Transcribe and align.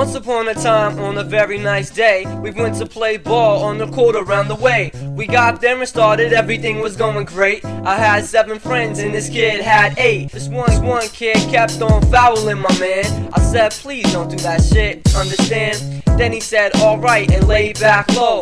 Once 0.00 0.14
upon 0.14 0.48
a 0.48 0.54
time, 0.54 0.98
on 0.98 1.18
a 1.18 1.22
very 1.22 1.58
nice 1.58 1.90
day, 1.90 2.24
we 2.36 2.50
went 2.52 2.74
to 2.74 2.86
play 2.86 3.18
ball 3.18 3.62
on 3.62 3.76
the 3.76 3.86
court 3.88 4.16
around 4.16 4.48
the 4.48 4.54
way. 4.54 4.90
We 5.10 5.26
got 5.26 5.60
there 5.60 5.78
and 5.78 5.86
started, 5.86 6.32
everything 6.32 6.78
was 6.78 6.96
going 6.96 7.26
great. 7.26 7.62
I 7.66 7.96
had 7.96 8.24
seven 8.24 8.58
friends 8.58 8.98
and 8.98 9.12
this 9.12 9.28
kid 9.28 9.60
had 9.60 9.98
eight. 9.98 10.32
This 10.32 10.48
one, 10.48 10.82
one 10.82 11.06
kid 11.08 11.36
kept 11.50 11.82
on 11.82 12.00
fouling 12.10 12.60
my 12.60 12.78
man. 12.78 13.30
I 13.34 13.40
said, 13.40 13.72
please 13.72 14.10
don't 14.10 14.30
do 14.30 14.36
that 14.36 14.62
shit, 14.62 15.14
understand? 15.14 16.02
Then 16.16 16.32
he 16.32 16.40
said, 16.40 16.74
alright, 16.76 17.30
and 17.30 17.46
laid 17.46 17.78
back 17.78 18.10
low. 18.14 18.40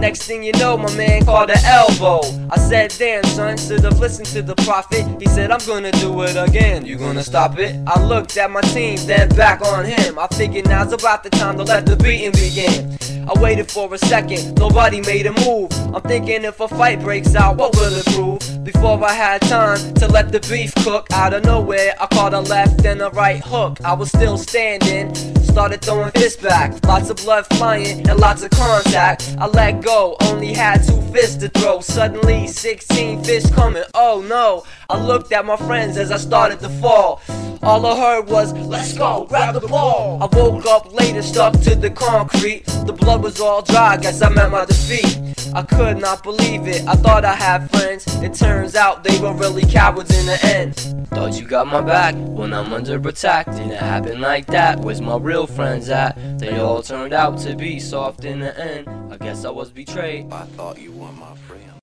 Next 0.00 0.22
thing 0.22 0.42
you 0.42 0.52
know, 0.52 0.78
my 0.78 0.90
man 0.96 1.26
called 1.26 1.50
an 1.50 1.62
elbow. 1.62 2.20
I 2.48 2.56
said, 2.56 2.94
damn, 2.96 3.22
son, 3.24 3.58
should 3.58 3.84
have 3.84 3.98
listened 3.98 4.28
to 4.28 4.40
the 4.40 4.54
prophet. 4.64 5.04
He 5.20 5.28
said, 5.28 5.50
I'm 5.50 5.60
gonna 5.66 5.92
do 5.92 6.22
it 6.22 6.36
again. 6.36 6.86
You 6.86 6.96
gonna 6.96 7.22
stop 7.22 7.58
it? 7.58 7.76
I 7.86 8.02
looked 8.02 8.34
at 8.38 8.50
my 8.50 8.62
team, 8.62 8.96
then 9.06 9.28
back 9.36 9.60
on 9.60 9.84
him. 9.84 10.18
I 10.18 10.26
figured 10.28 10.66
now's 10.66 10.94
about 11.00 11.22
the 11.22 11.30
time 11.30 11.56
to 11.56 11.64
let 11.64 11.86
the 11.86 11.96
beating 11.96 12.32
begin. 12.32 12.98
I 13.26 13.40
waited 13.40 13.70
for 13.70 13.92
a 13.94 13.96
second, 13.96 14.58
nobody 14.58 15.00
made 15.00 15.26
a 15.26 15.32
move. 15.46 15.72
I'm 15.94 16.02
thinking 16.02 16.44
if 16.44 16.60
a 16.60 16.68
fight 16.68 17.00
breaks 17.00 17.34
out, 17.34 17.56
what 17.56 17.74
will 17.74 17.92
it 17.92 18.04
prove? 18.06 18.64
Before 18.64 19.02
I 19.02 19.14
had 19.14 19.40
time 19.42 19.94
to 19.94 20.08
let 20.08 20.30
the 20.30 20.40
beef 20.40 20.74
cook, 20.84 21.06
out 21.12 21.32
of 21.32 21.44
nowhere, 21.44 21.94
I 21.98 22.06
caught 22.06 22.34
a 22.34 22.40
left 22.40 22.84
and 22.84 23.00
a 23.00 23.08
right 23.10 23.42
hook. 23.42 23.78
I 23.82 23.94
was 23.94 24.08
still 24.08 24.36
standing, 24.36 25.14
started 25.44 25.80
throwing 25.80 26.10
fists 26.10 26.42
back. 26.42 26.84
Lots 26.84 27.08
of 27.08 27.16
blood 27.16 27.46
flying 27.54 28.06
and 28.08 28.20
lots 28.20 28.42
of 28.42 28.50
contact. 28.50 29.34
I 29.38 29.46
let 29.46 29.82
go, 29.82 30.16
only 30.20 30.52
had 30.52 30.86
two 30.86 31.00
fists 31.12 31.36
to 31.36 31.48
throw. 31.48 31.80
Suddenly, 31.80 32.46
16 32.46 33.24
fists 33.24 33.50
coming, 33.54 33.84
oh 33.94 34.24
no. 34.28 34.64
I 34.90 35.00
looked 35.00 35.32
at 35.32 35.46
my 35.46 35.56
friends 35.56 35.96
as 35.96 36.10
I 36.10 36.18
started 36.18 36.60
to 36.60 36.68
fall. 36.68 37.22
All 37.62 37.84
I 37.84 37.98
heard 37.98 38.28
was, 38.28 38.54
let's 38.54 38.96
go, 38.96 39.26
grab 39.28 39.54
the 39.54 39.66
ball. 39.68 40.22
I 40.22 40.34
woke 40.34 40.64
up 40.66 40.89
later, 40.92 41.22
stuck 41.22 41.52
to 41.60 41.74
the 41.74 41.90
concrete. 41.90 42.64
The 42.86 42.92
blood 42.92 43.22
was 43.22 43.40
all 43.40 43.62
dry, 43.62 43.96
guess 43.96 44.22
I 44.22 44.28
met 44.28 44.50
my 44.50 44.64
defeat. 44.64 45.20
I 45.54 45.62
could 45.62 45.98
not 45.98 46.22
believe 46.22 46.66
it, 46.66 46.86
I 46.86 46.94
thought 46.94 47.24
I 47.24 47.34
had 47.34 47.70
friends. 47.70 48.06
It 48.22 48.34
turns 48.34 48.76
out 48.76 49.04
they 49.04 49.18
were 49.20 49.32
really 49.32 49.62
cowards 49.62 50.16
in 50.18 50.26
the 50.26 50.38
end. 50.44 50.76
Thought 51.08 51.40
you 51.40 51.46
got 51.46 51.66
my 51.66 51.80
back 51.80 52.14
when 52.14 52.52
I'm 52.52 52.72
under 52.72 52.96
attack. 53.08 53.46
Didn't 53.46 53.72
happen 53.72 54.20
like 54.20 54.46
that, 54.46 54.80
where's 54.80 55.00
my 55.00 55.16
real 55.16 55.46
friends 55.46 55.88
at? 55.88 56.16
They 56.38 56.58
all 56.58 56.82
turned 56.82 57.12
out 57.12 57.38
to 57.40 57.56
be 57.56 57.80
soft 57.80 58.24
in 58.24 58.40
the 58.40 58.58
end. 58.58 58.88
I 59.12 59.16
guess 59.16 59.44
I 59.44 59.50
was 59.50 59.70
betrayed. 59.70 60.32
I 60.32 60.44
thought 60.44 60.80
you 60.80 60.92
were 60.92 61.12
my 61.12 61.34
friend. 61.36 61.80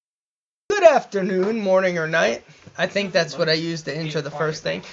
Good 0.69 0.83
afternoon, 0.83 1.59
morning, 1.59 1.97
or 1.97 2.07
night. 2.07 2.43
I 2.77 2.85
think 2.85 3.11
that's 3.11 3.37
what 3.37 3.49
I 3.49 3.53
used 3.53 3.85
to 3.85 3.97
intro 3.97 4.21
the 4.21 4.31
first 4.31 4.63
thing. 4.63 4.83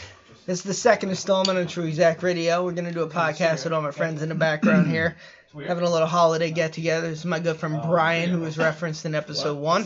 This 0.46 0.58
is 0.58 0.64
the 0.64 0.74
second 0.74 1.08
installment 1.08 1.58
of 1.58 1.68
True 1.68 1.90
Zach 1.90 2.22
Radio. 2.22 2.62
We're 2.62 2.72
going 2.72 2.84
to 2.84 2.92
do 2.92 3.02
a 3.02 3.08
podcast 3.08 3.64
with 3.64 3.72
all 3.72 3.80
my 3.80 3.92
friends 3.92 4.20
in 4.20 4.28
the 4.28 4.34
background 4.34 4.88
here. 4.88 5.16
Having 5.66 5.84
a 5.84 5.90
little 5.90 6.06
holiday 6.06 6.50
get 6.50 6.74
together. 6.74 7.08
This 7.08 7.20
is 7.20 7.24
my 7.24 7.38
good 7.38 7.56
friend 7.56 7.80
Brian, 7.82 8.28
who 8.28 8.40
was 8.40 8.58
referenced 8.58 9.06
in 9.06 9.14
episode 9.14 9.56
one. 9.56 9.84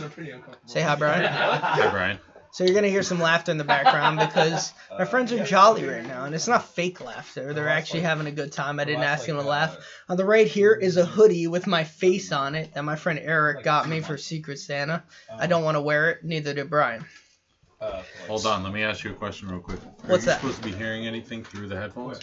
Say 0.67 0.81
hi, 0.81 0.97
Brian. 0.97 1.25
Hi, 1.33 1.89
Brian. 1.91 2.19
So 2.50 2.65
you're 2.65 2.75
gonna 2.75 2.89
hear 2.89 3.05
some 3.05 3.20
laughter 3.20 3.53
in 3.53 3.59
the 3.59 3.62
background 3.62 4.19
because 4.19 4.73
my 4.98 5.05
friends 5.05 5.33
are 5.33 5.45
jolly 5.45 5.87
right 5.87 6.05
now, 6.05 6.25
and 6.25 6.34
it's 6.34 6.48
not 6.48 6.65
fake 6.65 7.05
laughter. 7.05 7.53
They're 7.53 7.69
actually 7.69 8.00
having 8.00 8.27
a 8.27 8.33
good 8.33 8.50
time. 8.50 8.81
I 8.81 8.84
didn't 8.84 9.05
ask 9.05 9.27
them 9.27 9.37
to 9.37 9.43
laugh. 9.43 9.77
On 10.09 10.17
the 10.17 10.25
right 10.25 10.48
here 10.48 10.72
is 10.72 10.97
a 10.97 11.05
hoodie 11.05 11.47
with 11.47 11.69
my 11.69 11.84
face 11.84 12.33
on 12.33 12.56
it 12.56 12.75
that 12.75 12.84
my 12.84 12.97
friend 12.97 13.20
Eric 13.22 13.62
got 13.62 13.89
me 13.89 14.00
for 14.00 14.17
Secret 14.17 14.59
Santa. 14.59 15.05
I 15.39 15.47
don't 15.47 15.62
want 15.62 15.77
to 15.77 15.83
wear 15.83 16.11
it. 16.11 16.25
Neither 16.25 16.55
did 16.55 16.69
Brian. 16.69 17.05
Hold 18.27 18.45
on, 18.47 18.65
let 18.65 18.73
me 18.73 18.83
ask 18.83 19.05
you 19.05 19.12
a 19.12 19.15
question 19.15 19.48
real 19.48 19.61
quick. 19.61 19.79
Are 19.79 20.11
What's 20.11 20.25
you 20.25 20.31
that? 20.31 20.41
supposed 20.41 20.62
to 20.62 20.69
be 20.69 20.75
hearing 20.75 21.07
anything 21.07 21.45
through 21.45 21.69
the 21.69 21.77
headphones? 21.77 22.19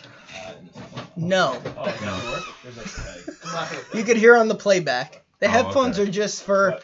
No, 1.15 1.61
No. 2.01 2.39
you 3.93 4.03
could 4.03 4.17
hear 4.17 4.35
on 4.35 4.47
the 4.49 4.55
playback. 4.55 5.23
The 5.39 5.47
Oh, 5.47 5.51
headphones 5.51 5.97
okay. 5.99 6.09
are 6.09 6.11
just 6.11 6.43
for 6.43 6.79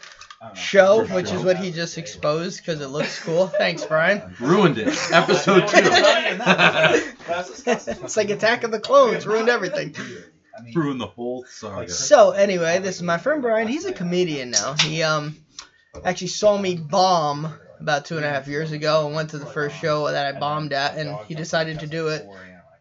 show, 0.54 1.04
For 1.06 1.14
which 1.14 1.30
is 1.32 1.42
what 1.42 1.56
he 1.58 1.70
just 1.70 1.98
exposed 1.98 2.58
because 2.64 2.80
it 2.80 2.88
looks 2.88 3.22
cool. 3.22 3.46
Thanks, 3.46 3.84
Brian. 3.84 4.34
Ruined 4.40 4.78
it. 4.78 4.88
Episode 5.12 5.68
two. 5.68 5.78
it's 7.66 8.16
like 8.16 8.30
Attack 8.30 8.64
of 8.64 8.70
the 8.70 8.80
Clones 8.80 9.26
ruined 9.26 9.48
everything. 9.50 9.94
Ruined 10.74 11.00
the 11.00 11.06
whole 11.06 11.44
saga. 11.48 11.88
So 11.90 12.30
anyway, 12.32 12.78
this 12.78 12.96
is 12.96 13.02
my 13.02 13.18
friend 13.18 13.42
Brian. 13.42 13.68
He's 13.68 13.84
a 13.84 13.92
comedian 13.92 14.50
now. 14.50 14.74
He 14.80 15.02
um 15.02 15.36
actually 16.04 16.28
saw 16.28 16.56
me 16.58 16.74
bomb 16.76 17.54
about 17.82 18.04
two 18.04 18.16
and 18.16 18.24
a 18.24 18.28
half 18.28 18.46
years 18.48 18.72
ago 18.72 19.06
and 19.06 19.14
went 19.14 19.30
to 19.30 19.38
the 19.38 19.46
first 19.46 19.76
show 19.76 20.06
that 20.10 20.34
I 20.34 20.38
bombed 20.38 20.72
at, 20.72 20.96
and 20.96 21.16
he 21.26 21.34
decided 21.34 21.80
to 21.80 21.86
do 21.86 22.08
it. 22.08 22.26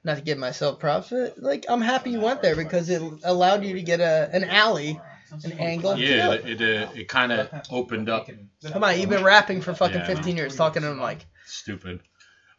Not 0.04 0.18
to 0.18 0.24
give 0.24 0.40
myself 0.40 0.80
props, 0.80 1.10
but 1.12 1.38
like 1.38 1.66
I'm 1.70 1.82
happy 1.82 2.10
you 2.12 2.22
went 2.22 2.42
there 2.42 2.56
because 2.56 2.90
it 2.90 3.02
allowed 3.24 3.64
you 3.64 3.76
to 3.76 3.84
get 3.84 4.00
a 4.00 4.30
an 4.34 4.46
alley, 4.46 5.00
an 5.44 5.52
angle. 5.60 5.96
Yeah, 5.96 6.32
it 6.32 6.60
it, 6.60 6.88
uh, 6.88 6.92
it 6.96 7.08
kind 7.08 7.32
of 7.32 7.50
opened 7.70 8.10
up. 8.10 8.28
Come 8.72 8.84
on, 8.84 9.00
you've 9.00 9.10
been 9.10 9.24
rapping 9.24 9.62
for 9.62 9.76
fucking 9.76 9.98
Yeah. 10.00 10.08
15 10.08 10.38
years, 10.38 10.56
talking 10.56 10.82
to 10.82 10.88
the 10.88 10.96
mic. 10.96 11.26
Stupid. 11.46 12.00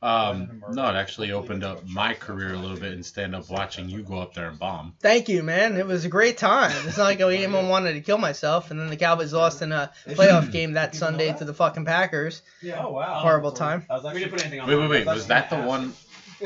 Um, 0.02 0.62
no, 0.70 0.88
it 0.88 0.96
actually 0.96 1.30
opened 1.30 1.62
up 1.62 1.86
my 1.86 2.14
career 2.14 2.54
a 2.54 2.58
little 2.58 2.76
bit 2.76 2.92
in 2.92 3.02
stand 3.04 3.36
up 3.36 3.48
watching 3.48 3.88
you 3.88 4.02
go 4.02 4.18
up 4.18 4.34
there 4.34 4.48
and 4.48 4.58
bomb. 4.58 4.94
Thank 5.00 5.28
you, 5.28 5.42
man. 5.44 5.76
It 5.76 5.86
was 5.86 6.04
a 6.04 6.08
great 6.08 6.36
time. 6.36 6.72
It's 6.86 6.96
not 6.96 7.04
like 7.04 7.20
I 7.20 7.30
even 7.42 7.68
wanted 7.68 7.92
to 7.92 8.00
kill 8.00 8.18
myself, 8.18 8.70
and 8.72 8.80
then 8.80 8.88
the 8.88 8.96
Cowboys 8.96 9.32
lost 9.32 9.62
in 9.62 9.70
a 9.70 9.92
playoff 10.08 10.50
game 10.50 10.72
that 10.72 10.96
Sunday 10.96 11.32
to 11.34 11.44
the 11.44 11.54
fucking 11.54 11.84
Packers. 11.84 12.42
Yeah. 12.60 12.84
Oh 12.84 12.91
wow. 12.92 13.20
Horrible 13.20 13.52
time. 13.52 13.86
We 13.88 14.20
didn't 14.20 14.32
put 14.32 14.41
anything 14.41 14.60
on. 14.60 14.68
Wait, 14.68 14.76
wait, 14.76 14.91
wait. 14.91 15.06
Was 15.06 15.28
that 15.28 15.50
the 15.50 15.60
one? 15.60 15.92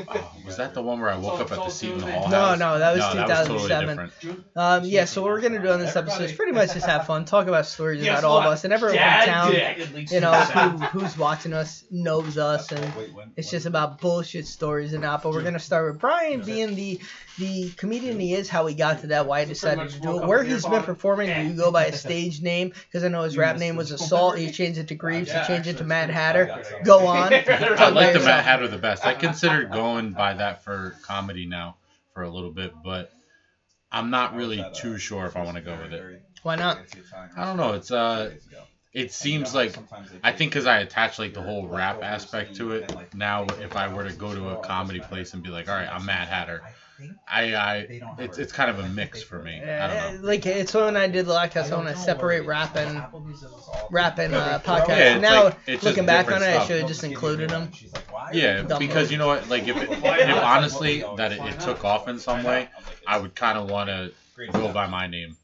Oh, 0.08 0.32
was 0.44 0.56
that 0.56 0.74
the 0.74 0.82
one 0.82 1.00
where 1.00 1.10
I 1.10 1.16
woke 1.16 1.40
up 1.40 1.52
at 1.52 1.58
the 1.58 1.68
seat 1.68 1.92
in 1.92 1.98
the 1.98 2.10
hall? 2.10 2.28
No, 2.28 2.40
house? 2.40 2.58
no, 2.58 2.78
that 2.78 2.92
was 2.92 3.14
no, 3.14 3.26
that 3.26 3.48
was 3.48 3.62
2007. 3.62 3.96
totally. 4.20 4.44
Um, 4.54 4.84
yeah, 4.84 5.04
so 5.04 5.22
what 5.22 5.30
we're 5.30 5.40
gonna 5.40 5.62
do 5.62 5.70
on 5.70 5.80
this 5.80 5.96
episode 5.96 6.22
is 6.22 6.32
pretty 6.32 6.52
much 6.52 6.72
just 6.72 6.86
have 6.86 7.06
fun, 7.06 7.24
talk 7.24 7.46
about 7.46 7.66
stories 7.66 8.02
Guess 8.02 8.20
about 8.20 8.28
all 8.28 8.38
of 8.38 8.46
us, 8.46 8.64
and 8.64 8.72
everyone 8.72 8.96
Dad 8.96 9.24
from 9.24 9.32
town, 9.32 9.52
dick. 9.52 10.10
you 10.10 10.20
know, 10.20 10.32
who, 10.32 11.00
who's 11.00 11.16
watching 11.16 11.52
us 11.52 11.84
knows 11.90 12.38
us, 12.38 12.70
and 12.72 12.92
it's 13.36 13.50
just 13.50 13.66
about 13.66 14.00
bullshit 14.00 14.46
stories 14.46 14.92
and 14.92 15.02
not. 15.02 15.22
But 15.22 15.32
we're 15.32 15.42
gonna 15.42 15.58
start 15.58 15.92
with 15.92 16.00
Brian 16.00 16.42
being 16.42 16.74
the 16.74 17.00
the 17.38 17.70
comedian 17.70 18.18
he 18.18 18.34
is, 18.34 18.48
how 18.48 18.66
he 18.66 18.74
got 18.74 19.00
to 19.00 19.08
that, 19.08 19.26
why 19.26 19.40
he 19.40 19.46
decided 19.46 19.90
to 19.90 20.00
do 20.00 20.22
it, 20.22 20.26
where 20.26 20.42
he's 20.42 20.64
been 20.64 20.82
performing. 20.82 21.28
Do 21.28 21.48
you 21.48 21.56
go 21.56 21.70
by 21.70 21.86
a 21.86 21.92
stage 21.92 22.40
name? 22.40 22.72
Because 22.86 23.04
I 23.04 23.08
know 23.08 23.22
his 23.22 23.36
rap 23.36 23.58
name 23.58 23.76
was 23.76 23.90
Assault. 23.90 24.38
He 24.38 24.50
changed 24.50 24.78
it 24.78 24.88
to 24.88 24.94
Greaves. 24.94 25.30
He 25.30 25.38
changed 25.46 25.68
it 25.68 25.78
to 25.78 25.84
Mad 25.84 26.10
Hatter. 26.10 26.62
Go 26.84 27.06
on. 27.06 27.32
I 27.34 27.88
like 27.90 28.12
the 28.12 28.18
yourself. 28.18 28.24
Matt 28.24 28.44
Hatter 28.44 28.68
the 28.68 28.78
best. 28.78 29.04
I 29.04 29.14
considered 29.14 29.70
going 29.70 29.85
by 30.12 30.34
that 30.34 30.64
for 30.64 30.94
comedy 31.02 31.46
now 31.46 31.76
for 32.14 32.22
a 32.22 32.30
little 32.30 32.50
bit, 32.50 32.72
but 32.84 33.12
I'm 33.90 34.10
not 34.10 34.34
really 34.34 34.64
too 34.74 34.98
sure 34.98 35.26
if 35.26 35.36
I 35.36 35.42
want 35.42 35.56
to 35.56 35.62
go 35.62 35.76
with 35.80 35.92
it. 35.92 36.22
Why 36.42 36.56
not? 36.56 36.78
I 37.36 37.44
don't 37.44 37.56
know. 37.56 37.72
It's 37.74 37.90
uh, 37.90 38.32
it 38.92 39.12
seems 39.12 39.54
like 39.54 39.76
I 40.22 40.32
think 40.32 40.50
because 40.52 40.66
I 40.66 40.78
attach 40.78 41.18
like 41.18 41.34
the 41.34 41.42
whole 41.42 41.66
rap 41.66 42.02
aspect 42.02 42.56
to 42.56 42.72
it. 42.72 43.14
Now, 43.14 43.44
if 43.60 43.76
I 43.76 43.88
were 43.88 44.04
to 44.04 44.12
go 44.12 44.34
to 44.34 44.50
a 44.50 44.56
comedy 44.62 45.00
place 45.00 45.34
and 45.34 45.42
be 45.42 45.50
like, 45.50 45.68
all 45.68 45.74
right, 45.76 45.88
I'm 45.90 46.04
Mad 46.06 46.28
Hatter, 46.28 46.62
I, 47.28 47.54
I, 47.54 47.76
it's, 48.18 48.38
it's 48.38 48.52
kind 48.52 48.70
of 48.70 48.78
a 48.78 48.88
mix 48.88 49.22
for 49.22 49.42
me. 49.42 49.62
I 49.62 49.86
don't 49.86 50.14
know. 50.14 50.20
Uh, 50.20 50.26
like 50.26 50.46
it's 50.46 50.72
when 50.74 50.96
I 50.96 51.06
did 51.08 51.26
the 51.26 51.34
podcast, 51.34 51.72
I 51.72 51.76
want 51.76 51.88
to 51.88 51.96
separate 51.96 52.46
rap 52.46 52.76
and 52.76 53.02
rap 53.90 54.18
and 54.18 54.34
uh, 54.34 54.58
podcast. 54.60 54.88
Yeah, 54.88 55.14
it's 55.14 55.22
now 55.22 55.44
like- 55.44 55.58
it's 55.66 55.82
looking 55.84 56.06
back 56.06 56.26
on 56.26 56.40
different 56.40 56.54
it, 56.54 56.60
I 56.60 56.66
should 56.66 56.78
have 56.80 56.88
just 56.88 57.04
included 57.04 57.50
them. 57.50 57.70
Yeah, 58.32 58.62
because 58.78 59.10
you 59.10 59.18
know 59.18 59.26
what? 59.26 59.48
Like, 59.48 59.68
if, 59.68 59.76
it, 59.76 59.90
if 59.90 60.42
honestly 60.42 61.04
that 61.16 61.32
it, 61.32 61.40
it 61.40 61.60
took 61.60 61.84
off 61.84 62.08
in 62.08 62.18
some 62.18 62.44
way, 62.44 62.68
I 63.06 63.18
would 63.18 63.34
kind 63.34 63.58
of 63.58 63.70
want 63.70 63.88
to 63.88 64.12
go 64.52 64.72
by 64.72 64.86
my 64.86 65.06
name 65.06 65.36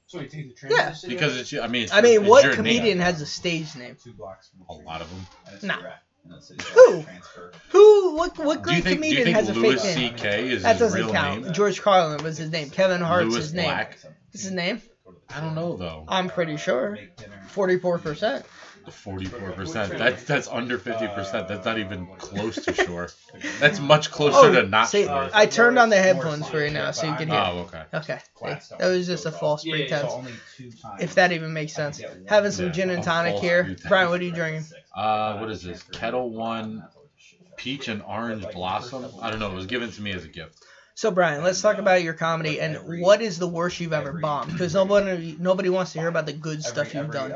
Yeah. 0.68 0.94
because 1.06 1.36
it's. 1.38 1.54
I 1.54 1.66
mean, 1.66 1.84
it's, 1.84 1.92
I 1.92 2.00
mean, 2.00 2.20
it's 2.20 2.28
what 2.28 2.52
comedian 2.54 2.98
Name. 2.98 3.06
has 3.06 3.20
a 3.20 3.26
stage 3.26 3.74
name? 3.76 3.96
A 4.68 4.72
lot 4.74 5.00
of 5.00 5.08
them. 5.10 5.68
Nah. 5.68 5.78
Who? 6.74 7.04
Who? 7.70 8.14
What? 8.14 8.38
What 8.38 8.62
great 8.62 8.82
think? 8.84 8.96
Comedian 8.96 9.24
think 9.24 9.36
has 9.36 9.48
a 9.48 9.54
Louis 9.54 9.74
fake 9.82 9.96
name? 9.96 10.16
C.K. 10.16 10.48
is 10.50 10.62
That 10.62 10.72
his 10.72 10.78
doesn't 10.80 11.00
real 11.00 11.12
count. 11.12 11.44
name? 11.44 11.52
George 11.52 11.80
Carlin 11.80 12.22
was 12.22 12.36
his 12.36 12.50
name. 12.50 12.70
Kevin 12.70 13.00
Hart's 13.00 13.28
Louis 13.30 13.36
his 13.36 13.52
name. 13.54 13.64
Black. 13.64 13.98
What's 14.30 14.42
his 14.42 14.52
name? 14.52 14.80
I 15.28 15.40
don't 15.40 15.54
know 15.54 15.76
though. 15.76 16.04
I'm 16.08 16.28
pretty 16.28 16.56
sure. 16.56 16.98
Forty-four 17.48 17.98
percent. 17.98 18.44
Forty-four 18.90 19.52
percent. 19.52 19.96
That's 19.96 20.24
that's 20.24 20.48
under 20.48 20.76
fifty 20.78 21.06
percent. 21.08 21.46
That's 21.48 21.64
not 21.64 21.78
even 21.78 22.06
close 22.18 22.56
to 22.64 22.74
sure. 22.74 23.08
That's 23.60 23.78
much 23.80 24.10
closer 24.10 24.52
to 24.52 24.68
not 24.68 24.84
Oh, 24.84 24.86
see, 24.88 25.04
sure. 25.04 25.30
I 25.32 25.46
turned 25.46 25.78
on 25.78 25.88
the 25.88 25.96
headphones 25.96 26.48
for 26.48 26.64
you 26.64 26.70
now, 26.70 26.90
so 26.90 27.06
you 27.06 27.14
can 27.14 27.28
hear. 27.28 27.38
Oh, 27.38 27.58
okay. 27.60 27.82
Okay. 27.94 28.18
See, 28.58 28.74
that 28.78 28.88
was 28.88 29.06
just 29.06 29.26
a 29.26 29.30
false 29.30 29.64
Yeah, 29.64 29.76
yeah, 29.76 29.84
pretense. 29.84 30.12
If 31.00 31.14
that 31.14 31.32
even 31.32 31.52
makes 31.52 31.74
sense. 31.74 32.02
Having 32.26 32.52
some 32.52 32.66
Yeah, 32.66 32.72
gin 32.72 32.90
and 32.90 33.02
a 33.02 33.04
tonic 33.04 33.32
false 33.32 33.42
here. 33.42 33.64
pretense. 33.64 33.88
Brian, 33.88 34.10
what 34.10 34.20
are 34.20 34.24
you 34.24 34.32
drinking? 34.32 34.64
Uh, 34.94 35.38
what 35.38 35.50
is 35.50 35.62
this? 35.62 35.82
Ketel 35.92 36.30
One, 36.30 36.82
peach 37.56 37.88
and 37.88 38.02
orange 38.02 38.50
blossom. 38.52 39.06
I 39.20 39.30
don't 39.30 39.38
know. 39.38 39.52
It 39.52 39.54
was 39.54 39.66
given 39.66 39.90
to 39.92 40.02
me 40.02 40.12
as 40.12 40.24
a 40.24 40.28
gift. 40.28 40.64
So 40.94 41.10
Brian, 41.10 41.42
let's 41.42 41.62
talk 41.62 41.78
about 41.78 42.02
your 42.02 42.14
comedy 42.14 42.60
and 42.60 42.76
what 43.00 43.22
is 43.22 43.38
the 43.38 43.48
worst 43.48 43.80
you've 43.80 43.92
ever 43.94 44.12
bombed? 44.12 44.52
Because 44.52 44.74
nobody 44.74 45.36
nobody 45.38 45.70
wants 45.70 45.92
to 45.92 45.98
hear 45.98 46.08
about 46.08 46.26
the 46.26 46.32
good 46.34 46.62
stuff 46.62 46.94
you've 46.94 47.10
done. 47.10 47.32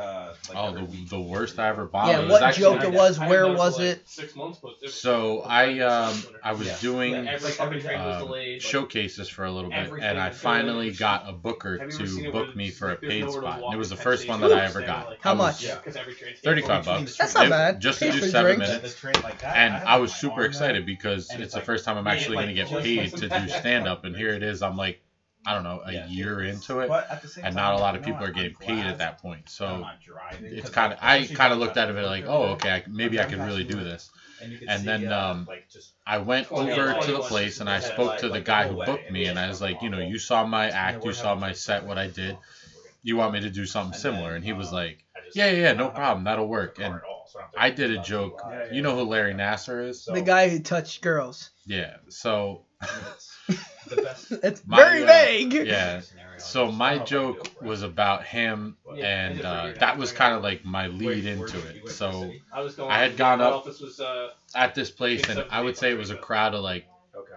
Oh, 0.55 0.71
the, 0.73 1.05
the 1.09 1.19
worst 1.19 1.59
I 1.59 1.67
ever 1.69 1.85
bought. 1.85 2.07
yeah, 2.07 2.19
it 2.21 2.23
was 2.27 2.41
what 2.41 2.55
joke 2.55 2.83
it 2.83 2.91
was, 2.91 3.19
where 3.19 3.47
was 3.47 3.79
it? 3.79 4.07
Six 4.07 4.35
months, 4.35 4.59
but 4.61 4.73
it- 4.81 4.89
So 4.89 5.41
I 5.41 5.79
um 5.79 6.23
I 6.43 6.53
was 6.53 6.67
Yeah. 6.67 6.77
doing 6.81 7.13
every, 7.27 7.51
every 7.59 7.81
train 7.81 8.03
was 8.05 8.21
um, 8.21 8.27
delayed. 8.27 8.61
showcases 8.61 9.29
for 9.29 9.45
a 9.45 9.51
little 9.51 9.69
bit, 9.69 9.91
and 10.01 10.19
I 10.19 10.29
finally 10.29 10.89
good. 10.91 10.99
got 10.99 11.27
a 11.29 11.33
booker 11.33 11.77
Have 11.79 11.89
you 11.89 11.95
ever 11.97 12.07
seen 12.07 12.25
to 12.25 12.31
book 12.31 12.55
me 12.55 12.69
for 12.69 12.91
a 12.91 12.95
paid 12.95 13.29
spot. 13.29 13.61
And 13.63 13.73
it 13.73 13.77
was 13.77 13.89
the 13.89 13.95
first 13.95 14.27
one 14.27 14.41
that 14.41 14.51
I 14.53 14.65
ever 14.65 14.81
got. 14.81 15.17
How 15.21 15.33
much? 15.33 15.63
Yeah. 15.63 15.75
Because 15.75 15.95
every 15.95 16.13
train 16.13 16.33
35 16.43 16.85
bucks. 16.85 17.17
That's 17.17 17.35
not 17.35 17.49
bad. 17.49 17.81
Just 17.81 17.99
to 17.99 18.11
do 18.11 18.19
seven 18.21 18.59
minutes. 18.59 18.81
This 18.81 18.95
train 18.95 19.15
like 19.23 19.41
that, 19.41 19.55
And 19.57 19.73
I 19.73 19.97
was 19.97 20.13
super 20.13 20.43
excited 20.43 20.85
because 20.85 21.29
it's 21.31 21.47
it's 21.47 21.53
the 21.53 21.61
first 21.61 21.85
time 21.85 21.97
I'm 21.97 22.07
actually 22.07 22.35
gonna 22.37 22.53
get 22.53 22.67
paid 22.69 23.15
to 23.17 23.29
do 23.29 23.47
stand 23.47 23.87
up, 23.87 24.03
and 24.05 24.15
here 24.15 24.29
it 24.29 24.43
is. 24.43 24.61
I'm 24.61 24.77
like, 24.77 25.01
I 25.47 25.53
don't 25.53 25.63
know, 25.63 25.81
a 25.85 25.93
Yeah. 25.93 26.07
year 26.07 26.41
into 26.43 26.79
it, 26.81 26.89
But 26.89 27.09
at 27.09 27.21
the 27.21 27.27
same 27.29 27.45
and 27.45 27.55
time, 27.55 27.63
not 27.63 27.75
a 27.75 27.77
lot 27.79 27.95
of 27.95 28.03
people 28.03 28.19
what? 28.19 28.29
are 28.31 28.33
getting 28.33 28.55
paid 28.55 28.85
at 28.85 28.97
that 28.97 29.19
point. 29.19 29.47
So 29.49 29.77
not 29.79 30.01
driving, 30.01 30.51
it's 30.51 30.63
'cause, 30.63 30.71
kind 30.71 30.91
of 30.91 30.99
I 31.01 31.25
kind 31.25 31.53
of 31.53 31.59
looked 31.59 31.77
at 31.77 31.89
it 31.89 31.95
back 31.95 32.05
like, 32.05 32.25
oh, 32.27 32.43
okay, 32.55 32.69
I, 32.71 32.83
maybe 32.87 33.17
I 33.19 33.23
could 33.23 33.39
I'm 33.39 33.47
really 33.47 33.63
do 33.63 33.81
this. 33.81 34.09
And, 34.41 34.51
And 34.67 34.81
see, 34.81 34.85
then, 34.85 35.11
uh, 35.11 35.17
um, 35.31 35.45
like, 35.47 35.69
just 35.69 35.93
I 36.05 36.17
went 36.17 36.47
Twenty- 36.49 36.73
over 36.73 36.91
yeah, 36.91 36.99
to 36.99 37.11
the 37.13 37.19
place 37.19 37.61
and 37.61 37.69
I 37.69 37.79
spoke 37.79 38.07
like- 38.09 38.19
to 38.19 38.27
the 38.27 38.33
like 38.35 38.45
guy 38.45 38.67
who 38.67 38.75
booked 38.85 39.09
me, 39.09 39.25
and 39.27 39.39
I 39.39 39.47
was 39.47 39.61
like, 39.61 39.81
you 39.81 39.89
know, 39.89 39.99
you 39.99 40.19
saw 40.19 40.45
my 40.45 40.69
act, 40.69 41.05
you 41.05 41.13
saw 41.13 41.33
my 41.33 41.53
set, 41.53 41.85
what 41.85 41.97
I 41.97 42.07
did. 42.07 42.37
You 43.03 43.15
want 43.15 43.31
me 43.33 43.39
to 43.39 43.49
do 43.49 43.65
something 43.65 43.97
similar? 43.97 44.35
And 44.35 44.43
he 44.43 44.51
was 44.51 44.73
uh, 44.73 44.75
like, 44.75 45.05
yeah, 45.33 45.49
yeah, 45.51 45.71
no 45.73 45.87
problem, 45.89 46.25
that'll 46.25 46.47
work. 46.47 46.77
And 46.77 46.93
at 46.95 47.03
all, 47.03 47.29
so 47.31 47.39
I 47.39 47.41
don't 47.43 47.51
have 47.55 47.75
to 47.75 47.83
I 47.85 47.87
did 47.87 47.91
a 47.97 48.01
joke. 48.01 48.41
You 48.71 48.81
know 48.81 48.95
who 48.95 49.03
Larry 49.03 49.33
Nassar 49.33 49.87
is? 49.87 50.03
The 50.05 50.21
guy 50.21 50.49
who 50.49 50.59
touched 50.59 51.01
girls. 51.01 51.51
Yeah. 51.65 51.95
So 52.09 52.65
It's 52.81 53.36
the 53.89 54.01
best. 54.01 54.31
It's 54.43 54.61
My, 54.65 54.77
very 54.77 55.03
uh, 55.03 55.07
vague. 55.07 55.53
yeah. 55.67 56.01
So 56.37 56.71
my 56.71 56.99
joke 56.99 57.49
was 57.61 57.81
about 57.81 58.23
him, 58.23 58.77
and 59.01 59.41
uh, 59.43 59.73
that 59.79 59.97
was 59.97 60.11
kind 60.11 60.35
of 60.35 60.43
like 60.43 60.63
my 60.63 60.87
lead 60.87 61.25
into 61.25 61.57
it. 61.57 61.89
So 61.89 62.31
I 62.53 62.61
was 62.61 62.75
going. 62.75 62.91
I 62.91 62.99
had 62.99 63.17
gone 63.17 63.41
up- 63.41 63.53
Office 63.53 63.79
was, 63.79 63.99
uh, 63.99 64.29
at 64.55 64.75
this 64.75 64.91
place, 64.91 65.27
and 65.29 65.43
I 65.49 65.61
would 65.61 65.77
say 65.77 65.91
it 65.91 65.97
was 65.97 66.11
a 66.11 66.15
crowd 66.17 66.53
of 66.53 66.61
like 66.61 66.83
Okay. 66.83 66.91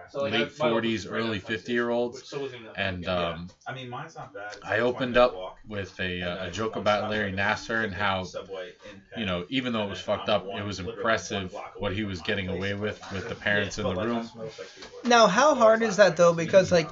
So 0.09 0.21
like 0.23 0.33
late 0.33 0.41
I- 0.41 0.69
my 0.69 0.71
office 0.75 1.05
40s, 1.05 1.07
early 1.11 1.19
outside 1.21 1.31
Penn 1.31 1.39
50 1.39 1.57
Station, 1.57 1.73
year 1.73 1.89
olds, 1.89 2.17
which 2.17 2.25
still 2.27 2.41
wasn't 2.41 2.61
even 2.61 2.73
that 2.73 2.81
and 2.81 3.05
bad. 3.05 3.33
um, 3.33 3.49
I 3.67 3.73
mean, 3.73 3.89
mine's 3.89 4.15
not 4.15 4.33
bad. 4.33 4.53
It's 4.53 4.59
I 4.63 4.69
like 4.75 4.81
opened 4.81 5.17
up 5.17 5.35
walk. 5.35 5.57
with 5.67 5.99
a, 5.99 6.21
uh, 6.21 6.47
a 6.47 6.51
joke 6.51 6.75
about 6.75 7.09
Larry 7.09 7.31
Nassar 7.31 7.83
and 7.83 7.93
how 7.93 8.23
subway 8.23 8.69
in 8.91 9.01
Penn. 9.11 9.19
you 9.19 9.25
know, 9.25 9.45
even 9.49 9.73
though 9.73 9.83
it 9.83 9.89
was 9.89 10.01
fucked 10.01 10.29
up, 10.29 10.45
it 10.57 10.63
was 10.63 10.79
impressive 10.79 11.55
what 11.77 11.93
he 11.93 12.03
was 12.03 12.21
getting 12.21 12.47
away 12.49 12.73
with 12.73 12.99
with 13.11 13.29
the 13.29 13.35
parents 13.47 13.77
in 13.77 13.85
the 13.85 13.95
room. 13.95 14.23
that's 14.23 14.35
most, 14.35 14.59
like, 14.59 14.67
people- 14.75 14.89
Now, 15.05 15.27
how 15.27 15.55
hard 15.55 15.81
is 15.81 15.97
that 15.97 16.17
though? 16.17 16.33
Because 16.33 16.71
like, 16.71 16.89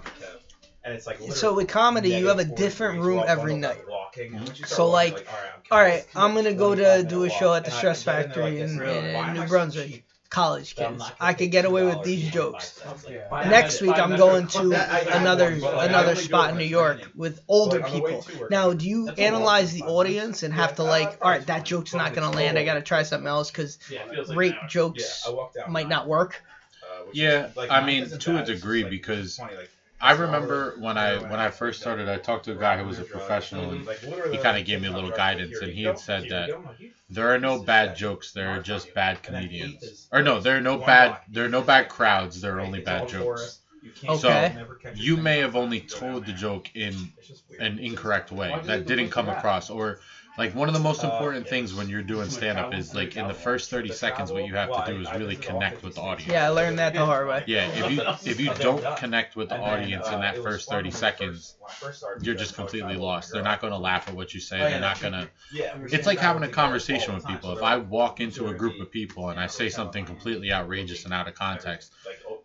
and 0.83 0.93
it's 0.93 1.05
like 1.05 1.19
so 1.31 1.53
with 1.55 1.67
comedy, 1.67 2.09
you 2.11 2.27
have 2.27 2.39
a 2.39 2.45
different 2.45 3.01
room 3.01 3.23
every 3.27 3.55
night. 3.55 3.77
So, 4.65 4.87
like, 4.87 5.27
All 5.71 5.79
right, 5.79 6.05
I'm 6.15 6.33
gonna 6.33 6.53
go 6.53 6.73
to 6.73 7.03
do 7.03 7.23
a 7.25 7.29
show 7.29 7.53
at 7.53 7.65
the 7.65 7.71
Stress 7.71 8.03
Factory 8.03 8.59
in, 8.61 8.81
in 8.81 9.33
New 9.33 9.45
Brunswick. 9.47 10.03
College 10.29 10.75
kids, 10.75 11.03
I 11.19 11.33
could 11.33 11.49
get 11.49 11.65
away 11.65 11.83
with 11.83 12.03
these 12.03 12.29
jokes. 12.29 12.79
Next 13.47 13.81
week, 13.81 13.97
I'm 13.97 14.15
going 14.15 14.45
to 14.47 14.73
another 15.17 15.47
another 15.47 16.15
spot 16.15 16.51
in 16.51 16.57
New 16.57 16.65
York 16.65 17.09
with 17.15 17.41
older 17.47 17.81
people. 17.81 18.25
Now, 18.49 18.73
do 18.73 18.87
you 18.87 19.09
analyze 19.17 19.73
the 19.73 19.81
audience 19.83 20.43
and 20.43 20.53
have 20.53 20.75
to 20.75 20.83
like, 20.83 21.17
all 21.23 21.31
right, 21.31 21.45
that 21.47 21.65
joke's 21.65 21.95
not 21.95 22.13
gonna 22.13 22.29
land. 22.35 22.59
I 22.59 22.63
gotta 22.63 22.81
try 22.81 23.01
something 23.03 23.27
else 23.27 23.49
because 23.49 23.79
Yeah, 23.89 24.03
it 24.11 24.27
like 24.27 24.37
rape 24.37 24.53
an 24.53 24.59
hour. 24.61 24.69
jokes 24.69 25.27
might 25.67 25.89
not 25.89 26.07
work. 26.07 26.41
Yeah, 27.11 27.49
I 27.57 27.83
mean, 27.83 28.07
to 28.07 28.37
a 28.37 28.45
degree, 28.45 28.83
because 28.83 29.39
I 30.01 30.11
remember 30.11 30.73
when 30.77 30.97
I 30.97 31.17
when 31.19 31.39
I 31.39 31.49
first 31.49 31.79
started, 31.79 32.07
I 32.07 32.17
talked 32.17 32.45
to 32.45 32.51
a 32.51 32.55
guy 32.55 32.77
who 32.77 32.85
was 32.85 32.99
a 32.99 33.03
professional, 33.05 33.71
and 33.71 33.89
he 34.29 34.37
kind 34.37 34.57
of 34.57 34.63
gave 34.65 34.79
me 34.79 34.87
a 34.87 34.91
little 34.91 35.11
guidance, 35.11 35.61
and 35.61 35.71
he 35.73 35.83
had 35.83 35.97
said 35.97 36.27
that 36.29 36.51
there 37.09 37.29
are 37.33 37.37
no 37.37 37.57
bad 37.57 37.95
jokes, 37.95 38.31
there 38.31 38.49
are 38.49 38.59
just 38.59 38.93
bad 38.93 39.21
comedians. 39.23 40.07
Or 40.11 40.21
no, 40.21 40.39
there 40.39 40.57
are 40.57 40.61
no 40.61 40.77
bad 40.77 41.17
there 41.27 41.45
are 41.45 41.49
no 41.49 41.61
bad 41.61 41.89
crowds, 41.89 42.39
there 42.41 42.55
are 42.55 42.61
only 42.61 42.79
bad 42.79 43.07
jokes. 43.07 43.59
Okay. 44.07 44.55
You 44.93 45.17
may 45.17 45.39
have 45.39 45.55
only 45.55 45.81
told 45.81 46.25
the 46.25 46.33
joke 46.33 46.69
in 46.73 47.11
an 47.59 47.79
incorrect 47.79 48.31
way 48.31 48.59
that 48.65 48.85
didn't 48.85 49.09
come 49.09 49.29
across, 49.29 49.69
or 49.69 49.97
like 50.39 50.55
one 50.55 50.69
of 50.69 50.73
the 50.73 50.79
most 50.79 51.03
important 51.03 51.49
things 51.49 51.73
when 51.73 51.89
you're 51.89 52.01
doing 52.01 52.29
stand 52.29 52.57
up 52.57 52.73
is 52.73 52.95
like 52.95 53.17
in 53.17 53.27
the 53.27 53.33
first 53.33 53.69
30 53.69 53.91
seconds, 53.91 54.31
what 54.31 54.45
you 54.45 54.55
have 54.55 54.71
to 54.85 54.91
do 54.93 55.01
is 55.01 55.13
really 55.13 55.35
connect 55.35 55.83
with 55.83 55.95
the 55.95 56.01
audience. 56.01 56.31
Yeah, 56.31 56.45
I 56.45 56.49
learned 56.49 56.79
that 56.79 56.93
the 56.93 57.05
hard 57.05 57.27
way. 57.27 57.43
Yeah, 57.45 57.67
if 57.67 57.91
you 58.25 58.31
if 58.31 58.39
you 58.39 58.53
don't 58.53 58.95
connect 58.95 59.35
with 59.35 59.49
the 59.49 59.59
audience 59.59 60.07
in 60.07 60.21
that 60.21 60.37
first 60.37 60.69
30 60.69 60.91
seconds, 60.91 61.55
you're 62.21 62.35
just 62.35 62.55
completely 62.55 62.95
lost. 62.95 63.33
They're 63.33 63.43
not 63.43 63.59
going 63.59 63.73
to 63.73 63.79
laugh 63.79 64.07
at 64.07 64.15
what 64.15 64.33
you 64.33 64.39
say. 64.39 64.59
They're 64.59 64.79
not 64.79 65.01
going 65.01 65.13
to. 65.13 65.29
It's 65.91 66.07
like 66.07 66.19
having 66.19 66.43
a 66.43 66.47
conversation 66.47 67.13
with 67.13 67.25
people. 67.25 67.51
If 67.51 67.61
I 67.61 67.75
walk 67.77 68.21
into 68.21 68.47
a 68.47 68.53
group 68.53 68.79
of 68.79 68.91
people 68.91 69.29
and 69.29 69.39
I 69.39 69.47
say 69.47 69.67
something 69.67 70.05
completely 70.05 70.53
outrageous 70.53 71.03
and 71.03 71.13
out 71.13 71.27
of 71.27 71.35
context, 71.35 71.91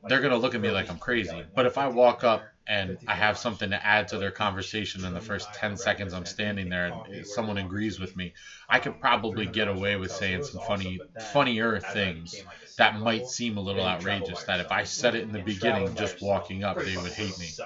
they're 0.08 0.20
going 0.20 0.32
to 0.32 0.38
look 0.38 0.56
at 0.56 0.60
me 0.60 0.70
like 0.70 0.90
I'm 0.90 0.98
crazy. 0.98 1.44
But 1.54 1.66
if 1.66 1.78
I 1.78 1.86
walk 1.86 2.24
up 2.24 2.42
and 2.66 2.96
I 3.06 3.14
have 3.14 3.38
something 3.38 3.70
to 3.70 3.84
add 3.86 4.08
to 4.08 4.18
their 4.18 4.30
conversation 4.30 5.04
in 5.04 5.12
the 5.12 5.20
first 5.20 5.52
10 5.52 5.76
seconds 5.76 6.12
I'm 6.12 6.24
standing 6.26 6.68
there 6.68 6.86
and 6.86 7.02
someone 7.26 7.56
agrees 7.58 7.98
with 7.98 8.14
me, 8.16 8.32
I 8.68 8.78
could 8.78 8.98
probably 9.00 9.46
get 9.46 9.68
away 9.68 9.96
with 9.96 10.12
saying 10.12 10.42
some 10.42 10.60
funny, 10.60 11.04
funnier 11.18 11.78
things 11.80 12.44
that 12.76 12.94
might 12.96 13.26
seem 13.26 13.56
a 13.56 13.60
little 13.62 13.84
outrageous. 13.84 14.44
That 14.44 14.60
if 14.60 14.70
I 14.72 14.84
said 14.84 15.14
it 15.14 15.24
in 15.24 15.32
the 15.32 15.40
beginning, 15.40 15.94
just 15.94 16.20
walking 16.20 16.62
up, 16.64 16.82
they 16.84 16.96
would 16.96 17.12
hate 17.12 17.38
me. 17.38 17.58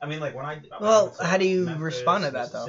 Ugh. 0.00 0.06
I 0.06 0.10
mean, 0.10 0.20
like 0.20 0.34
when 0.34 0.44
I. 0.44 0.60
Well, 0.80 1.14
how 1.20 1.36
do 1.36 1.44
you 1.46 1.66
respond 1.76 2.24
to 2.24 2.30
that, 2.32 2.52
though? 2.52 2.66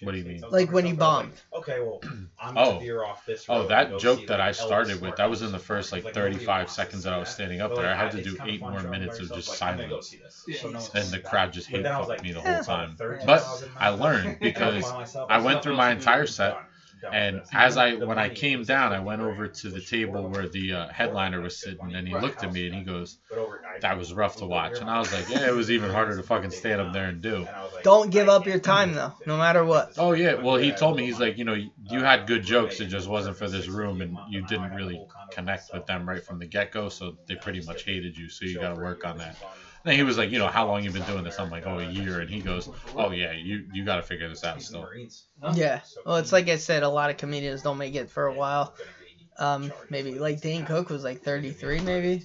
What 0.00 0.12
do 0.12 0.18
you 0.18 0.24
mean? 0.24 0.44
Like 0.50 0.70
when 0.72 0.86
you 0.86 0.94
bombed. 0.94 1.32
Okay, 1.54 1.80
well, 1.80 2.00
I'm 2.38 2.56
Oh. 2.56 2.64
gonna 2.66 2.80
veer 2.80 3.02
off 3.04 3.24
this 3.26 3.46
Oh, 3.48 3.66
that 3.68 3.96
joke 3.98 4.18
see, 4.18 4.26
that 4.26 4.38
like, 4.38 4.48
I 4.48 4.52
started 4.52 5.00
with, 5.00 5.16
that 5.16 5.30
was 5.30 5.42
in 5.42 5.52
the 5.52 5.58
first 5.58 5.92
like 5.92 6.04
Like, 6.04 6.14
35 6.14 6.68
seconds 6.70 7.04
that 7.04 7.12
I 7.12 7.18
was 7.18 7.28
standing 7.28 7.60
up 7.60 7.74
But, 7.74 7.82
there. 7.82 7.92
I 7.92 7.96
had 7.96 8.10
to 8.12 8.18
do 8.22 8.36
eight 8.44 8.62
more 8.62 8.82
minutes 8.82 9.18
of 9.20 9.32
just 9.32 9.48
like, 9.48 9.62
I'm 9.62 9.76
gonna 9.76 9.88
go 9.88 10.00
silence. 10.00 10.44
Yeah. 10.46 10.56
So 10.78 10.90
And 10.94 11.12
the 11.12 11.18
crowd 11.18 11.52
just 11.52 11.68
But 11.72 11.78
hate 11.78 11.84
then 11.84 11.92
I 11.92 11.98
was 11.98 12.08
fucked 12.08 12.22
me 12.22 12.32
the 12.32 12.40
whole 12.40 12.58
time. 12.60 12.96
But 13.24 13.38
time 13.38 13.50
was 13.50 13.62
in 13.62 13.72
my 13.72 13.80
I 13.80 13.88
learned 13.90 14.38
because 14.40 14.84
I 15.28 15.38
went 15.38 15.62
through 15.62 15.74
my 15.74 15.90
entire 15.90 16.26
set, 16.26 16.50
done, 16.50 16.54
done. 16.54 16.64
And 17.10 17.42
as 17.52 17.76
I 17.76 17.94
when 17.94 18.18
I 18.18 18.28
came 18.30 18.64
down, 18.64 18.92
I 18.92 19.00
went 19.00 19.22
over 19.22 19.48
to 19.48 19.70
the 19.70 19.80
table 19.80 20.28
where 20.28 20.48
the 20.48 20.72
uh, 20.72 20.88
headliner 20.92 21.40
was 21.40 21.56
sitting, 21.56 21.94
and 21.94 22.06
he 22.06 22.16
looked 22.16 22.42
at 22.42 22.50
me 22.50 22.66
and 22.66 22.74
he 22.74 22.82
goes, 22.84 23.18
But 23.30 23.38
over- 23.38 23.60
I- 23.66 23.78
"That 23.80 23.98
was 23.98 24.12
rough 24.12 24.36
to 24.36 24.46
watch." 24.46 24.80
And 24.80 24.90
I 24.90 24.98
was 24.98 25.12
like, 25.12 25.28
"Yeah, 25.28 25.46
it 25.48 25.54
was 25.54 25.70
even 25.70 25.90
harder 25.98 26.16
to 26.16 26.22
fucking 26.22 26.50
stand 26.50 26.80
up 26.80 26.92
there 26.92 27.08
and 27.08 27.20
do." 27.22 27.46
And 27.46 27.56
I 27.56 27.62
was 27.62 27.72
like, 27.74 27.84
Don't 27.84 28.10
give 28.10 28.28
up 28.28 28.46
your 28.46 28.58
time 28.58 28.92
though, 28.92 29.14
no 29.24 29.36
matter 29.38 29.64
what. 29.64 29.88
Oh 29.96 30.12
yeah, 30.12 30.34
well 30.34 30.56
he 30.56 30.72
told 30.72 30.96
me 30.96 31.04
he's 31.04 31.20
like, 31.20 31.38
you 31.38 31.44
know, 31.44 31.56
you 31.84 32.02
had 32.02 32.26
good 32.26 32.42
jokes, 32.44 32.80
it 32.80 32.86
just 32.86 33.08
wasn't 33.08 33.36
for 33.36 33.48
this 33.48 33.68
room, 33.68 34.00
and 34.00 34.18
you 34.24 34.42
didn't 34.42 34.72
really 34.72 35.02
connect 35.30 35.72
with 35.72 35.86
them 35.86 36.08
right 36.08 36.24
from 36.24 36.38
the 36.38 36.46
get 36.46 36.70
go, 36.72 36.88
so 36.88 37.12
they 37.28 37.36
pretty 37.36 37.60
much 37.60 37.84
hated 37.84 38.16
you, 38.16 38.28
so 38.28 38.44
you 38.44 38.58
got 38.58 38.70
to 38.70 38.76
work 38.76 39.04
on 39.04 39.18
that. 39.18 39.38
And 39.86 39.94
he 39.94 40.02
was 40.02 40.18
like, 40.18 40.30
you 40.30 40.38
know, 40.40 40.48
how 40.48 40.66
long 40.66 40.82
you 40.82 40.90
been 40.90 41.04
doing 41.04 41.22
this? 41.22 41.38
I'm 41.38 41.48
like, 41.48 41.64
oh, 41.66 41.78
a 41.78 41.86
year, 41.86 42.20
and 42.20 42.28
he 42.28 42.40
goes, 42.40 42.68
oh 42.96 43.12
yeah, 43.12 43.32
you 43.32 43.66
you 43.72 43.84
got 43.84 43.96
to 43.96 44.02
figure 44.02 44.28
this 44.28 44.42
out 44.42 44.60
still. 44.60 44.88
Yeah. 45.54 45.80
Well, 46.04 46.16
it's 46.16 46.32
like 46.32 46.48
I 46.48 46.56
said, 46.56 46.82
a 46.82 46.88
lot 46.88 47.10
of 47.10 47.16
comedians 47.18 47.62
don't 47.62 47.78
make 47.78 47.94
it 47.94 48.10
for 48.10 48.26
a 48.26 48.32
while. 48.32 48.74
Um, 49.38 49.70
maybe 49.90 50.18
like 50.18 50.40
Dane 50.40 50.64
Cook 50.64 50.88
was 50.88 51.04
like 51.04 51.22
33, 51.22 51.80
maybe. 51.80 52.24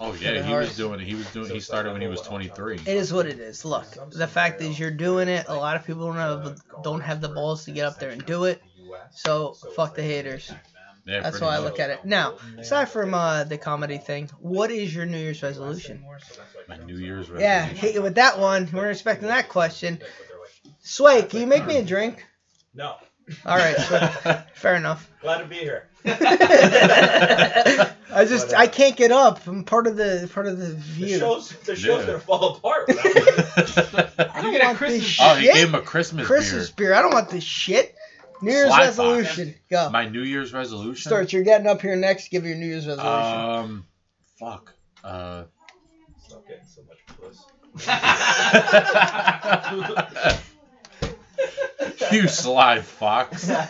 Oh 0.00 0.12
yeah, 0.14 0.42
he 0.42 0.52
was 0.54 0.76
doing 0.76 1.00
it. 1.00 1.06
He 1.06 1.14
was 1.14 1.26
doing. 1.32 1.50
He 1.50 1.60
started 1.60 1.92
when 1.92 2.02
he 2.02 2.08
was 2.08 2.20
23. 2.20 2.74
It 2.74 2.88
is 2.88 3.12
what 3.12 3.26
it 3.26 3.38
is. 3.38 3.64
Look, 3.64 3.86
the 4.10 4.26
fact 4.26 4.60
is 4.60 4.78
you're 4.78 4.90
doing 4.90 5.28
it. 5.28 5.46
A 5.48 5.54
lot 5.54 5.76
of 5.76 5.86
people 5.86 6.06
don't 6.06 6.16
have 6.16 6.60
don't 6.82 7.00
have 7.00 7.20
the 7.20 7.28
balls 7.28 7.64
to 7.66 7.70
get 7.70 7.86
up 7.86 7.98
there 7.98 8.10
and 8.10 8.24
do 8.26 8.44
it. 8.44 8.60
So 9.12 9.54
fuck 9.76 9.94
the 9.94 10.02
haters. 10.02 10.52
Yeah, 11.04 11.20
That's 11.20 11.40
why 11.40 11.54
how 11.54 11.60
I 11.60 11.64
look 11.64 11.80
at 11.80 11.90
it. 11.90 12.04
Now, 12.04 12.36
aside 12.58 12.88
from 12.88 13.12
uh, 13.14 13.42
the 13.44 13.58
comedy 13.58 13.98
thing, 13.98 14.30
what 14.38 14.70
is 14.70 14.94
your 14.94 15.04
New 15.04 15.18
Year's 15.18 15.42
resolution? 15.42 16.04
My 16.68 16.76
New 16.76 16.96
Year's 16.96 17.28
resolution. 17.28 17.40
Yeah, 17.40 17.64
hit 17.66 17.94
you 17.94 18.02
with 18.02 18.14
that 18.14 18.38
one. 18.38 18.68
We're 18.72 18.90
expecting 18.90 19.26
that 19.28 19.48
question. 19.48 19.98
Sway, 20.80 21.22
can 21.22 21.40
you 21.40 21.46
make 21.48 21.66
me 21.66 21.78
a 21.78 21.84
drink? 21.84 22.24
No. 22.74 22.94
All 23.46 23.56
right, 23.56 23.76
so, 23.76 24.42
fair 24.54 24.76
enough. 24.76 25.10
Glad 25.20 25.38
to 25.38 25.44
be 25.46 25.56
here. 25.56 25.88
I 26.04 26.10
just 28.26 28.52
I 28.54 28.66
can't 28.66 28.96
get 28.96 29.12
up. 29.12 29.46
I'm 29.46 29.62
part 29.64 29.86
of 29.86 29.96
the 29.96 30.28
part 30.32 30.46
of 30.46 30.58
the 30.58 30.66
The 30.66 30.74
view. 30.74 31.18
show's 31.18 31.50
the 31.60 31.76
show's 31.76 32.00
Yeah. 32.00 32.06
gonna 32.06 32.18
fall 32.20 32.56
apart. 32.56 32.88
without 32.88 33.04
me. 33.04 33.12
I 34.34 34.42
don't 34.42 34.52
get 34.52 34.62
a 34.62 34.66
want 34.66 34.78
this 34.80 34.88
Christmas- 35.02 35.18
oh, 35.20 35.34
he 35.36 35.52
gave 35.52 35.68
him 35.68 35.74
a 35.76 35.80
Christmas, 35.82 36.26
Christmas 36.26 36.70
beer. 36.70 36.94
I 36.94 37.02
don't 37.02 37.12
want 37.14 37.28
this 37.30 37.44
shit. 37.44 37.94
New 38.42 38.50
Year's 38.50 38.68
Slide 38.68 38.84
resolution. 38.86 39.54
Go. 39.70 39.90
My 39.90 40.08
New 40.08 40.22
Year's 40.22 40.52
resolution. 40.52 41.08
Start. 41.10 41.32
You're 41.32 41.44
getting 41.44 41.66
up 41.66 41.80
here 41.80 41.96
next. 41.96 42.30
Give 42.30 42.44
your 42.44 42.56
New 42.56 42.66
Year's 42.66 42.86
resolution. 42.86 43.12
Um, 43.12 43.86
fuck. 44.38 44.74
Uh. 45.04 45.44
Stop 46.26 46.46
getting 46.48 46.66
so 46.66 46.82
much 46.88 46.98
puss. 47.06 47.44
you 52.12 52.28
sly 52.28 52.80
fox. 52.80 53.50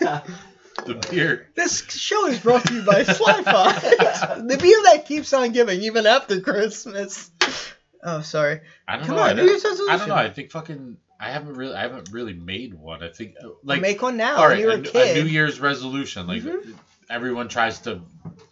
The 0.87 0.95
beer. 0.95 1.49
this 1.55 1.83
show 1.91 2.26
is 2.26 2.41
brought 2.41 2.64
to 2.67 2.75
you 2.75 2.83
by 2.83 3.05
Sly 3.05 3.43
Fox, 3.43 3.81
the 3.83 4.59
beer 4.61 4.83
that 4.85 5.05
keeps 5.07 5.33
on 5.33 5.52
giving 5.52 5.83
even 5.83 6.07
after 6.07 6.41
Christmas. 6.41 7.31
Oh, 8.02 8.21
sorry. 8.23 8.61
I 8.88 8.97
don't 8.97 9.07
Come 9.07 9.17
know. 9.17 9.23
on, 9.23 9.31
I, 9.31 9.33
New 9.35 9.45
Year's 9.45 9.62
don't, 9.62 9.73
resolution. 9.73 9.95
I 9.95 9.99
don't 9.99 10.09
know. 10.09 10.14
I 10.17 10.31
think 10.31 10.50
fucking. 10.50 10.97
I 11.23 11.31
haven't 11.31 11.55
really. 11.55 11.75
I 11.75 11.83
haven't 11.83 12.11
really 12.11 12.33
made 12.35 12.75
one. 12.75 13.02
I 13.02 13.09
think 13.09 13.35
uh, 13.43 13.49
like 13.62 13.81
Make 13.81 14.02
one 14.02 14.17
now. 14.17 14.37
all 14.37 14.43
when 14.43 14.50
right, 14.50 14.61
you 14.61 14.67
were 14.67 14.73
a, 14.73 14.76
a 14.76 14.81
New- 14.81 14.91
kid. 14.91 15.17
a 15.17 15.23
New 15.23 15.29
Year's 15.31 15.61
resolution. 15.61 16.26
Like 16.26 16.43
Mhm. 16.43 16.75
everyone 17.09 17.49
tries 17.49 17.79
to 17.81 18.00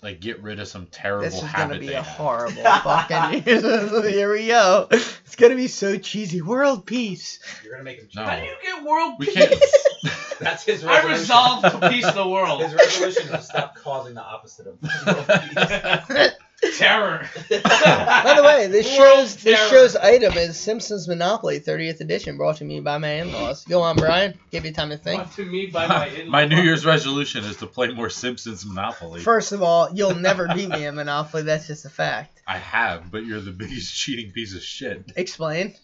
like 0.03 0.21
get 0.21 0.41
rid 0.41 0.61
of 0.61 0.69
some 0.69 0.87
terrible 0.87 1.25
This 1.25 1.43
is 1.43 1.50
gonna 1.53 1.79
be 1.81 1.93
a 1.93 1.97
have. 2.03 2.07
horrible 2.07 2.62
fucking. 2.62 3.43
year. 3.47 4.03
Here 4.11 4.33
we 4.33 4.47
go. 4.47 4.87
It's 4.91 5.35
gonna 5.37 5.57
be 5.57 5.67
so 5.69 5.99
cheesy. 5.99 6.43
World 6.43 6.87
peace. 6.87 7.41
You're 7.65 7.73
gonna 7.73 7.85
make 7.85 7.99
him. 7.99 8.09
No. 8.15 8.25
How 8.25 8.37
do 8.39 8.45
you 8.45 8.55
get 8.62 8.85
world 8.85 9.15
We 9.19 9.27
peace? 9.27 9.35
can't. 9.35 9.55
That's 10.41 10.62
his 10.65 10.85
I 10.85 10.95
resolution. 10.95 11.21
resolve 11.21 11.62
to 11.81 11.89
peace 11.91 12.11
the 12.12 12.27
world. 12.29 12.62
His 12.62 12.73
resolution 12.73 13.25
is 13.25 13.31
to 13.31 13.43
stop 13.43 13.75
causing 13.77 14.15
the 14.15 14.23
opposite 14.23 14.69
of 14.69 14.81
world 14.81 16.31
Terror. 16.76 17.29
By 17.49 18.35
the 18.37 18.43
way, 18.43 18.67
this 18.67 18.87
World 18.99 19.17
show's 19.19 19.37
this 19.37 19.71
show's 19.71 19.97
item 19.97 20.35
is 20.35 20.59
Simpsons 20.59 21.09
Monopoly 21.09 21.61
30th 21.61 22.00
edition, 22.00 22.37
brought 22.37 22.57
to 22.59 22.64
me 22.64 22.81
by 22.81 22.99
my 22.99 23.12
in-laws. 23.12 23.64
Go 23.64 23.81
on, 23.81 23.97
Brian. 23.97 24.38
Give 24.50 24.64
you 24.64 24.73
time 24.73 24.90
to 24.90 24.99
think. 24.99 25.23
Brought 25.23 25.37
to 25.37 25.45
me 25.47 25.67
by 25.67 25.87
my 25.87 26.07
in-laws. 26.09 26.29
My 26.29 26.45
New 26.45 26.61
Year's 26.61 26.85
resolution 26.85 27.45
is 27.45 27.57
to 27.57 27.67
play 27.67 27.93
more 27.93 28.11
Simpsons 28.11 28.67
Monopoly. 28.67 29.21
First 29.21 29.52
of 29.52 29.62
all, 29.62 29.88
you'll 29.93 30.14
never 30.14 30.49
beat 30.55 30.69
me 30.69 30.85
in 30.85 30.95
Monopoly. 30.95 31.45
That's 31.45 31.67
just 31.67 31.87
a 31.87 31.90
fact. 31.90 32.43
I 32.47 32.59
have, 32.59 33.11
but 33.11 33.25
you're 33.25 33.40
the 33.40 33.52
biggest 33.52 33.95
cheating 33.99 34.33
piece 34.33 34.55
of 34.55 34.62
shit. 34.62 35.12
Explain. 35.17 35.75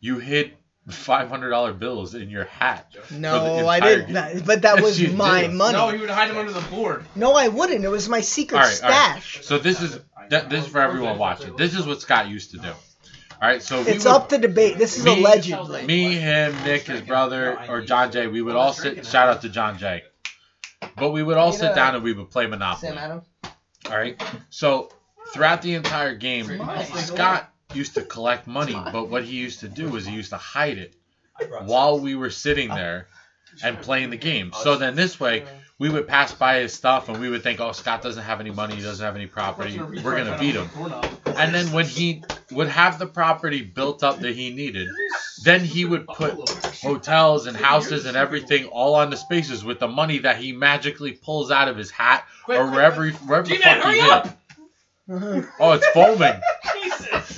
You 0.00 0.18
hid 0.18 0.52
five 0.88 1.28
hundred 1.28 1.50
dollar 1.50 1.72
bills 1.72 2.14
in 2.14 2.30
your 2.30 2.44
hat. 2.44 2.94
No, 3.10 3.66
I 3.68 3.80
didn't. 3.80 4.04
game. 4.06 4.14
That- 4.14 4.46
But 4.46 4.62
that 4.62 4.76
Yes, 4.76 4.84
was 5.00 5.12
my 5.12 5.42
did. 5.42 5.52
money. 5.52 5.72
No, 5.76 5.88
he 5.90 5.98
would 5.98 6.10
hide 6.10 6.30
them 6.30 6.38
under 6.38 6.52
the 6.52 6.60
board. 6.62 7.04
No, 7.14 7.34
I 7.34 7.48
wouldn't. 7.48 7.84
It 7.84 7.88
was 7.88 8.08
my 8.08 8.20
secret 8.20 8.58
All 8.58 8.64
right, 8.64 8.82
all 8.84 8.90
right. 8.90 9.22
stash. 9.22 9.44
So 9.44 9.58
this 9.58 9.82
is 9.82 9.98
that, 10.30 10.48
this 10.50 10.64
is 10.64 10.70
for 10.70 10.80
everyone 10.80 11.18
watching. 11.18 11.56
This 11.56 11.74
is 11.76 11.86
what 11.86 12.00
Scott 12.00 12.28
used 12.28 12.52
to 12.52 12.58
do. 12.58 12.68
All 12.68 13.48
right, 13.48 13.62
so 13.62 13.80
It's 13.80 14.04
would, 14.04 14.12
up 14.14 14.28
to 14.30 14.38
debate. 14.38 14.78
This 14.78 14.96
is 14.96 15.04
Me- 15.04 15.18
allegedly. 15.20 15.84
me, 15.84 16.14
him, 16.14 16.54
Nick, 16.64 16.82
his 16.86 17.02
brother, 17.02 17.58
or 17.68 17.82
John 17.82 18.10
Jay. 18.10 18.26
We 18.28 18.40
would 18.40 18.56
all 18.56 18.72
sit. 18.72 19.04
Shout 19.04 19.28
out 19.28 19.42
to 19.42 19.48
John 19.50 19.76
Jay. 19.78 20.02
But 20.96 21.10
we 21.10 21.22
would 21.22 21.36
all 21.36 21.52
sit 21.52 21.74
down 21.74 21.94
and 21.96 22.02
we 22.04 22.12
would 22.12 22.30
play 22.30 22.46
Monopoly. 22.46 22.88
Sam 22.90 22.98
Adam. 22.98 23.22
All 23.90 23.96
right. 23.96 24.20
So 24.50 24.90
throughout 25.34 25.60
the 25.62 25.74
entire 25.74 26.14
game, 26.14 26.46
Scott 26.94 27.52
used 27.74 27.94
to 27.94 28.02
collect 28.02 28.46
money, 28.46 28.76
but 28.92 29.08
what 29.08 29.24
he 29.24 29.36
used 29.36 29.60
to 29.60 29.68
do 29.68 29.88
was 29.88 30.06
he 30.06 30.14
used 30.14 30.30
to 30.30 30.36
hide 30.36 30.78
it 30.78 30.94
while 31.62 31.98
we 31.98 32.14
were 32.14 32.30
sitting 32.30 32.68
there 32.68 33.08
and 33.62 33.80
playing 33.80 34.10
the 34.10 34.16
game. 34.16 34.52
So 34.52 34.76
then 34.76 34.94
this 34.94 35.18
way, 35.20 35.44
we 35.78 35.90
would 35.90 36.08
pass 36.08 36.32
by 36.32 36.60
his 36.60 36.72
stuff 36.72 37.08
and 37.08 37.20
we 37.20 37.28
would 37.28 37.42
think, 37.42 37.60
oh, 37.60 37.72
Scott 37.72 38.00
doesn't 38.02 38.22
have 38.22 38.40
any 38.40 38.50
money, 38.50 38.76
he 38.76 38.82
doesn't 38.82 39.04
have 39.04 39.14
any 39.14 39.26
property, 39.26 39.78
we're 39.78 40.16
gonna 40.16 40.38
beat 40.38 40.54
him. 40.54 40.70
And 41.26 41.54
then 41.54 41.72
when 41.72 41.84
he 41.84 42.22
would 42.50 42.68
have 42.68 42.98
the 42.98 43.06
property 43.06 43.60
built 43.60 44.02
up 44.02 44.20
that 44.20 44.34
he 44.34 44.54
needed, 44.54 44.88
then 45.44 45.62
he 45.62 45.84
would 45.84 46.06
put 46.06 46.32
hotels 46.82 47.46
and 47.46 47.56
houses 47.56 48.06
and 48.06 48.16
everything 48.16 48.66
all 48.66 48.94
on 48.94 49.10
the 49.10 49.16
spaces 49.16 49.64
with 49.64 49.78
the 49.78 49.88
money 49.88 50.18
that 50.18 50.38
he 50.38 50.52
magically 50.52 51.12
pulls 51.12 51.50
out 51.50 51.68
of 51.68 51.76
his 51.76 51.90
hat 51.90 52.24
or 52.48 52.70
wherever 52.70 53.04
he, 53.04 53.12
wherever 53.12 53.46
the 53.46 53.56
fuck 53.56 53.76
he 53.76 53.80
hurry 53.80 54.00
hid 54.00 54.10
up! 54.10 54.26
it. 54.26 54.32
Uh-huh. 55.08 55.42
Oh, 55.60 55.72
it's 55.72 55.86
foaming. 55.88 56.40
Jesus. 56.82 57.34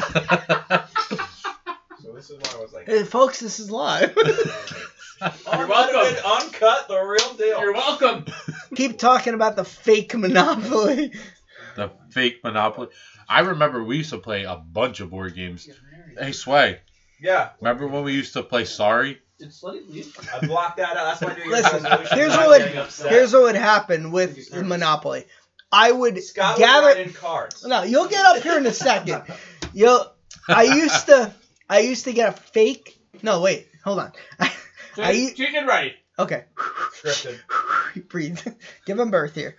So 2.00 2.12
this 2.14 2.30
is 2.30 2.38
why 2.38 2.50
I 2.54 2.60
was 2.62 2.72
like, 2.72 2.86
Hey, 2.86 3.04
folks, 3.04 3.40
this 3.40 3.60
is 3.60 3.70
live. 3.70 4.16
You're 5.20 5.66
welcome. 5.66 6.16
Uncut, 6.24 6.88
the 6.88 7.00
real 7.00 7.34
deal. 7.34 7.60
You're 7.60 7.74
welcome. 7.74 8.24
Keep 8.74 8.98
talking 8.98 9.34
about 9.34 9.56
the 9.56 9.64
fake 9.64 10.14
Monopoly. 10.14 11.12
the 11.76 11.90
fake 12.10 12.40
Monopoly. 12.44 12.88
I 13.28 13.40
remember 13.40 13.82
we 13.84 13.98
used 13.98 14.10
to 14.10 14.18
play 14.18 14.44
a 14.44 14.56
bunch 14.56 15.00
of 15.00 15.10
board 15.10 15.34
games. 15.34 15.68
Hey, 16.18 16.32
Sway, 16.32 16.80
Yeah, 17.20 17.50
remember 17.60 17.86
when 17.88 18.04
we 18.04 18.12
used 18.14 18.32
to 18.34 18.42
play 18.42 18.64
Sorry? 18.64 19.18
Did 19.38 19.50
Slutty 19.50 19.88
leave? 19.88 20.16
I 20.34 20.44
blocked 20.46 20.78
that 20.78 20.96
out. 20.96 21.20
That's 21.20 21.20
my 21.20 21.34
New 21.36 21.50
Year's 21.50 21.72
Listen, 21.72 22.08
here's 22.18 22.36
what 22.36 22.48
would 22.48 22.62
here's 23.08 23.32
what 23.32 23.42
would 23.42 23.54
happen 23.54 24.10
with 24.10 24.52
Monopoly. 24.52 25.26
I 25.70 25.92
would 25.92 26.22
Scott 26.22 26.58
gather. 26.58 26.90
in 26.90 27.12
cards. 27.12 27.64
No, 27.66 27.82
you'll 27.82 28.08
get 28.08 28.24
up 28.24 28.42
here 28.42 28.58
in 28.58 28.66
a 28.66 28.72
second. 28.72 29.22
You'll. 29.72 30.12
I 30.48 30.62
used 30.62 31.06
to. 31.06 31.32
I 31.68 31.80
used 31.80 32.04
to 32.04 32.12
get 32.12 32.30
a 32.30 32.40
fake. 32.40 32.98
No, 33.22 33.40
wait. 33.40 33.68
Hold 33.84 33.98
on. 33.98 34.12
I, 34.96 35.32
treat 35.36 35.54
it 35.54 35.66
right. 35.66 35.94
okay. 36.18 36.44
Scripted. 36.56 37.38
Breathe. 38.08 38.40
Give 38.86 38.98
him 38.98 39.10
birth 39.10 39.34
here. 39.34 39.56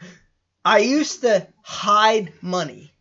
I 0.66 0.80
used 0.80 1.22
to 1.22 1.48
hide 1.62 2.34
money. 2.42 2.92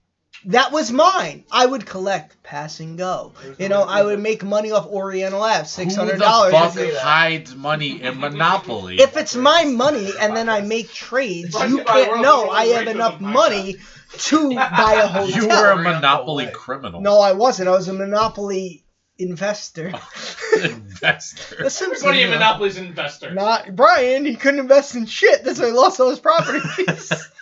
That 0.46 0.70
was 0.70 0.92
mine. 0.92 1.44
I 1.50 1.66
would 1.66 1.84
collect 1.84 2.42
pass 2.42 2.80
and 2.80 2.96
go. 2.96 3.32
You 3.58 3.68
know, 3.68 3.82
I 3.82 4.02
would 4.02 4.20
make 4.20 4.44
money 4.44 4.70
off 4.70 4.86
Oriental 4.86 5.40
apps, 5.40 5.68
six 5.68 5.96
hundred 5.96 6.20
dollars. 6.20 6.52
Who 6.52 6.58
the 6.58 6.80
dollars. 6.80 6.94
fuck 6.94 7.02
hides 7.02 7.54
money 7.54 8.00
in 8.00 8.20
Monopoly? 8.20 9.00
If 9.00 9.16
it's 9.16 9.34
my 9.34 9.64
money 9.64 10.10
and 10.18 10.36
then 10.36 10.48
I 10.48 10.60
make 10.60 10.92
trades, 10.92 11.54
you 11.54 11.78
you 11.78 11.84
can't 11.84 12.22
know 12.22 12.50
I 12.50 12.66
have 12.66 12.86
enough 12.86 13.20
money 13.20 13.76
to 14.12 14.54
buy 14.54 15.00
a 15.02 15.06
hotel. 15.08 15.42
you 15.42 15.48
were 15.48 15.70
a 15.72 15.76
Monopoly 15.82 16.48
criminal. 16.52 17.00
No, 17.00 17.18
I 17.20 17.32
wasn't. 17.32 17.68
I 17.68 17.72
was 17.72 17.88
a 17.88 17.92
Monopoly 17.92 18.84
investor. 19.18 19.88
Investor. 20.62 21.62
The 21.62 21.70
Simpsons. 21.70 22.02
Everybody 22.02 22.22
in 22.22 22.30
know. 22.30 22.36
Monopoly's 22.36 22.78
investor. 22.78 23.32
Not 23.34 23.74
Brian. 23.76 24.24
He 24.24 24.34
couldn't 24.36 24.60
invest 24.60 24.94
in 24.94 25.06
shit. 25.06 25.44
That's 25.44 25.60
why 25.60 25.66
he 25.66 25.72
lost 25.72 26.00
all 26.00 26.10
his 26.10 26.20
properties. 26.20 27.12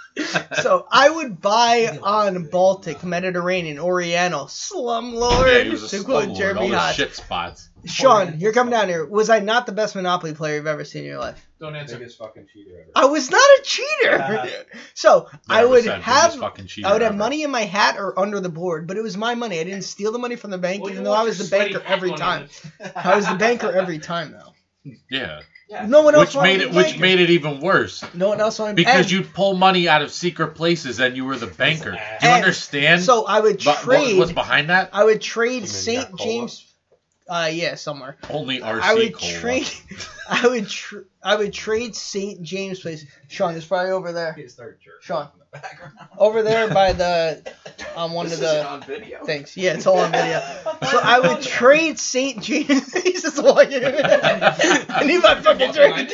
so 0.62 0.86
I 0.90 1.10
would 1.10 1.40
buy 1.40 1.98
on 2.02 2.44
Baltic, 2.48 3.04
Mediterranean, 3.04 3.78
Oriental, 3.78 4.46
slumlord. 4.46 5.52
Yeah, 5.52 5.64
he 5.64 5.70
was 5.70 5.92
a 5.92 5.98
to 5.98 6.04
quote 6.04 6.24
slumlord, 6.24 6.28
all 6.28 6.34
Jeremy 6.36 6.70
the 6.70 6.78
Hot. 6.78 6.94
shit 6.94 7.14
spots. 7.14 7.68
Sean, 7.84 8.40
you're 8.40 8.52
coming 8.52 8.72
down 8.72 8.88
here. 8.88 9.06
Was 9.06 9.30
I 9.30 9.38
not 9.38 9.66
the 9.66 9.72
best 9.72 9.94
Monopoly 9.94 10.34
player 10.34 10.56
you've 10.56 10.66
ever 10.66 10.84
seen 10.84 11.02
in 11.02 11.08
your 11.08 11.18
life? 11.20 11.46
Don't 11.60 11.76
answer. 11.76 11.98
Biggest 11.98 12.18
fucking 12.18 12.48
cheater 12.52 12.80
ever. 12.80 12.90
I 12.96 13.04
was 13.04 13.30
not 13.30 13.40
a 13.40 13.60
cheater. 13.62 13.86
Uh-huh. 14.26 14.46
so 14.94 15.28
I 15.48 15.64
would 15.64 15.84
have 15.84 16.04
biggest 16.04 16.38
fucking 16.40 16.66
cheater 16.66 16.88
I 16.88 16.92
would 16.92 17.02
have 17.02 17.12
ever. 17.12 17.18
money 17.18 17.42
in 17.44 17.50
my 17.50 17.62
hat 17.62 17.96
or 17.98 18.18
under 18.18 18.40
the 18.40 18.48
board, 18.48 18.86
but 18.88 18.96
it 18.96 19.02
was 19.02 19.16
my 19.16 19.34
money. 19.34 19.60
I 19.60 19.64
didn't 19.64 19.82
steal 19.94 20.10
the 20.12 20.18
money 20.18 20.36
from 20.36 20.50
the 20.50 20.58
bank, 20.58 20.82
Well, 20.82 20.90
even 20.92 21.04
though 21.04 21.12
I 21.12 21.22
was 21.22 21.38
the 21.38 21.56
banker 21.56 21.82
every 21.86 22.12
time. 22.12 22.48
I 22.96 23.14
was 23.14 23.28
the 23.28 23.36
banker 23.36 23.70
every 23.70 23.98
time, 23.98 24.32
though. 24.32 24.92
Yeah. 25.10 25.40
No 25.86 26.02
one 26.02 26.14
else 26.14 26.34
Which 26.34 26.42
made 26.42 26.60
it 26.60 26.70
which 26.70 26.86
banker. 26.86 27.00
made 27.00 27.18
it 27.20 27.30
even 27.30 27.60
worse. 27.60 28.04
No 28.14 28.28
one 28.28 28.40
else 28.40 28.58
wanted 28.58 28.76
Because 28.76 29.00
and 29.06 29.10
you'd 29.10 29.34
pull 29.34 29.54
money 29.54 29.88
out 29.88 30.00
of 30.02 30.12
secret 30.12 30.54
places 30.54 31.00
and 31.00 31.16
you 31.16 31.24
were 31.24 31.36
the 31.36 31.48
banker. 31.48 31.90
Do 32.20 32.26
you 32.28 32.32
understand? 32.34 33.02
So 33.02 33.24
I 33.26 33.40
would 33.40 33.56
But 33.64 33.76
what- 33.76 33.82
trade. 33.84 34.18
what's 34.18 34.32
behind 34.32 34.70
that? 34.70 34.90
I 34.92 35.04
would 35.04 35.20
trade 35.20 35.68
St. 35.68 36.02
Jack 36.02 36.10
Cola? 36.18 36.24
James. 36.24 36.64
Uh, 37.28 37.50
yeah, 37.52 37.74
somewhere. 37.74 38.16
Only 38.30 38.60
RC 38.60 38.80
I 38.80 38.94
would 38.94 39.12
cola. 39.14 39.32
trade. 39.32 39.68
I 40.28 40.46
would. 40.46 40.68
Tr- 40.68 41.00
I 41.22 41.34
would 41.36 41.52
trade 41.52 41.96
St. 41.96 42.40
James 42.42 42.78
Place. 42.80 43.04
Sean, 43.28 43.54
it's 43.56 43.66
probably 43.66 43.90
over 43.90 44.12
there. 44.12 44.32
He 44.32 44.46
started 44.48 44.78
jerking 44.80 45.00
Sean. 45.02 45.22
in 45.34 45.40
the 45.40 45.58
background. 45.58 45.94
Over 46.18 46.42
there 46.42 46.68
by 46.72 46.92
the 46.92 47.42
on 47.96 48.12
one 48.12 48.26
This 48.26 48.34
of 48.34 48.40
the 48.42 48.66
on 48.68 48.82
video. 48.82 49.24
things. 49.24 49.56
Yeah, 49.56 49.74
it's 49.74 49.86
all 49.86 49.98
on 49.98 50.12
video. 50.12 50.40
So 50.90 51.00
I 51.02 51.18
would 51.18 51.42
trade 51.42 51.98
St. 51.98 52.40
James. 52.42 52.92
He's 52.92 53.22
just 53.22 53.42
walking. 53.42 53.82
I 53.84 55.02
need 55.04 55.20
my 55.22 55.40
fucking 55.40 55.72
drink. 55.72 56.12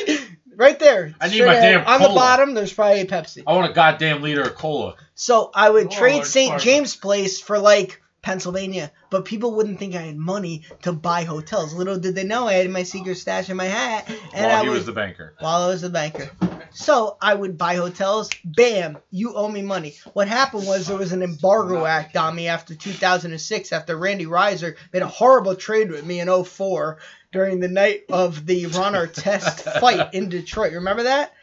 Right 0.55 0.79
there. 0.79 1.13
I 1.19 1.27
need 1.27 1.33
straight 1.35 1.45
my 1.47 1.53
ahead. 1.53 1.73
damn 1.79 1.87
On 1.87 1.99
the 2.01 2.07
cola. 2.07 2.19
bottom, 2.19 2.53
there's 2.53 2.71
probably 2.73 3.01
a 3.01 3.05
Pepsi. 3.05 3.43
I 3.45 3.53
want 3.53 3.69
a 3.69 3.73
goddamn 3.73 4.21
liter 4.21 4.41
of 4.43 4.55
cola. 4.55 4.95
So 5.15 5.51
I 5.53 5.69
would 5.69 5.87
Oh, 5.87 5.89
trade 5.89 6.13
Lord, 6.15 6.27
St. 6.27 6.49
pardon. 6.51 6.63
James 6.65 6.95
Place 6.95 7.39
for 7.41 7.57
like 7.59 8.01
Pennsylvania, 8.23 8.91
but 9.11 9.25
people 9.25 9.53
wouldn't 9.53 9.77
think 9.77 9.93
I 9.93 10.01
had 10.01 10.17
money 10.17 10.63
to 10.81 10.93
buy 10.93 11.25
hotels. 11.25 11.73
Little 11.73 11.99
did 11.99 12.15
they 12.15 12.23
know 12.23 12.47
I 12.47 12.53
had 12.53 12.69
my 12.71 12.83
secret 12.83 13.17
stash 13.17 13.49
in 13.49 13.57
my 13.57 13.65
hat, 13.65 14.09
and 14.33 14.45
while 14.45 14.59
I 14.59 14.63
he 14.63 14.69
would 14.69 14.77
was 14.77 14.85
the 14.87 14.93
banker. 14.93 15.35
while 15.39 15.61
I 15.63 15.67
was 15.67 15.81
the 15.81 15.89
banker. 15.89 16.31
So 16.71 17.17
I 17.21 17.35
would 17.35 17.57
buy 17.57 17.75
hotels. 17.75 18.31
Bam, 18.43 18.97
you 19.11 19.35
owe 19.35 19.47
me 19.47 19.61
money. 19.61 19.95
What 20.13 20.27
happened 20.27 20.65
was 20.65 20.87
there 20.87 20.97
was 20.97 21.11
an 21.11 21.21
embargo 21.21 21.85
act 21.85 22.17
on 22.17 22.35
me 22.35 22.47
after 22.47 22.73
2006, 22.73 23.71
after 23.71 23.95
Randy 23.95 24.25
Reiser 24.25 24.75
made 24.91 25.03
a 25.03 25.07
horrible 25.07 25.55
trade 25.55 25.91
with 25.91 26.03
me 26.03 26.19
in 26.19 26.43
04 26.43 26.97
during 27.31 27.59
the 27.59 27.67
night 27.67 28.05
of 28.09 28.45
the 28.45 28.67
Ron 28.67 28.93
Artest 28.93 29.79
fight 29.79 30.13
in 30.13 30.29
Detroit. 30.29 30.73
Remember 30.73 31.03
that? 31.03 31.33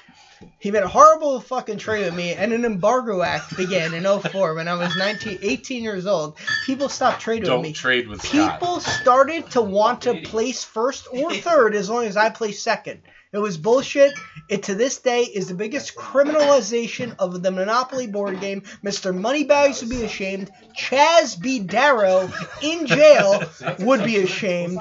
He 0.58 0.70
made 0.70 0.82
a 0.82 0.88
horrible 0.88 1.40
fucking 1.40 1.78
trade 1.78 2.04
with 2.04 2.14
me, 2.14 2.34
and 2.34 2.52
an 2.52 2.64
embargo 2.66 3.22
act 3.22 3.56
began 3.56 3.94
in 3.94 4.04
04 4.04 4.54
when 4.54 4.68
I 4.68 4.74
was 4.74 4.94
19, 4.94 5.38
18 5.40 5.82
years 5.82 6.06
old. 6.06 6.36
People 6.62 6.88
stopped 6.88 7.20
trading 7.20 7.42
with 7.42 7.48
Don't 7.50 7.62
me. 7.62 7.72
trade 7.72 8.08
with 8.08 8.22
Scott. 8.22 8.60
People 8.60 8.80
started 8.80 9.50
to 9.52 9.62
want 9.62 10.02
to 10.02 10.20
place 10.24 10.62
first 10.62 11.08
or 11.10 11.32
third 11.32 11.74
as 11.74 11.88
long 11.88 12.04
as 12.04 12.16
I 12.16 12.28
place 12.30 12.62
second. 12.62 13.00
It 13.32 13.38
was 13.38 13.56
bullshit. 13.56 14.12
It 14.48 14.64
to 14.64 14.74
this 14.74 14.98
day 14.98 15.20
is 15.22 15.46
the 15.46 15.54
biggest 15.54 15.94
criminalization 15.94 17.14
of 17.20 17.40
the 17.42 17.52
Monopoly 17.52 18.08
board 18.08 18.40
game. 18.40 18.62
Mr. 18.84 19.16
Moneybags 19.16 19.80
would 19.82 19.90
be 19.90 20.02
ashamed. 20.02 20.50
Chaz 20.76 21.40
B. 21.40 21.60
Darrow 21.60 22.28
in 22.60 22.86
jail 22.86 23.44
would 23.78 24.04
be 24.04 24.16
ashamed. 24.18 24.80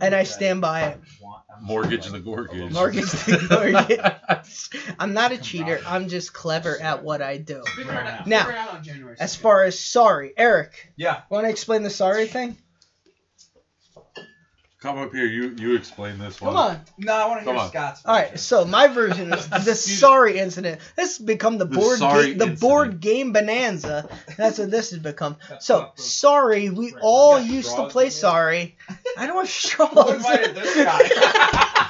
And 0.00 0.14
I 0.14 0.22
stand 0.22 0.62
by 0.62 0.84
it. 0.84 1.00
Mortgage 1.60 2.06
the 2.08 2.18
gorgage. 2.20 2.70
Mortgage 2.72 3.10
the 3.10 3.36
gorgage. 3.36 4.94
I'm 4.98 5.12
not 5.12 5.32
a 5.32 5.38
cheater. 5.38 5.78
I'm 5.86 6.08
just 6.08 6.32
clever 6.32 6.80
at 6.80 7.02
what 7.04 7.20
I 7.20 7.36
do. 7.36 7.62
Now, 8.24 8.48
As 9.20 9.36
far 9.36 9.64
as 9.64 9.78
sorry, 9.78 10.32
Eric, 10.36 10.92
Yeah. 10.96 11.22
want 11.28 11.44
to 11.44 11.50
explain 11.50 11.82
the 11.82 11.90
sorry 11.90 12.26
thing? 12.26 12.56
Come 14.86 14.98
up 14.98 15.12
here. 15.12 15.26
You 15.26 15.52
you 15.58 15.74
explain 15.74 16.18
this 16.18 16.40
one. 16.40 16.52
Come 16.54 16.56
on. 16.62 16.80
No, 16.96 17.12
I 17.12 17.26
want 17.26 17.40
to 17.40 17.44
Come 17.44 17.54
hear 17.56 17.62
on. 17.64 17.68
Scott's. 17.70 18.02
All 18.04 18.14
right, 18.14 18.38
so 18.38 18.64
my 18.64 18.86
version 18.86 19.32
is 19.32 19.48
the 19.64 19.74
sorry 19.74 20.38
incident. 20.38 20.80
This 20.94 21.16
has 21.18 21.26
become 21.26 21.58
the 21.58 21.64
The 21.64 21.74
board 21.76 21.98
sorry 21.98 22.26
game, 22.28 22.38
the 22.38 22.44
incident. 22.44 22.60
board 22.60 23.00
game 23.00 23.32
bonanza. 23.32 24.08
That's 24.36 24.60
what 24.60 24.70
this 24.70 24.90
has 24.90 25.00
become. 25.00 25.38
So 25.60 25.90
sorry, 25.96 26.70
we 26.70 26.92
Right, 26.92 27.00
all 27.02 27.40
you 27.40 27.46
got 27.46 27.54
used 27.54 27.68
to 27.70 27.72
straws 27.74 27.92
play 27.92 28.04
in 28.04 28.08
there? 28.10 28.10
sorry. 28.12 28.76
I 29.18 29.26
don't 29.26 29.36
have 29.38 29.48
straws. 29.48 29.90
Who 29.92 30.14
invited 30.14 30.54
this 30.54 30.76
guy? 30.76 30.98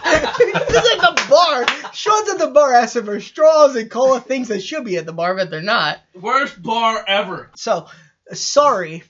It's 0.08 1.04
at 1.04 1.16
the 1.16 1.26
bar. 1.28 1.92
Sean's 1.92 2.28
at 2.30 2.38
the 2.38 2.46
bar 2.48 2.72
asking 2.72 3.04
for 3.04 3.20
straws 3.20 3.76
and 3.76 3.90
cola 3.90 4.20
things 4.20 4.48
that 4.48 4.62
should 4.62 4.84
be 4.86 4.96
at 4.96 5.04
the 5.04 5.12
bar, 5.12 5.34
but 5.34 5.50
they're 5.50 5.60
not. 5.60 5.98
Worst 6.14 6.62
bar 6.62 7.04
ever. 7.06 7.50
So, 7.56 7.88
sorry. 8.32 9.02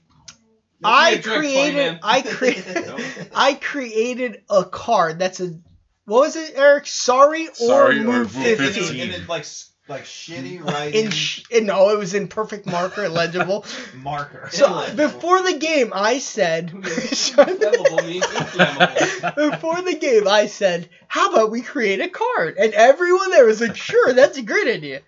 Make 0.81 0.93
I 0.93 1.11
me 1.11 1.17
a 1.17 1.23
created. 1.23 1.99
I 2.03 2.23
created. 2.23 2.91
I 3.35 3.55
created 3.55 4.43
a 4.51 4.65
card 4.65 5.19
that's 5.19 5.41
a. 5.41 5.59
What 6.05 6.21
was 6.21 6.37
it, 6.37 6.53
Eric? 6.55 6.87
Sorry 6.87 7.49
or 7.49 7.53
Sorry 7.55 7.99
or 8.01 8.05
move 8.05 8.35
move 8.37 8.59
15. 8.59 8.73
15. 8.73 9.01
And 9.01 9.11
it 9.13 9.29
like 9.29 9.41
s- 9.41 9.71
like 9.89 10.05
shitty 10.05 10.63
writing 10.63 11.05
In 11.07 11.11
sh- 11.11 11.43
no, 11.63 11.91
it 11.91 11.99
was 11.99 12.15
in 12.15 12.29
perfect 12.29 12.67
marker, 12.67 13.09
legible 13.09 13.65
marker. 13.97 14.49
So 14.53 14.95
before 14.95 15.43
the 15.43 15.59
game, 15.59 15.93
I 15.95 16.19
said. 16.19 16.73
Inflammable 16.75 18.03
means 18.03 18.25
inflammable. 18.33 19.51
before 19.51 19.83
the 19.83 19.97
game, 19.97 20.29
I 20.29 20.47
said, 20.47 20.89
"How 21.09 21.31
about 21.31 21.51
we 21.51 21.63
create 21.63 22.01
a 22.01 22.09
card?" 22.09 22.57
And 22.59 22.73
everyone 22.75 23.31
there 23.31 23.47
was 23.47 23.61
like, 23.61 23.77
"Sure, 23.77 24.13
that's 24.13 24.39
a 24.39 24.43
great 24.43 24.69
idea." 24.69 25.03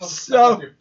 So- 0.00 0.62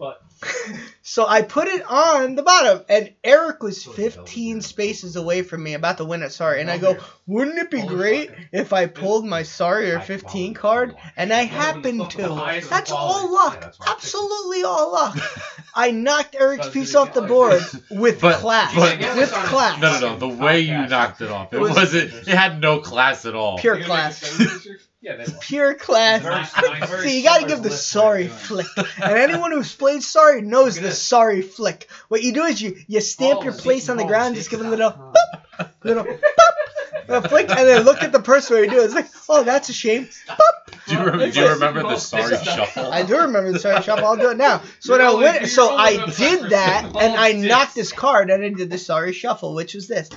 So 1.06 1.26
I 1.28 1.42
put 1.42 1.68
it 1.70 1.84
on 1.90 2.36
the 2.36 2.44
bottom, 2.44 2.82
and 2.90 3.14
Eric 3.24 3.62
was 3.64 3.84
15 3.84 4.62
spaces 4.62 5.16
away 5.16 5.42
from 5.42 5.64
me, 5.64 5.74
about 5.74 5.98
to 5.98 6.06
win 6.06 6.22
it. 6.24 6.32
Sorry, 6.32 6.60
and 6.60 6.70
I 6.72 6.78
go, 6.78 6.98
"Wouldn't 7.28 7.58
it 7.58 7.70
be 7.72 7.82
great 7.82 8.32
if 8.52 8.74
I 8.74 8.88
pulled 8.88 9.26
my 9.26 9.44
sorry 9.44 9.92
or 9.92 10.00
15 10.02 10.54
card?" 10.54 10.96
And 11.16 11.32
I 11.32 11.44
happened 11.44 12.10
to. 12.12 12.62
That's 12.70 12.92
all 12.92 13.32
luck. 13.32 13.74
Absolutely 13.88 14.64
all 14.64 14.92
luck. 14.92 15.18
I 15.76 15.92
knocked 15.92 16.36
Eric's 16.38 16.70
piece 16.70 16.96
off 16.96 17.14
the 17.14 17.22
board 17.22 17.62
with 17.92 18.20
But- 18.20 18.40
class. 18.40 18.74
but- 18.76 19.00
with 19.16 19.32
class. 19.32 19.80
No, 19.82 20.00
no, 20.00 20.18
no. 20.18 20.18
The 20.18 20.28
way 20.44 20.62
you 20.62 20.88
knocked 20.88 21.22
it 21.22 21.30
off, 21.30 21.54
it, 21.54 21.58
It 21.58 21.60
was- 21.60 21.76
wasn't. 21.76 22.14
It 22.14 22.28
had 22.28 22.60
no 22.60 22.80
class 22.80 23.26
at 23.26 23.36
all. 23.36 23.60
Pure 23.60 23.80
You 23.80 23.88
gonna 23.88 24.10
make 24.10 24.18
class. 24.20 24.68
a 25.06 25.16
seven 25.16 25.24
picture? 25.24 25.24
Yeah, 25.24 25.26
they 25.26 25.32
will. 25.32 25.40
Pure 25.42 25.74
class. 25.76 26.22
Very- 26.22 26.80
very 26.88 27.10
See, 27.10 27.18
you 27.18 27.24
gotta 27.24 27.48
give 27.48 27.62
the 27.64 27.72
sorry 27.72 28.28
flick. 28.28 28.68
And 29.02 29.14
anyone 29.18 29.52
who's 29.52 29.74
played 29.76 30.04
sorry 30.04 30.42
knows 30.42 30.80
the 30.80 30.92
sorry 30.92 31.42
flick. 31.42 31.90
What 32.08 32.24
you 32.24 32.34
do 32.34 32.44
is 32.44 32.62
you, 32.62 32.78
you 32.88 33.02
stamp 33.02 33.40
Oh, 33.40 33.44
your 33.44 33.54
place 33.54 33.90
on 33.90 33.98
the 33.98 34.04
oh, 34.04 34.08
ground, 34.08 34.36
just 34.36 34.50
give 34.50 34.60
them 34.60 34.68
a 34.68 34.72
little 34.72 34.92
boop, 35.60 35.70
little 35.84 36.04
boop, 36.06 36.22
a 37.08 37.28
flick, 37.30 37.50
and 37.50 37.68
then 37.68 37.84
look 37.84 38.02
at 38.02 38.12
the 38.12 38.20
person 38.22 38.56
where 38.56 38.64
you 38.64 38.70
do 38.70 38.80
it. 38.82 38.86
It's 38.86 38.94
like, 38.94 39.10
oh, 39.30 39.44
that's 39.44 39.70
a 39.70 39.74
shame. 39.74 40.08
Do 40.88 40.96
you, 40.96 41.00
remember, 41.00 41.32
do 41.32 41.40
you 41.40 41.50
remember 41.50 41.84
the 41.84 41.98
sorry 41.98 42.44
shuffle? 42.44 42.92
I 42.92 43.04
do 43.04 43.18
remember 43.18 43.54
the 43.54 43.60
sorry 43.60 43.82
shuffle. 43.82 44.06
I'll 44.06 44.18
do 44.18 44.32
it 44.32 44.38
now. 44.38 44.62
So 44.80 44.92
when 44.94 45.02
I 45.02 45.14
went, 45.14 45.48
so 45.48 45.74
I 45.74 46.12
did 46.12 46.50
that, 46.50 46.86
and 46.86 47.16
I 47.16 47.32
knocked 47.32 47.74
this 47.74 47.94
card, 47.94 48.30
and 48.30 48.44
I 48.44 48.50
did 48.50 48.70
the 48.70 48.78
sorry 48.78 49.14
shuffle, 49.14 49.56
which 49.56 49.76
was 49.76 49.88
this, 49.88 50.10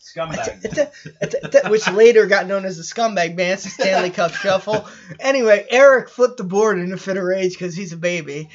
Scumbag. 0.00 1.70
which 1.70 1.88
later 1.90 2.26
got 2.26 2.48
known 2.48 2.64
as 2.64 2.76
the 2.76 2.82
scumbag 2.82 3.36
dance, 3.36 3.62
the 3.62 3.70
Stanley 3.70 4.10
Cup 4.10 4.32
shuffle. 4.32 4.84
Anyway, 5.20 5.64
Eric 5.70 6.08
flipped 6.08 6.38
the 6.38 6.44
board 6.44 6.80
in 6.80 6.92
a 6.92 6.96
fit 6.96 7.16
of 7.16 7.22
rage 7.22 7.52
because 7.52 7.76
he's 7.76 7.92
a 7.92 7.96
baby, 7.96 8.50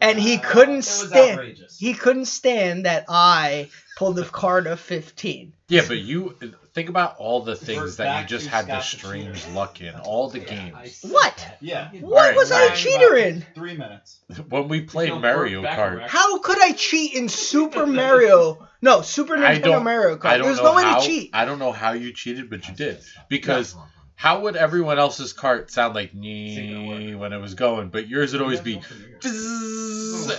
and 0.00 0.18
he 0.18 0.38
couldn't 0.38 0.84
stand. 0.84 1.40
outrageous. 1.40 1.78
He 1.78 1.92
couldn't 1.92 2.26
stand 2.26 2.86
that 2.86 3.04
I 3.08 3.68
pulled 3.96 4.16
the 4.16 4.24
card 4.24 4.66
of 4.66 4.80
15. 4.80 5.52
Yeah, 5.68 5.82
but 5.86 5.98
you 5.98 6.36
think 6.74 6.88
about 6.88 7.16
all 7.18 7.42
the 7.42 7.56
things 7.56 7.98
We're 7.98 8.04
that 8.04 8.22
you 8.22 8.28
just 8.28 8.46
had 8.46 8.66
the 8.66 8.80
Scott 8.80 9.00
the 9.00 9.06
strange 9.06 9.46
luck 9.48 9.80
in, 9.80 9.94
all 9.94 10.28
the 10.28 10.40
games. 10.40 11.00
What? 11.02 11.56
Yeah. 11.60 11.90
What 12.00 12.18
Alright, 12.18 12.36
was 12.36 12.52
I 12.52 12.64
a 12.64 12.68
Fine, 12.68 12.76
cheater 12.76 13.16
in? 13.16 13.46
Three 13.54 13.76
minutes. 13.76 14.20
When 14.48 14.68
we 14.68 14.82
played 14.82 15.08
You 15.08 15.14
know, 15.14 15.20
Mario 15.20 15.62
Kart. 15.62 16.08
How 16.08 16.38
could 16.38 16.60
I 16.60 16.72
cheat 16.72 17.14
in 17.14 17.28
Super 17.28 17.86
Mario? 17.86 18.68
No, 18.82 19.00
Super 19.02 19.36
I 19.36 19.58
Nintendo. 19.58 19.82
Mario 19.82 20.16
Kart. 20.16 20.42
There's 20.42 20.58
know 20.58 20.64
no 20.64 20.74
way 20.74 20.82
how. 20.82 21.00
to 21.00 21.06
cheat. 21.06 21.30
I 21.32 21.44
don't 21.44 21.58
know 21.58 21.72
how 21.72 21.92
you 21.92 22.12
cheated, 22.12 22.50
but 22.50 22.68
you 22.68 22.74
did 22.74 22.98
because. 23.28 23.74
How 24.16 24.40
would 24.42 24.56
everyone 24.56 24.98
else's 24.98 25.32
cart 25.32 25.70
sound 25.70 25.94
like 25.94 26.14
nee 26.14 27.14
when 27.14 27.32
it 27.32 27.38
was 27.38 27.54
going, 27.54 27.88
but 27.88 28.06
yours 28.08 28.32
would 28.32 28.42
always 28.42 28.60
be 28.60 28.80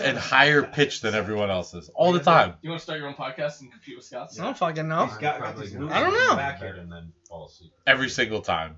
and 0.02 0.18
higher 0.18 0.64
pitched 0.64 1.02
than 1.02 1.14
everyone 1.14 1.50
else's 1.50 1.90
all 1.94 2.12
the 2.14 2.20
time. 2.20 2.54
You 2.62 2.70
want 2.70 2.80
to 2.80 2.84
start 2.84 3.00
your 3.00 3.08
own 3.08 3.16
podcast 3.16 3.62
and 3.62 3.72
compete 3.72 3.96
with 3.98 4.06
Scott's? 4.06 4.40
I 4.40 4.44
don't 4.44 4.58
fucking 4.58 4.88
know. 4.88 5.06
He's 5.08 5.18
got, 5.18 5.40
got 5.40 5.58
these 5.60 5.74
moves 5.74 5.94
I 5.94 6.00
don't 6.00 6.10
in 6.10 6.14
the 6.20 6.26
know. 6.28 6.36
Back 6.36 6.60
here. 6.60 6.76
and 6.76 6.92
then 6.92 7.12
fall 7.28 7.46
asleep. 7.48 7.72
Every 7.86 8.10
single 8.10 8.42
time. 8.42 8.78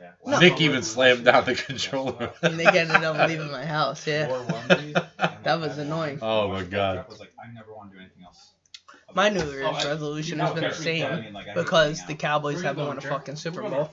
Yeah. 0.00 0.10
No. 0.24 0.38
Nick 0.38 0.60
even 0.60 0.82
slammed 0.82 1.24
down 1.24 1.44
the 1.44 1.54
controller. 1.54 2.32
And 2.42 2.56
Nick 2.56 2.74
ended 2.74 3.02
up 3.02 3.28
leaving 3.28 3.50
my 3.50 3.64
house. 3.64 4.06
Yeah. 4.06 4.28
Four 4.28 4.38
onesies, 4.38 5.06
That 5.44 5.60
was 5.60 5.76
annoying. 5.78 6.18
Oh 6.22 6.48
my 6.48 6.62
god. 6.62 6.98
I 6.98 7.04
was 7.08 7.18
like, 7.20 7.32
I 7.42 7.52
never 7.52 7.74
want 7.74 7.90
to 7.90 7.96
do 7.96 8.00
anything 8.00 8.17
else. 8.17 8.17
My 9.18 9.30
New 9.30 9.40
Oh, 9.40 9.50
Year's 9.50 9.84
I- 9.84 9.88
resolution 9.88 10.38
you 10.38 10.44
has 10.44 10.54
been 10.54 10.62
the 10.62 10.72
same 10.72 11.22
mean, 11.24 11.32
like, 11.32 11.52
because 11.52 12.06
the. 12.06 12.14
Cowboys 12.14 12.62
haven't 12.62 12.86
won 12.86 12.98
a 12.98 13.00
fucking 13.00 13.34
Super 13.34 13.62
Bowl. 13.62 13.90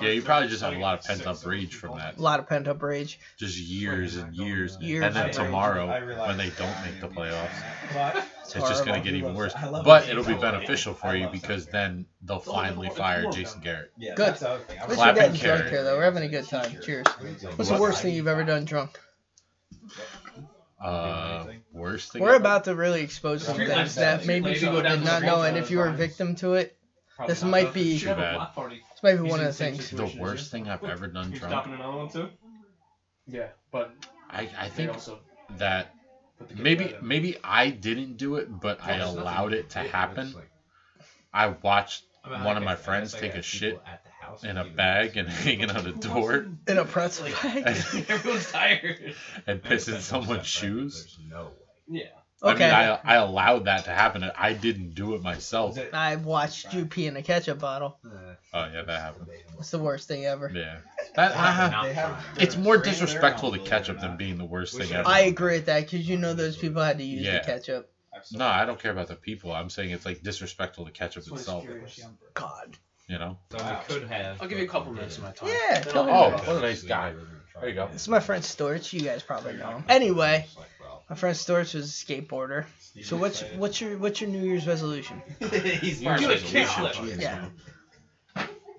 Yeah, 0.00 0.08
you 0.08 0.20
probably 0.20 0.48
just 0.48 0.62
have 0.62 0.74
a 0.74 0.78
lot 0.80 0.98
of 0.98 1.04
pent 1.04 1.24
up 1.28 1.46
rage 1.46 1.76
from 1.76 1.96
that. 1.98 2.16
A 2.18 2.20
lot 2.20 2.40
of 2.40 2.48
pent 2.48 2.66
up 2.66 2.82
rage. 2.82 3.20
Just 3.38 3.56
years 3.56 4.16
and 4.16 4.34
years. 4.34 4.76
Years 4.80 5.04
and 5.04 5.14
then 5.14 5.30
tomorrow, 5.30 5.86
when 6.26 6.36
they 6.36 6.50
don't 6.50 6.76
make 6.84 7.00
the 7.00 7.06
playoffs, 7.06 8.24
It's 8.42 8.56
it's 8.56 8.68
just 8.68 8.84
going 8.84 9.00
to 9.00 9.04
get 9.08 9.16
even 9.16 9.32
worse. 9.34 9.54
But 9.84 10.04
it. 10.04 10.10
it'll 10.10 10.24
be 10.24 10.32
I 10.32 10.34
love 10.38 10.44
it. 10.44 10.52
beneficial 10.56 10.92
for 10.92 11.14
you 11.14 11.28
because 11.28 11.66
then 11.66 12.06
they'll 12.22 12.40
finally 12.40 12.90
fire 12.90 13.30
Jason 13.30 13.60
Garrett. 13.60 13.92
Good. 13.96 14.16
That's 14.16 14.40
the 14.40 14.50
other 14.50 14.64
thing. 14.64 14.78
I 14.80 14.82
At 14.82 14.88
was 14.88 14.98
least 14.98 15.06
we're 15.06 15.14
getting 15.14 15.40
drunk 15.40 15.64
here, 15.68 15.84
though. 15.84 15.96
We're 15.98 16.02
having 16.04 16.24
a 16.24 16.28
good 16.28 16.48
time. 16.48 16.76
Cheers. 16.82 17.06
What's 17.54 17.70
the 17.70 17.80
worst 17.80 18.02
thing 18.02 18.12
you've 18.12 18.26
ever 18.26 18.42
done 18.42 18.64
drunk? 18.64 18.98
Uh, 20.82 21.46
worst 21.76 22.12
thing. 22.12 22.22
We're 22.22 22.30
ever? 22.30 22.36
about 22.36 22.64
to 22.64 22.74
really 22.74 23.02
expose 23.02 23.44
some 23.44 23.54
Street 23.54 23.66
things 23.66 23.78
lights, 23.78 23.94
that 23.96 24.22
street 24.22 24.42
maybe 24.42 24.58
people 24.58 24.82
did 24.82 25.04
not 25.04 25.22
know, 25.22 25.42
and 25.42 25.56
if 25.56 25.70
you 25.70 25.78
were 25.78 25.88
a 25.88 25.92
victim 25.92 26.34
to 26.36 26.54
it, 26.54 26.72
Probably 27.16 27.32
This 27.32 27.42
might 27.44 27.72
be- 27.72 27.80
You 27.82 27.98
should 27.98 28.08
have 28.08 28.18
a 28.18 28.22
Too 28.32 28.38
bad. 28.38 28.70
this 28.92 29.02
might 29.02 29.16
be 29.16 29.22
He's 29.22 29.30
one 29.30 29.40
of 29.40 29.46
the 29.46 29.52
the 29.52 29.52
things. 29.54 29.78
the 29.78 29.82
situation. 29.84 30.20
worst 30.20 30.50
thing 30.50 30.68
I've 30.68 30.84
ever 30.84 31.06
done 31.06 31.30
You're 31.30 31.38
drunk. 31.40 31.52
stopping 31.52 31.72
another 31.72 31.96
one 31.96 32.08
too. 32.10 32.28
Yeah, 33.26 33.48
but 33.72 33.94
I, 34.30 34.48
I 34.58 34.68
think 34.68 34.92
also 34.92 35.20
that 35.56 35.94
put 36.38 36.48
the 36.48 36.54
good 36.54 36.62
maybe 36.62 36.84
guy 36.84 36.96
maybe 37.00 37.36
I 37.42 37.70
didn't 37.70 38.18
do 38.18 38.36
it, 38.36 38.48
but 38.60 38.80
I 38.84 38.96
allowed 38.98 39.54
it 39.54 39.70
to 39.70 39.78
happen. 39.78 40.34
I 41.32 41.48
watched 41.48 42.04
one 42.26 42.56
of 42.58 42.62
my 42.62 42.76
friends 42.76 43.14
take 43.14 43.34
a 43.34 43.40
shit 43.42 43.80
in 44.42 44.58
a 44.58 44.64
bag 44.64 45.16
and 45.16 45.26
hanging 45.44 45.70
out 45.70 45.86
a 45.86 45.92
door 45.92 46.46
In 46.68 46.76
a 46.78 46.84
pretzel 46.94 47.28
bag. 47.42 47.66
Everyone's 48.08 48.52
tired. 48.52 49.14
and 49.46 49.62
piss 49.62 49.88
in 49.88 50.00
someone's 50.02 50.46
shoes. 50.46 51.18
Yeah. 51.88 52.04
I 52.42 52.48
mean, 52.48 52.54
Okay. 52.56 52.70
I, 52.70 52.94
I 53.02 53.14
allowed 53.16 53.64
that 53.64 53.84
to 53.86 53.90
happen. 53.90 54.30
I 54.36 54.52
didn't 54.52 54.94
do 54.94 55.14
it 55.14 55.22
myself. 55.22 55.70
Was 55.70 55.78
it- 55.78 55.94
I 55.94 56.16
watched 56.16 56.74
you 56.74 56.84
pee 56.84 57.06
in 57.06 57.16
a 57.16 57.22
ketchup 57.22 57.58
bottle. 57.58 57.98
Oh 58.52 58.68
yeah, 58.72 58.82
that 58.82 59.00
happened. 59.00 59.28
It's 59.58 59.70
the 59.70 59.78
worst 59.78 60.06
thing 60.06 60.26
ever. 60.26 60.50
Yeah, 60.54 60.78
that 61.14 61.34
I, 61.34 61.50
have- 61.50 61.72
uh-huh. 61.72 62.20
it's 62.38 62.56
more 62.56 62.76
disrespectful 62.76 63.52
to 63.52 63.58
ketchup 63.58 64.00
than 64.00 64.16
being 64.18 64.36
the 64.36 64.44
worst 64.44 64.76
thing 64.76 64.92
ever. 64.92 65.08
I 65.08 65.20
agree 65.20 65.54
with 65.54 65.66
that 65.66 65.84
because 65.90 66.06
you 66.06 66.18
know 66.18 66.34
those 66.34 66.56
people 66.58 66.82
had 66.82 66.98
to 66.98 67.04
use 67.04 67.24
Yeah. 67.24 67.38
the 67.40 67.44
ketchup. 67.46 67.90
No, 68.32 68.46
I 68.46 68.64
don't 68.66 68.78
care 68.80 68.92
about 68.92 69.08
the 69.08 69.14
people. 69.16 69.52
I'm 69.52 69.68
saying 69.70 69.90
it's 69.90 70.04
like 70.06 70.22
disrespectful 70.22 70.84
to 70.86 70.90
ketchup 70.90 71.24
That's 71.24 71.40
itself. 71.40 71.66
God. 72.34 72.76
You 73.08 73.18
know. 73.18 73.38
So 73.50 73.58
we 73.58 73.94
could 73.94 74.08
have. 74.08 74.42
I'll 74.42 74.48
give 74.48 74.58
you 74.58 74.64
a 74.64 74.68
couple 74.68 74.92
minutes 74.92 75.16
of 75.18 75.24
my 75.24 75.30
time. 75.32 75.48
Yeah, 75.50 75.80
Then 75.80 75.92
tell 75.92 76.04
me 76.04 76.12
Oh, 76.12 76.30
what 76.30 76.48
a 76.48 76.60
nice 76.60 76.82
guy. 76.82 77.14
There 77.60 77.68
you 77.68 77.74
go. 77.74 77.88
This 77.92 78.02
is 78.02 78.08
my 78.08 78.20
friend 78.20 78.42
Storch. 78.42 78.92
You 78.92 79.00
guys 79.00 79.22
probably 79.22 79.54
know 79.54 79.68
him. 79.70 79.84
Anyway, 79.88 80.46
my 81.08 81.16
friend 81.16 81.36
Storch 81.36 81.74
was 81.74 81.86
a 82.02 82.04
skateboarder. 82.06 82.64
So 83.02 83.16
what's 83.16 83.42
what's 83.56 83.80
your 83.80 83.96
what's 83.98 84.20
your 84.20 84.30
New 84.30 84.42
Year's 84.42 84.66
resolution? 84.66 85.22
He's 85.40 86.02
You're 86.02 86.10
part 86.10 86.20
Give 86.20 86.30
of 86.30 86.36
a 86.36 86.46
kickflip. 86.46 87.20
Yeah. 87.20 87.48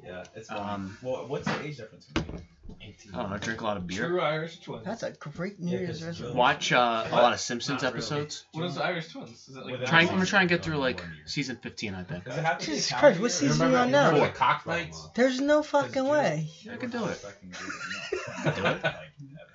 Yeah, 0.06 0.24
it's 0.36 0.50
Um, 0.50 0.58
um. 0.58 0.98
Well, 1.02 1.28
what's 1.28 1.46
the 1.46 1.62
age 1.64 1.78
difference 1.78 2.06
between? 2.06 2.42
you? 2.80 3.12
I 3.14 3.22
don't 3.22 3.32
know, 3.32 3.38
drink 3.38 3.62
a 3.62 3.64
lot 3.64 3.78
of 3.78 3.88
beer. 3.88 4.08
True 4.08 4.22
Irish 4.22 4.60
twins. 4.60 4.86
That's 4.86 5.04
a 5.04 5.12
great 5.12 5.60
New 5.60 5.72
Yeah, 5.72 5.80
Year's 5.80 6.00
'cause 6.00 6.08
resolution. 6.08 6.38
Watch 6.38 6.72
uh, 6.72 7.06
a 7.10 7.16
lot 7.16 7.34
of 7.34 7.40
Simpsons 7.40 7.82
Not 7.82 7.94
really. 7.94 7.98
episodes. 7.98 8.46
What 8.54 8.66
is 8.66 8.76
the 8.76 8.84
Irish 8.84 9.12
twins? 9.12 9.48
Is 9.48 9.56
it 9.56 9.66
like 9.66 9.86
Trying, 9.86 10.08
I'm 10.10 10.16
gonna 10.16 10.26
try 10.26 10.42
and 10.42 10.50
get 10.50 10.64
through 10.64 10.78
like 10.78 11.02
season 11.26 11.58
15, 11.58 11.94
I 11.96 12.04
think. 12.04 12.26
Does 12.26 12.38
it 12.38 12.44
have 12.46 12.58
to 12.60 12.66
be 12.66 12.72
Jesus 12.74 12.90
calendar 12.90 13.20
Christ, 13.20 13.22
what 13.40 13.42
year? 13.44 13.52
season 13.52 13.68
are 13.68 13.72
you 13.72 13.78
on 13.78 13.92
now? 13.92 14.06
Remember 14.08 14.28
the 14.28 14.34
Cock? 14.34 14.68
There's 15.16 15.42
no 15.42 15.64
fucking 15.64 16.08
way. 16.08 16.50
I 16.72 16.76
can 16.78 16.90
do 16.90 17.06
it. 17.06 17.26
I 17.26 18.50
can 18.50 18.54
do 18.56 18.66
it. 18.66 18.82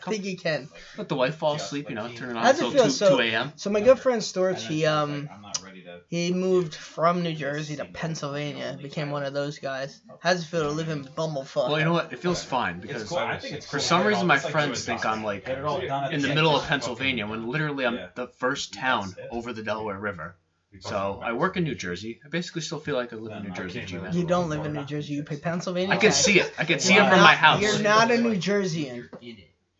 I 0.07 0.11
think 0.11 0.25
you 0.25 0.37
can. 0.37 0.69
Let 0.99 1.09
the 1.09 1.15
wife 1.15 1.37
fall 1.37 1.55
asleep, 1.55 1.88
you 1.88 1.95
know, 1.95 2.09
turn 2.09 2.31
it 2.31 2.37
on 2.37 2.43
How's 2.43 2.59
it 2.61 2.65
until 2.67 2.73
feel? 2.73 2.85
2, 2.85 2.91
So- 2.91 3.17
2 3.17 3.23
a.m. 3.23 3.53
So 3.57 3.71
my 3.71 3.81
good 3.81 3.99
friend 3.99 4.21
Storch, 4.23 4.59
he 4.67 4.85
um 4.87 5.29
I'm 5.33 5.43
not 5.43 5.61
ready 5.65 5.83
to. 5.83 6.01
he 6.09 6.33
moved 6.33 6.75
from 6.75 7.23
New 7.23 7.35
Jersey 7.35 7.77
to 7.77 7.85
Pennsylvania, 7.85 8.79
became 8.81 9.11
one 9.11 9.25
of 9.25 9.33
those 9.35 9.59
guys. 9.59 10.01
How's 10.21 10.43
it 10.43 10.47
feel 10.47 10.62
to 10.65 10.71
live 10.71 10.88
in 10.88 11.05
Bumblefuck? 11.05 11.69
Well, 11.69 11.79
you 11.79 11.85
know 11.85 11.93
what? 11.93 12.12
It 12.12 12.19
feels 12.19 12.43
fine 12.43 12.81
because 12.81 13.09
cool. 13.09 13.19
I 13.19 13.38
think 13.38 13.55
it's 13.55 13.67
for 13.67 13.73
cool. 13.79 13.81
some 13.81 14.07
reason 14.07 14.27
my 14.27 14.37
It's 14.37 14.45
like 14.45 14.53
friends 14.53 14.85
think 14.85 15.05
I'm 15.07 15.23
like 15.25 15.47
Get 15.47 15.59
it 15.59 15.65
all 15.65 15.81
done 15.81 16.05
at 16.05 16.12
in 16.12 16.23
the 16.23 16.29
middle 16.29 16.57
of. 16.57 16.62
Pennsylvania 16.67 17.27
when 17.27 17.49
literally 17.49 17.85
I'm 17.85 17.95
Yeah. 17.97 18.09
the 18.15 18.29
first 18.29 18.73
town 18.75 19.15
over 19.31 19.53
the 19.53 19.62
Delaware 19.62 19.99
River. 19.99 20.37
So 20.81 21.21
I 21.23 21.33
work 21.35 21.59
in 21.59 21.65
New 21.65 21.75
Jersey. 21.75 22.19
I 22.25 22.29
basically 22.29 22.62
still 22.62 22.79
feel 22.81 22.97
like 22.97 23.12
I 23.12 23.17
live 23.17 23.37
in 23.37 23.43
New 23.43 23.51
Jersey, 23.55 23.85
G-Man. 23.85 24.17
You 24.17 24.25
don't 24.25 24.49
live 24.49 24.65
in 24.65 24.73
New 24.73 24.85
Jersey. 24.87 25.12
You 25.15 25.23
pay 25.23 25.37
Pennsylvania. 25.37 25.95
I 25.95 25.99
can 25.99 26.12
tax. 26.12 26.17
see 26.25 26.41
it. 26.41 26.51
I 26.59 26.65
can 26.65 26.79
see 26.79 26.95
You're 26.95 27.03
it 27.05 27.09
from 27.11 27.19
not- 27.19 27.25
my 27.25 27.35
house. 27.35 27.61
You're 27.61 27.81
not 27.81 28.11
a 28.11 28.17
New 28.17 28.37
Jerseyan. 28.37 29.07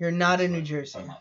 You're 0.03 0.11
not 0.11 0.41
in 0.41 0.51
New 0.51 0.63
Jerseyan. 0.63 1.15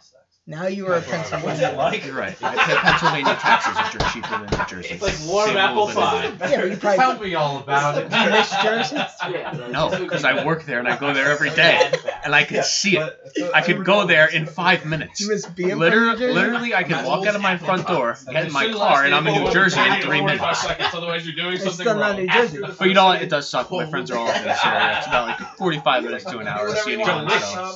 Now 0.47 0.65
you 0.65 0.87
are 0.87 0.93
a 0.93 0.95
What's 0.95 1.07
it 1.07 1.11
Pennsylvania. 1.11 1.75
like? 1.77 2.03
You're 2.03 2.15
right. 2.15 2.35
I 2.43 2.55
pay 2.65 2.75
Pennsylvania 2.75 3.35
taxes, 3.35 3.77
which 3.77 4.01
are 4.01 4.11
cheaper 4.11 4.29
than 4.43 4.59
New 4.59 4.65
Jersey. 4.65 4.95
It's 4.95 5.03
like 5.03 5.31
warm 5.31 5.49
Same 5.49 5.57
apple 5.57 5.85
little 5.85 6.01
bit 6.01 6.25
of- 6.33 6.39
pie. 6.39 6.49
Yeah, 6.49 6.61
but 6.61 6.71
you 6.71 6.77
probably 6.77 6.97
Tell 6.97 7.19
me 7.19 7.35
all 7.35 7.59
about 7.59 7.97
it. 7.99 8.09
Do 8.09 8.17
you 8.17 8.29
miss 8.31 8.49
Jersey? 8.63 8.97
No, 9.71 9.89
because 9.99 10.25
I 10.25 10.43
work 10.43 10.63
there 10.65 10.79
and 10.79 10.87
I 10.87 10.97
go 10.97 11.13
there 11.13 11.31
every 11.31 11.51
day, 11.51 11.91
and 12.25 12.33
I 12.33 12.43
can 12.43 12.63
see 12.63 12.97
it. 12.97 13.13
I 13.53 13.61
could 13.61 13.85
go 13.85 14.05
there 14.07 14.27
in 14.27 14.47
five 14.47 14.83
minutes. 14.85 15.21
You 15.21 15.29
miss 15.29 15.45
being 15.45 15.77
Literally, 15.77 16.33
literally, 16.33 16.73
I 16.73 16.83
could 16.83 17.05
walk 17.05 17.25
out 17.27 17.35
of 17.35 17.41
my 17.41 17.57
front 17.57 17.87
door, 17.87 18.17
get 18.31 18.47
in 18.47 18.51
my 18.51 18.71
car, 18.71 19.05
and 19.05 19.13
I'm 19.13 19.25
in 19.27 19.43
New 19.43 19.51
Jersey 19.51 19.79
in 19.79 20.01
three 20.01 20.21
minutes. 20.21 20.61
Seconds, 20.61 20.89
otherwise 20.93 21.25
you're 21.25 21.35
doing 21.35 21.53
It's 21.53 21.63
something 21.63 21.85
still 21.85 21.95
not 21.95 22.11
wrong. 22.17 22.17
New 22.17 22.27
Jersey. 22.27 22.59
But 22.79 22.87
you 22.87 22.93
know 22.95 23.05
what? 23.05 23.21
It 23.21 23.29
does 23.29 23.47
suck. 23.47 23.71
My 23.71 23.85
friends 23.85 24.09
are 24.09 24.17
all 24.17 24.27
up 24.27 24.35
in 24.35 24.43
this 24.43 24.65
area. 24.65 24.97
It's 24.97 25.07
about 25.07 25.39
like 25.39 25.55
45 25.57 26.03
minutes 26.03 26.25
to 26.25 26.39
an 26.39 26.47
hour 26.47 26.67
to 26.67 26.75
see 26.77 26.93
anyone. 26.93 27.29
So. 27.29 27.75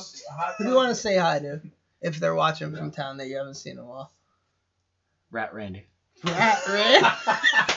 Who 0.58 0.64
do 0.64 0.70
you 0.70 0.76
want 0.76 0.88
to 0.90 0.94
say 0.96 1.16
hi 1.16 1.38
to 1.38 1.60
if 2.00 2.18
they're 2.18 2.34
watching 2.34 2.74
from 2.74 2.90
town 2.90 3.16
that 3.18 3.28
you 3.28 3.36
haven't 3.36 3.54
seen 3.54 3.72
in 3.72 3.78
a 3.78 3.84
while? 3.84 4.12
Rat 5.30 5.54
Randy. 5.54 5.86
Rat 6.24 6.62
Red. 6.68 7.04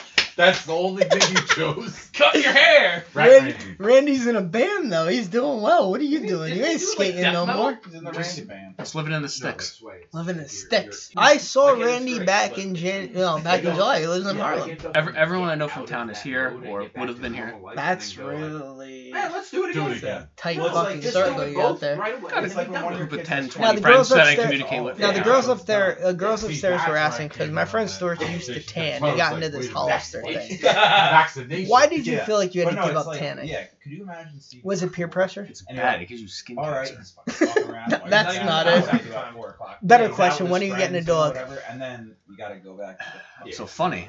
That's 0.40 0.64
the 0.64 0.72
only 0.72 1.04
thing 1.04 1.36
you 1.36 1.42
chose. 1.42 2.10
Cut 2.14 2.34
your 2.34 2.52
hair. 2.52 3.04
Randy, 3.12 3.54
Randy's 3.78 4.26
in 4.26 4.36
a 4.36 4.40
band 4.40 4.90
though. 4.90 5.06
He's 5.06 5.28
doing 5.28 5.60
well. 5.60 5.90
What 5.90 6.00
are 6.00 6.04
you 6.04 6.26
doing? 6.26 6.56
You 6.56 6.64
ain't 6.64 6.80
skating 6.80 7.22
no 7.22 7.46
more. 7.46 7.78
He's 7.84 7.94
in 7.94 8.04
the 8.04 8.10
Randy 8.10 8.44
band. 8.44 8.74
It's 8.78 8.94
living 8.94 9.12
in 9.12 9.22
the 9.22 9.28
sticks. 9.28 9.82
Living 10.12 10.36
in 10.36 10.42
the 10.44 10.48
sticks. 10.48 11.10
I 11.16 11.36
saw 11.36 11.72
Randy 11.72 12.24
back 12.24 12.58
in 12.58 12.74
Jan, 12.74 13.12
no, 13.12 13.38
back 13.38 13.64
in 13.64 13.74
July. 13.74 14.00
He 14.00 14.06
lives 14.06 14.26
in 14.26 14.36
Harlem. 14.36 14.76
Every, 14.94 15.16
everyone 15.16 15.48
I 15.50 15.56
know 15.56 15.68
from 15.68 15.86
town 15.86 16.10
is 16.10 16.22
here 16.22 16.58
or 16.66 16.90
would 16.96 17.08
have 17.08 17.20
been 17.20 17.34
here. 17.34 17.54
That's 17.74 18.16
really 18.16 19.12
let's 19.12 19.50
do 19.50 19.64
it 19.64 19.72
Do 19.74 19.88
it 19.88 19.98
again. 19.98 20.28
tight 20.36 20.58
Well, 20.58 20.66
it's 20.66 20.74
like 20.74 20.86
fucking 20.86 21.02
circle 21.10 21.34
do 21.34 21.42
it 21.42 21.50
you 21.50 21.56
got 21.56 21.80
there. 21.80 21.96
Got 21.96 22.44
It's 22.44 22.54
like 22.56 22.70
when 22.70 22.82
one 22.82 22.94
a 22.94 22.96
group 22.96 23.12
of 23.12 23.18
kids 23.18 23.28
10, 23.28 23.48
20 23.48 23.66
Now, 23.66 23.72
the 23.74 23.80
friends 23.80 23.96
girls 23.96 24.08
that 24.10 24.26
I 24.26 24.34
communicate 24.36 24.84
with. 24.84 24.98
Now 24.98 25.12
the 25.12 25.20
girls 25.20 25.48
up 25.48 25.66
there, 25.66 25.98
uh, 26.04 26.12
girls 26.12 26.44
upstairs 26.44 26.80
were 26.88 26.96
asking 26.96 27.28
because 27.28 27.50
my 27.50 27.64
from 27.64 27.70
friend 27.70 27.90
Stuart 27.90 28.20
used 28.30 28.46
to 28.46 28.60
tan. 28.62 29.00
That's 29.00 29.12
He 29.12 29.18
got 29.18 29.34
into 29.34 29.48
this 29.48 29.66
wait 29.66 29.70
a 29.70 29.74
Hollister 29.74 30.22
minute. 30.22 30.29
Thing. 30.38 30.58
Vaccination. 30.62 31.68
Why 31.68 31.86
did 31.86 32.06
you 32.06 32.14
Yeah. 32.14 32.24
feel 32.24 32.36
like 32.36 32.54
you 32.54 32.62
had 32.62 32.66
But 32.66 32.70
to 32.70 32.76
no, 32.76 32.82
give 32.86 32.90
it's 32.92 33.00
up 33.00 33.06
like, 33.06 33.18
tanning? 33.20 33.48
Yeah, 33.48 33.64
could 33.82 33.92
you 33.92 34.02
imagine 34.02 34.40
Steve? 34.40 34.64
Was 34.64 34.82
it 34.82 34.92
peer 34.94 35.08
pressure? 35.08 35.46
It's 35.48 35.62
And 35.68 35.76
bad. 35.78 35.94
you're 35.94 36.02
It 36.02 36.08
gives 36.08 36.20
you 36.22 36.28
skin 36.28 36.58
All 36.58 36.70
right, 36.70 36.86
cancer. 36.88 37.00
just 37.02 37.14
fucking 37.16 37.46
walking 37.48 37.64
around. 37.74 37.90
That- 37.90 38.10
that's 38.10 38.36
not 38.38 38.66
it. 38.66 38.84
after 38.92 39.08
about 39.10 39.34
four 39.34 39.50
o'clock. 39.50 39.78
Better 39.82 40.04
Hangs 40.04 40.16
question, 40.16 40.48
when 40.50 40.62
are 40.62 40.66
you 40.66 40.76
getting 40.76 40.96
a 40.96 41.02
dog? 41.02 41.34
Whatever, 41.34 41.62
and 41.68 41.80
then 41.80 42.14
you 42.28 42.36
gotta 42.36 42.56
go 42.56 42.74
back. 42.74 42.98
To 42.98 43.04
the, 43.46 43.52
So 43.52 43.66
funny. 43.66 44.08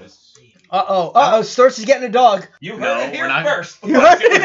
Uh 0.69 0.83
oh. 0.87 1.09
Uh 1.09 1.31
oh. 1.35 1.41
Storch 1.41 1.77
is 1.79 1.85
getting 1.85 2.07
a 2.07 2.11
dog. 2.11 2.47
You 2.59 2.77
No, 2.77 2.99
it 3.01 3.13
here 3.13 3.23
we're 3.23 3.27
not- 3.29 3.45
first. 3.45 3.77
You 3.85 3.99
heard 3.99 4.17
it? 4.21 4.41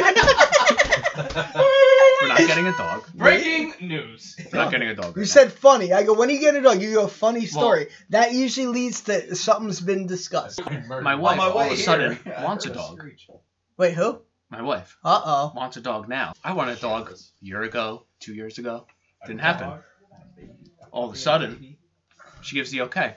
We're 2.28 2.38
not 2.38 2.48
getting 2.48 2.66
a 2.66 2.76
dog. 2.76 3.04
Breaking 3.14 3.74
news. 3.88 4.36
We're 4.52 4.58
not 4.58 4.70
getting 4.70 4.88
a 4.88 4.94
dog. 4.94 5.16
You 5.16 5.22
right 5.22 5.28
said 5.28 5.52
funny. 5.52 5.92
I 5.92 6.02
go, 6.02 6.14
when 6.14 6.28
are 6.28 6.32
you 6.32 6.40
get 6.40 6.54
a 6.56 6.60
dog? 6.60 6.80
You 6.82 6.94
go, 6.94 7.06
funny 7.06 7.46
story. 7.46 7.88
that 8.10 8.32
usually 8.32 8.66
leads 8.66 9.02
to 9.02 9.34
something's 9.36 9.80
been 9.80 10.06
discussed. 10.06 10.60
now. 10.68 11.00
My 11.00 11.14
wife 11.14 11.36
my 11.38 11.44
all 11.46 11.56
way 11.58 11.66
of 11.68 11.72
a 11.72 11.76
sudden 11.76 12.18
here, 12.24 12.34
I 12.38 12.44
wants 12.44 12.64
a 12.66 12.68
heard 12.68 12.74
dog. 12.76 12.98
screech. 12.98 13.28
Wait, 13.76 13.94
who? 13.94 14.20
My 14.50 14.62
wife 14.62 14.96
Uh 15.04 15.20
oh. 15.24 15.52
wants 15.56 15.76
a 15.76 15.80
dog 15.80 16.08
now. 16.08 16.32
I 16.44 16.52
wanted 16.52 16.78
a 16.78 16.80
dog 16.80 17.10
a 17.10 17.14
year 17.44 17.62
ago, 17.62 18.06
two 18.20 18.34
years 18.34 18.58
ago. 18.58 18.86
Didn't 19.26 19.40
happen. 19.40 19.80
All 20.92 21.08
of 21.08 21.14
a 21.14 21.18
sudden, 21.18 21.76
she 22.42 22.56
gives 22.56 22.70
the 22.70 22.82
okay. 22.82 23.16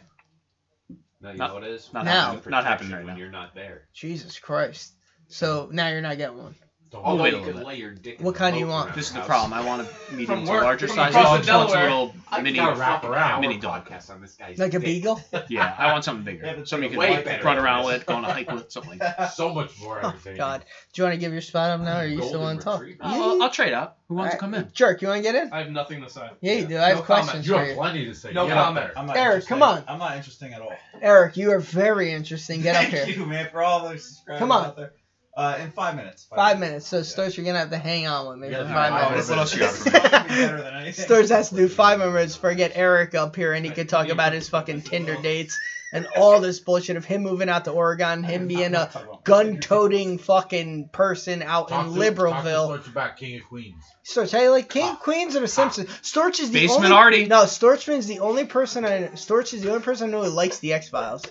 No, 1.21 1.31
you 1.31 1.37
Not- 1.37 1.49
know 1.49 1.53
what 1.55 1.63
it 1.63 1.71
is? 1.71 1.89
not 1.93 2.05
Now. 2.05 2.31
happening. 2.33 2.49
Not 2.51 2.63
happening 2.65 2.89
Protection 2.91 2.91
right 2.97 3.05
when 3.05 3.13
now. 3.15 3.19
you're 3.19 3.31
not 3.31 3.53
there. 3.55 3.87
Jesus 3.93 4.39
Christ. 4.39 4.93
So 5.27 5.69
now 5.71 5.89
you're 5.89 6.01
not 6.01 6.17
getting 6.17 6.37
one. 6.37 6.55
Don't 6.91 7.01
Oh, 7.01 7.09
Although 7.09 7.23
wait 7.23 7.33
a 7.35 7.37
you 7.37 7.43
could 7.43 7.55
lay 7.63 7.75
your 7.75 7.91
dick. 7.91 8.19
What 8.19 8.33
kind 8.33 8.55
do 8.55 8.59
you 8.59 8.65
want? 8.65 8.95
This 8.95 9.07
is 9.09 9.13
the 9.13 9.21
problem. 9.21 9.53
I 9.53 9.63
want 9.63 9.87
a 9.87 10.11
medium 10.15 10.43
to 10.43 10.51
work- 10.51 10.63
larger 10.63 10.87
from 10.87 10.95
size 10.95 11.09
across 11.13 11.25
dog. 11.25 11.39
the 11.41 11.45
She 11.45 11.51
wants 11.51 11.71
a 11.71 11.75
Delaware. 11.75 11.89
little 11.91 12.15
I 12.31 12.41
mini. 12.41 12.55
gotta 12.57 12.79
wrap 12.79 13.03
around. 13.03 13.41
mini 13.41 13.55
We're 13.57 13.61
dog. 13.61 13.85
podcast 13.87 14.09
on 14.09 14.21
this 14.21 14.33
guy's 14.33 14.57
Like 14.57 14.69
a 14.73 14.79
dick. 14.79 14.85
beagle? 14.85 15.21
Yeah, 15.49 15.75
I 15.77 15.91
want 15.91 16.03
something 16.03 16.25
Yeah, 16.35 16.41
bigger. 16.41 16.57
but 16.57 16.67
Something 16.67 16.91
you 16.91 16.97
way 16.97 17.13
can 17.13 17.23
better 17.25 17.43
run 17.43 17.57
than 17.57 17.65
around 17.65 17.83
this. 17.85 17.93
with, 17.99 18.05
go 18.07 18.15
on 18.15 18.25
a 18.25 18.33
hike 18.33 18.51
with, 18.51 18.71
something 18.71 18.97
like 18.97 18.99
that. 19.17 19.33
So 19.33 19.53
much 19.53 19.79
more 19.79 19.99
Oh, 20.03 20.07
entertaining. 20.09 20.37
God. 20.37 20.65
Do 20.93 21.01
you 21.01 21.03
want 21.05 21.13
to 21.13 21.19
give 21.19 21.31
your 21.31 21.41
spot 21.41 21.69
up 21.69 21.81
now, 21.81 21.99
or 21.99 22.05
you 22.05 22.17
still 22.17 22.39
Golden 22.39 22.41
want 22.41 22.59
to 22.61 22.65
talk? 22.65 22.79
retriever. 22.81 23.03
I'll, 23.03 23.43
I'll 23.43 23.49
trade 23.51 23.73
out. 23.73 23.97
Who 24.07 24.15
wants 24.15 24.33
to 24.33 24.39
come 24.39 24.55
in? 24.55 24.71
Jerk, 24.73 25.03
you 25.03 25.09
want 25.09 25.19
to 25.19 25.31
get 25.31 25.35
in? 25.35 25.53
I 25.53 25.59
have 25.59 25.69
nothing 25.69 26.01
to 26.01 26.09
say. 26.09 26.27
Yeah, 26.41 26.53
you 26.53 26.65
do. 26.65 26.79
I 26.79 26.87
have 26.89 26.97
No 26.97 27.03
questions 27.03 27.45
You 27.45 27.53
for 27.53 27.59
have 27.59 27.67
you. 27.67 27.75
plenty 27.75 28.05
to 28.05 28.15
say. 28.15 28.33
No 28.33 28.47
Get 28.47 28.57
up 28.57 28.65
comment. 28.65 28.87
there. 28.87 28.97
I'm 28.97 29.05
not 29.05 29.15
Eric, 29.17 29.27
interesting. 29.43 29.49
come 29.59 29.61
on. 29.61 29.83
I'm 29.87 29.99
not 29.99 30.17
interesting 30.17 30.53
at 30.53 30.61
all. 30.63 30.73
Eric, 30.99 31.37
you 31.37 31.51
are 31.51 31.59
very 31.59 32.11
interesting. 32.11 32.61
Get 32.63 32.75
up 32.75 32.81
Thank 32.89 33.05
here. 33.07 33.17
you, 33.19 33.25
man, 33.27 33.49
for 33.51 33.61
all 33.61 33.87
those 33.87 34.03
subscribers 34.03 34.39
Come 34.39 34.51
on. 34.51 34.65
out 34.65 34.77
there. 34.77 34.93
Uh, 35.37 35.57
in 35.61 35.71
five 35.71 35.95
minutes. 35.95 36.27
Five 36.35 36.59
minutes. 36.59 36.87
So, 36.87 36.99
Storch, 37.01 37.37
you're 37.37 37.45
going 37.45 37.53
to 37.53 37.59
have 37.59 37.69
to 37.69 37.77
hang 37.77 38.07
on 38.07 38.27
with 38.27 38.39
me 38.39 38.49
Yeah, 38.49 38.63
for 38.63 38.69
yeah, 38.69 38.73
five 38.73 38.89
five 38.91 39.11
minutes. 39.11 39.29
What 39.29 39.37
else 39.39 39.53
you 39.53 39.59
got 39.61 39.73
for 39.73 39.85
me? 39.85 39.91
Better 39.99 40.61
than 40.63 40.73
anything. 40.75 41.05
Storch 41.05 41.29
has 41.29 41.49
to 41.49 41.55
do 41.55 41.69
five 41.69 41.99
more 41.99 42.11
minutes 42.11 42.35
before 42.35 42.49
I 42.51 42.55
get 42.55 42.73
Eric 42.75 43.15
up 43.15 43.35
here 43.35 43.53
and 43.53 43.63
he 43.65 43.71
could 43.71 43.87
talk 43.87 44.09
about 44.09 44.33
his 44.33 44.49
fucking 44.49 44.81
Tinder 44.81 45.15
dates 45.21 45.57
and 45.93 46.07
all 46.17 46.41
this 46.41 46.59
bullshit 46.59 46.97
of 46.97 47.05
him 47.05 47.21
moving 47.21 47.47
out 47.47 47.65
to 47.65 47.71
Oregon, 47.71 48.23
him 48.23 48.47
being 48.47 48.75
a 48.75 48.91
gun 49.23 49.59
toting 49.59 50.17
fucking 50.17 50.89
person 50.89 51.41
out 51.41 51.69
Talk 51.69 51.87
in 51.87 51.93
to- 51.93 51.99
Liberalville. 51.99 52.67
Talk 52.75 52.83
to 52.83 52.89
Storch 52.89 52.91
about 52.91 53.17
King 53.17 53.39
of 53.39 53.47
Queens. 53.47 53.83
Storch, 54.03 54.31
how 54.33 54.41
you 54.41 54.49
like 54.51 54.67
King, 54.69 54.95
Queens, 54.97 55.35
or 55.37 55.39
the 55.41 55.47
Simpsons? 55.47 55.87
Storch 56.01 56.39
is 56.41 56.51
the 56.51 56.59
Basement 56.61 56.85
only. 56.85 56.95
Artie. 56.97 57.25
No, 57.27 57.43
Storchman's 57.43 58.07
the 58.07 58.19
only 58.19 58.45
person 58.45 58.83
I. 58.83 59.09
Storch 59.09 59.53
is 59.53 59.61
the 59.61 59.69
only 59.69 59.83
person 59.83 60.09
I 60.09 60.11
know 60.11 60.23
who 60.23 60.29
likes 60.31 60.59
the 60.59 60.73
X 60.73 60.89
Files. 60.89 61.23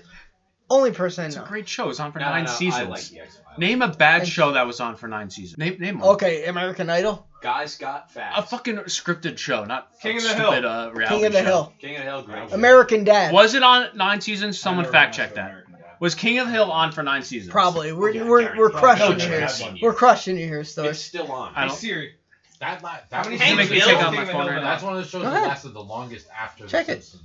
Only 0.70 0.90
person 0.92 1.24
I 1.24 1.26
It's 1.28 1.36
a 1.36 1.40
know. 1.40 1.46
great 1.46 1.66
show. 1.68 1.88
It's 1.88 1.98
on 1.98 2.12
for 2.12 2.18
No, 2.18 2.26
no, 2.26 2.30
nine 2.32 2.44
no, 2.44 2.50
seasons. 2.50 2.82
I 2.86 2.88
like 2.90 3.02
the 3.08 3.20
X-Files. 3.20 3.47
Name 3.58 3.82
a 3.82 3.88
bad 3.88 4.22
Thank 4.22 4.32
show 4.32 4.52
that 4.52 4.66
was 4.66 4.80
on 4.80 4.96
for 4.96 5.08
nine 5.08 5.30
seasons. 5.30 5.58
Name 5.58 5.76
name 5.78 5.98
one. 6.00 6.10
Okay, 6.10 6.44
American 6.46 6.88
Idol, 6.90 7.26
Guys 7.40 7.76
got 7.76 8.10
fat. 8.12 8.32
A 8.36 8.42
fucking 8.42 8.76
scripted 8.86 9.38
show, 9.38 9.64
not 9.64 9.88
King 10.00 10.16
of 10.16 10.22
the 10.24 10.28
stupid, 10.30 10.62
Hill. 10.64 10.68
Uh, 10.70 10.90
reality 10.90 11.16
King 11.16 11.26
of 11.26 11.32
the 11.32 11.38
show. 11.38 11.44
Hill, 11.44 11.72
King 11.80 11.94
of 11.96 11.98
the 11.98 12.04
Hill, 12.10 12.22
great. 12.22 12.52
American 12.52 13.04
Dad. 13.04 13.32
Was 13.32 13.54
it 13.54 13.62
on 13.62 13.96
nine 13.96 14.20
seasons? 14.20 14.58
Someone 14.58 14.82
never 14.84 14.92
fact 14.92 15.10
watched 15.10 15.16
check 15.18 15.34
that. 15.36 15.46
American 15.50 15.72
Dad. 15.74 15.84
Was 16.00 16.14
King 16.14 16.38
of 16.38 16.46
the 16.46 16.52
Hill 16.52 16.70
on 16.72 16.92
for 16.92 17.02
nine 17.02 17.22
seasons? 17.22 17.52
Probably. 17.52 17.92
We're 17.92 18.10
Yeah, 18.10 18.24
we're, 18.28 18.42
Gary. 18.42 18.58
we're 18.58 18.70
crushing 18.70 19.18
No 19.18 19.24
you 19.24 19.30
here. 19.30 19.40
chance. 19.40 19.62
We're 19.82 19.92
crushing 19.94 20.36
you 20.36 20.46
here, 20.46 20.60
It's 20.60 20.74
Storch. 20.76 20.94
still 20.96 21.30
on. 21.30 21.52
I 21.54 21.62
Hey 21.62 21.68
don't- 21.68 21.76
Siri. 21.76 22.14
That, 22.60 22.82
la- 22.82 22.88
How 22.90 22.98
that 23.10 23.24
many 23.26 23.34
was 23.36 23.40
Hey, 23.40 23.50
seasons 23.50 23.56
make 23.58 23.70
me 23.70 23.76
is 23.78 23.84
take 23.84 23.96
out 23.98 24.12
my 24.14 24.24
phone 24.24 24.46
right 24.46 24.54
been 24.56 24.64
That's 24.64 24.82
one 24.82 24.96
of 24.96 25.04
the 25.04 25.08
shows 25.08 25.22
Go 25.22 25.30
that 25.30 25.36
ahead. 25.36 25.48
lasted 25.48 25.74
the 25.74 25.80
longest 25.82 26.26
after 26.36 26.66
Check 26.66 26.86
The 26.86 26.92
it. 26.94 27.04
Simpsons. 27.04 27.22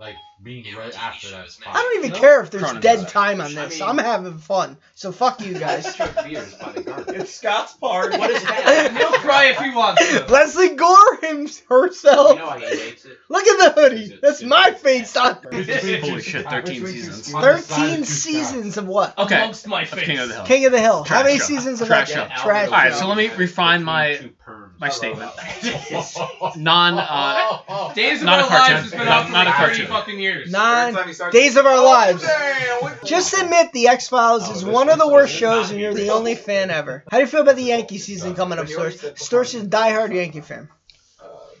Like 0.00 0.16
being 0.42 0.64
right 0.74 0.96
after 0.98 1.28
that 1.32 1.50
spot. 1.50 1.76
I 1.76 1.82
don't 1.82 1.98
even 1.98 2.12
No. 2.12 2.18
care 2.18 2.40
if 2.42 2.50
there's 2.50 2.64
Cronenberg. 2.64 2.80
dead 2.80 3.08
time 3.08 3.42
on 3.42 3.48
I 3.58 3.66
this. 3.66 3.78
mean- 3.80 3.88
I'm 3.90 3.98
having 3.98 4.38
fun. 4.38 4.78
So 4.94 5.12
fuck 5.12 5.42
you 5.42 5.52
guys. 5.58 5.84
Let's 5.84 5.96
drink 5.98 6.14
beers 6.24 6.54
by 6.54 6.72
the 6.72 6.80
garbage. 6.82 7.16
It's 7.20 7.34
Scott's 7.34 7.74
part. 7.74 8.16
What 8.16 8.30
is 8.30 8.42
that? 8.42 8.92
He'll 8.96 9.12
cry 9.20 9.46
if 9.48 9.58
he 9.58 9.68
wants 9.74 10.08
to. 10.08 10.24
Lesley 10.32 10.70
Gore 10.76 11.16
him 11.20 11.46
herself. 11.68 12.30
You 12.30 12.36
know 12.38 12.48
how 12.48 12.58
he 12.58 12.64
hates 12.66 13.04
it. 13.04 13.18
Look 13.28 13.46
at 13.46 13.74
the 13.74 13.78
hoodie. 13.78 14.18
That's 14.22 14.42
my 14.42 14.70
face 14.70 15.14
on 15.18 15.38
Holy 15.52 16.22
shit, 16.22 16.46
13 16.48 16.86
seasons. 16.86 17.34
On 17.34 17.42
the 17.42 17.58
side 17.58 17.76
Thirteen 17.76 18.00
of 18.00 18.06
seasons 18.08 18.76
of 18.78 18.86
what? 18.86 19.18
Okay. 19.18 19.36
Amongst 19.36 19.66
my 19.68 19.84
face. 19.84 20.06
King 20.06 20.18
of 20.20 20.28
the 20.28 20.34
Hill. 20.36 20.44
King 20.46 20.64
of 20.64 20.72
the 20.72 20.80
Hill. 20.80 21.04
How 21.04 21.22
many 21.22 21.38
show. 21.38 21.44
seasons 21.44 21.82
of 21.82 21.88
Trash 21.88 22.14
that? 22.14 22.38
show. 22.38 22.42
Trash 22.44 22.66
All 22.68 22.72
right, 22.72 22.94
so 22.94 23.06
let 23.06 23.18
me 23.18 23.28
refine 23.36 23.84
my 23.84 24.14
Two 24.16 24.28
perms. 24.28 24.32
My 24.80 24.88
statement. 24.88 25.30
Non. 26.56 26.94
Uh, 26.98 27.92
Days 27.94 28.20
of 28.20 28.24
Not 28.26 28.40
a 28.40 28.42
Our 28.42 28.48
cartoon. 28.48 28.74
Lives 28.76 28.82
has 28.82 28.90
been 28.90 29.04
Not- 29.04 29.18
on 29.20 29.26
for 29.26 29.32
not 29.32 29.46
a 29.46 29.50
like 29.50 29.58
30 29.58 29.66
cartoon. 29.68 29.86
fucking 29.86 30.20
years. 30.20 30.50
Nine 30.50 30.96
Days 31.32 31.56
of 31.56 31.66
Our 31.66 31.84
Lives. 31.84 32.26
Just 33.04 33.34
admit 33.34 33.72
the 33.72 33.88
X 33.88 34.08
Files 34.08 34.48
is 34.50 34.64
one 34.64 34.88
of 34.88 34.98
the 34.98 35.06
worst 35.08 35.34
shows, 35.34 35.70
and 35.70 35.78
you're 35.80 35.94
the 35.94 36.10
only 36.10 36.34
fan 36.34 36.70
ever. 36.70 37.04
How 37.10 37.18
do 37.18 37.22
you 37.24 37.26
feel 37.28 37.42
about 37.42 37.56
the 37.56 37.62
Yankee 37.64 37.98
season 37.98 38.34
coming 38.34 38.58
up, 38.58 38.66
Storch? 38.66 38.98
Storch 39.14 39.54
is 39.54 39.62
a 39.64 39.66
diehard 39.66 40.14
Yankee 40.14 40.40
fan. 40.40 40.68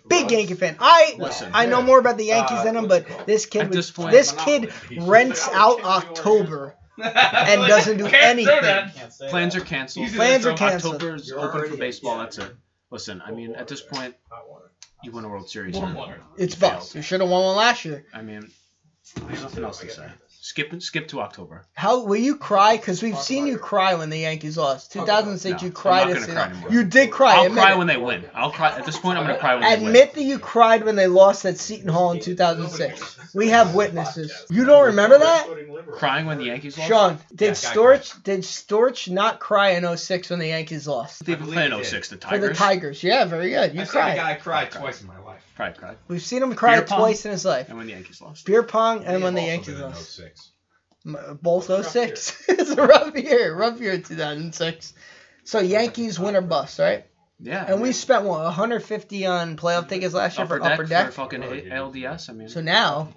Big 0.08 0.30
Yankee 0.30 0.54
fan. 0.54 0.76
I 0.80 1.14
Listen. 1.18 1.50
I 1.54 1.66
know 1.66 1.82
more 1.82 1.98
about 1.98 2.16
the 2.18 2.24
Yankees 2.24 2.64
than 2.64 2.74
him, 2.76 2.88
but 2.88 3.26
this 3.26 3.46
kid 3.46 3.62
At 3.62 3.72
this 3.72 3.90
point- 3.90 4.10
this 4.10 4.32
kid 4.32 4.72
rents 4.98 5.48
out 5.52 5.84
October 5.84 6.74
and 6.98 7.66
doesn't 7.68 7.98
do 7.98 8.04
Can't 8.08 8.12
say 8.14 8.30
anything. 8.30 8.60
that. 8.62 9.12
Plans 9.30 9.54
are 9.56 9.60
canceled. 9.60 10.06
Easy 10.06 10.16
Plans 10.16 10.46
are 10.46 10.54
canceled. 10.56 10.94
October's 10.96 11.30
open 11.32 11.68
for 11.70 11.76
baseball. 11.76 12.18
That's 12.18 12.38
it. 12.38 12.50
Listen, 12.90 13.22
I 13.24 13.30
mean, 13.30 13.54
at 13.54 13.68
this 13.68 13.80
point, 13.80 14.14
you 15.02 15.12
win 15.12 15.24
a 15.24 15.28
World 15.28 15.48
Series. 15.48 15.76
Warm 15.76 15.94
water. 15.94 16.20
It's 16.36 16.54
Failed. 16.54 16.74
bust. 16.74 16.94
You 16.94 17.02
should 17.02 17.20
have 17.20 17.30
won 17.30 17.44
one 17.44 17.56
last 17.56 17.84
year. 17.84 18.04
I 18.12 18.22
mean, 18.22 18.50
there's 19.26 19.42
nothing 19.42 19.64
else 19.64 19.80
to 19.80 19.90
say. 19.90 20.08
Skip 20.42 20.82
skip 20.82 21.08
to 21.08 21.20
October. 21.20 21.66
How 21.74 22.02
will 22.02 22.16
you 22.16 22.34
cry? 22.34 22.78
Because 22.78 23.02
we've 23.02 23.18
seen 23.18 23.46
you 23.46 23.58
cry 23.58 23.92
when 23.94 24.08
the 24.08 24.16
Yankees 24.16 24.56
lost. 24.56 24.90
2006, 24.90 25.60
No, 25.60 25.66
you 25.66 25.70
cried. 25.70 26.02
I'm 26.04 26.14
not 26.14 26.20
gonna 26.20 26.32
cry 26.32 26.46
anymore. 26.48 26.72
You 26.72 26.84
did 26.84 27.10
cry. 27.10 27.34
I'll 27.34 27.44
admit 27.44 27.62
cry 27.62 27.72
it. 27.72 27.78
when 27.78 27.86
they 27.86 27.96
win. 27.98 28.24
I'll 28.34 28.50
cry. 28.50 28.70
At 28.70 28.86
this 28.86 28.98
point, 28.98 29.18
I'm 29.18 29.26
gonna 29.26 29.38
cry 29.38 29.56
when 29.56 29.62
they 29.64 29.76
win. 29.76 29.86
Admit 29.88 30.14
that 30.14 30.22
you 30.22 30.38
cried 30.38 30.84
when 30.84 30.96
they 30.96 31.08
lost 31.08 31.44
at 31.44 31.58
Seton 31.58 31.90
Hall 31.90 32.12
in 32.12 32.20
2006. 32.20 33.34
We 33.34 33.48
have 33.48 33.74
witnesses. 33.74 34.32
You 34.48 34.64
don't 34.64 34.86
remember 34.86 35.18
that? 35.18 35.46
Crying 35.92 36.24
when 36.24 36.38
the 36.38 36.46
Yankees 36.46 36.78
lost. 36.78 36.88
Sean, 36.88 37.18
did 37.34 37.48
Yeah, 37.48 37.50
guy 37.50 37.74
Storch 37.74 38.22
did 38.22 38.40
Storch 38.40 39.10
not 39.10 39.40
cry 39.40 39.72
in 39.72 39.84
06 39.96 40.30
when 40.30 40.38
the 40.38 40.48
Yankees 40.48 40.88
lost? 40.88 41.22
They've 41.26 41.38
been 41.38 41.48
playing 41.48 41.84
06, 41.84 42.08
the 42.08 42.16
Tigers. 42.16 42.40
For 42.40 42.48
the 42.48 42.54
Tigers. 42.54 42.58
Tigers. 42.58 43.02
Yeah, 43.02 43.26
very 43.26 43.50
good. 43.50 43.74
You 43.74 43.82
I've 43.82 43.88
seen 43.88 44.00
cried. 44.00 44.16
guy 44.16 44.34
cry 44.36 44.64
twice 44.64 45.02
in 45.02 45.06
my 45.06 45.18
life. 45.18 45.19
Probably 45.60 45.78
cried. 45.78 45.96
We've 46.08 46.22
seen 46.22 46.42
him 46.42 46.54
cry 46.54 46.76
Beer 46.76 46.86
pong? 46.86 46.98
twice 47.00 47.24
in 47.26 47.32
his 47.32 47.44
life. 47.44 47.68
And 47.68 47.76
when 47.76 47.86
the 47.86 47.92
Yankees 47.92 48.20
lost. 48.20 48.46
Beer 48.46 48.62
pong 48.62 49.04
and 49.04 49.22
when 49.22 49.34
the 49.34 49.42
Yankees 49.42 49.78
lost. 49.78 50.20
M- 51.04 51.16
uh, 51.16 51.34
Both 51.34 51.66
06. 51.86 52.44
it's 52.48 52.70
a 52.70 52.86
rough 52.86 53.14
year. 53.14 53.54
Rough 53.54 53.78
year 53.80 53.98
2006. 53.98 54.94
So 55.44 55.58
Yankees 55.60 56.18
win 56.18 56.34
or 56.36 56.40
bust, 56.40 56.78
right? 56.78 57.04
Yeah. 57.38 57.64
And 57.70 57.82
we 57.82 57.92
spent 57.92 58.24
what 58.24 58.42
150 58.44 59.26
on 59.26 59.56
playoff 59.56 59.88
tickets 59.88 60.14
last 60.14 60.38
year 60.38 60.44
upper 60.46 60.58
for 60.58 60.62
deck, 60.64 60.72
upper 60.72 60.84
deck. 60.86 61.06
for 61.06 61.12
fucking 61.12 61.42
A- 61.42 61.46
ALDS. 61.74 62.30
I 62.30 62.32
mean, 62.32 62.48
So 62.48 62.60
now 62.62 63.08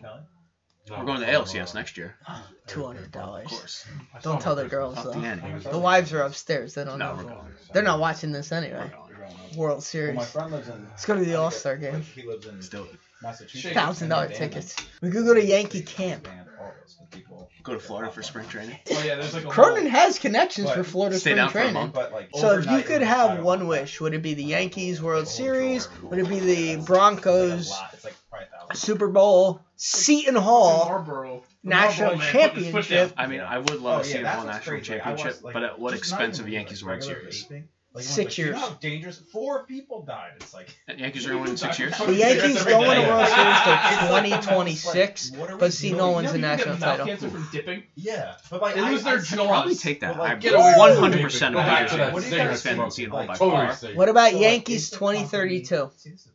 we're 0.89 1.05
going 1.05 1.21
to 1.21 1.27
ALCS 1.27 1.73
next 1.73 1.97
year. 1.97 2.15
Ah, 2.27 2.45
two 2.67 2.83
hundred 2.85 3.09
dollars. 3.11 3.45
Of 3.45 3.51
course. 3.51 3.85
Don't 4.21 4.41
tell 4.41 4.55
the 4.55 4.65
girls 4.65 4.97
Up 4.97 5.05
though. 5.05 5.11
the 5.11 5.25
ante. 5.27 5.69
The 5.69 5.79
wives 5.79 6.11
are 6.11 6.23
upstairs. 6.23 6.73
They 6.75 6.83
don't 6.83 6.99
No, 6.99 7.11
know. 7.15 7.23
we're 7.23 7.29
going. 7.29 7.45
They're 7.73 7.83
not 7.83 7.99
watching 7.99 8.33
this 8.33 8.51
anyway. 8.51 8.91
We're 9.23 9.35
going. 9.37 9.57
World 9.57 9.69
Well, 9.75 9.81
Series. 9.81 10.15
my 10.15 10.25
friend 10.25 10.51
lives 10.51 10.67
in. 10.67 10.85
Let's 10.89 11.05
go 11.05 11.15
to 11.15 11.23
the 11.25 11.35
All-Star 11.35 11.77
game. 11.77 12.01
He 12.01 12.23
lives 12.23 12.45
in 12.45 12.55
Let's 12.55 12.69
do 12.69 12.83
it. 12.83 12.89
Massachusetts. 13.21 13.73
Thousand 13.73 14.09
dollar 14.09 14.27
tickets. 14.27 14.75
We 15.01 15.09
could 15.11 15.25
go 15.25 15.33
to 15.33 15.43
Yankee 15.45 15.81
camp. 15.81 16.23
band 16.23 16.49
artists, 16.59 16.97
the 16.99 17.05
people. 17.17 17.49
Go 17.63 17.73
to 17.73 17.79
Florida 17.79 18.11
for 18.11 18.21
spring 18.21 18.47
training. 18.49 18.77
Oh 18.91 19.01
yeah, 19.03 19.15
there's 19.15 19.33
like 19.33 19.45
a 19.45 19.47
Cronin 19.47 19.85
has 19.87 20.19
connections 20.19 20.69
for 20.71 20.83
Florida 20.83 21.17
stay 21.17 21.31
spring 21.31 21.35
down 21.37 21.49
for 21.49 21.59
a 21.59 21.61
training. 21.61 21.73
month. 21.81 21.93
But 21.93 22.11
like. 22.11 22.29
So 22.33 22.47
if 22.57 22.65
you 22.65 22.71
overnight, 22.71 22.85
could 22.85 23.01
it 23.01 23.05
I 23.05 23.05
have 23.05 23.35
don't 23.37 23.43
one 23.45 23.59
know. 23.59 23.65
wish, 23.67 24.01
would 24.01 24.13
it 24.13 24.21
be 24.21 24.33
the 24.33 24.43
Yankees 24.43 25.01
World 25.01 25.23
oh, 25.25 25.29
Series? 25.29 25.87
Would 26.01 26.19
it 26.19 26.27
be 26.27 26.39
the 26.39 26.53
It's 26.71 26.77
like 26.77 26.79
a 26.79 26.83
Broncos 26.83 27.69
lot. 27.69 27.89
It's 27.93 28.03
like 28.03 28.15
probably 28.29 28.47
a 28.53 28.59
thousand. 28.59 28.75
Super 28.75 29.07
Bowl, 29.07 29.61
Seton 29.77 30.35
Hall 30.35 30.85
Marlboro. 30.89 31.43
National 31.63 32.17
Marlboro 32.17 32.33
man 32.33 32.49
put 32.49 32.57
his 32.57 32.71
foot 32.71 32.83
Championship, 32.83 33.13
I 33.17 33.27
mean, 33.27 33.39
I 33.39 33.57
would 33.59 33.71
Oh, 33.71 33.75
love 33.75 34.03
to 34.03 34.07
oh, 34.09 34.09
yeah, 34.09 34.13
see 34.13 34.19
a 34.19 34.23
that's 34.23 34.35
whole 34.35 34.45
what's 34.47 34.57
national 34.57 34.75
crazy. 34.77 34.91
Like, 34.93 35.05
I 35.07 35.11
was, 35.11 35.19
championship, 35.21 35.43
like, 35.45 35.53
but 35.53 35.63
at 35.63 35.79
what 35.79 35.91
just 35.91 36.01
expense 36.03 36.37
not 36.39 36.43
of 36.43 36.47
even 36.49 36.53
Yankees 36.59 36.83
World 36.83 36.97
regular 36.99 37.31
Series? 37.31 37.45
vaping. 37.45 37.63
Like, 37.95 38.03
Six 38.05 38.17
like, 38.31 38.37
years. 38.39 38.47
You 38.47 38.53
know 38.53 38.59
how 38.69 38.73
dangerous? 38.81 39.19
Four 39.31 39.65
people 39.65 40.01
died. 40.01 40.31
It's 40.37 40.51
like. 40.51 40.67
And 40.87 40.99
Yankees 40.99 41.27
are 41.27 41.29
going 41.29 41.37
to 41.37 41.41
win 41.43 41.51
in 41.51 41.57
six 41.57 41.77
years. 41.77 41.95
The 41.95 42.11
Yankees 42.15 42.65
don't 42.65 42.81
win 42.87 42.97
a 42.97 43.07
World 43.07 43.27
Series 43.27 43.55
It's 43.55 43.63
till 43.63 44.11
like, 44.11 44.23
I'm 44.23 44.31
just 44.31 44.47
2026, 44.49 45.31
like, 45.31 45.39
what 45.39 45.49
are 45.51 45.53
we 45.55 45.59
but 45.59 45.73
see, 45.73 45.91
Hall 45.91 45.99
doing? 45.99 46.15
wins 46.15 46.31
the 46.31 46.37
You 46.37 46.41
know, 46.41 46.49
you 46.49 46.57
national 46.57 46.75
get 46.77 46.83
title. 46.85 47.05
cancer 47.05 47.29
from 47.29 47.47
dipping. 47.51 47.83
Yeah, 47.95 48.35
but 48.49 48.61
like 48.63 48.75
They 48.75 48.81
I, 48.81 48.89
lose 48.91 49.05
I, 49.05 49.11
their 49.11 49.19
I 49.19 49.23
jaws. 49.23 49.47
Probably 49.47 49.75
take 49.75 49.99
that. 49.99 50.15
Well, 50.15 50.23
like, 50.23 50.31
I'm 50.33 50.39
get 50.39 50.53
100% 50.53 51.23
of 51.47 51.53
the 51.53 51.59
that 51.97 52.13
What 52.13 52.23
do 52.23 52.29
you 52.29 52.35
Yankees 52.35 52.49
guys 52.49 52.61
fan 52.63 52.75
do? 52.77 52.83
in 52.83 52.91
Seton 52.91 53.11
Hall 53.11 53.27
by 53.27 53.35
Totally 53.35 53.75
far. 53.75 53.89
What 53.95 54.09
about 54.09 54.33
Yankees 54.35 54.83
is 54.85 54.89
the 54.89 54.97
company- 54.97 56.32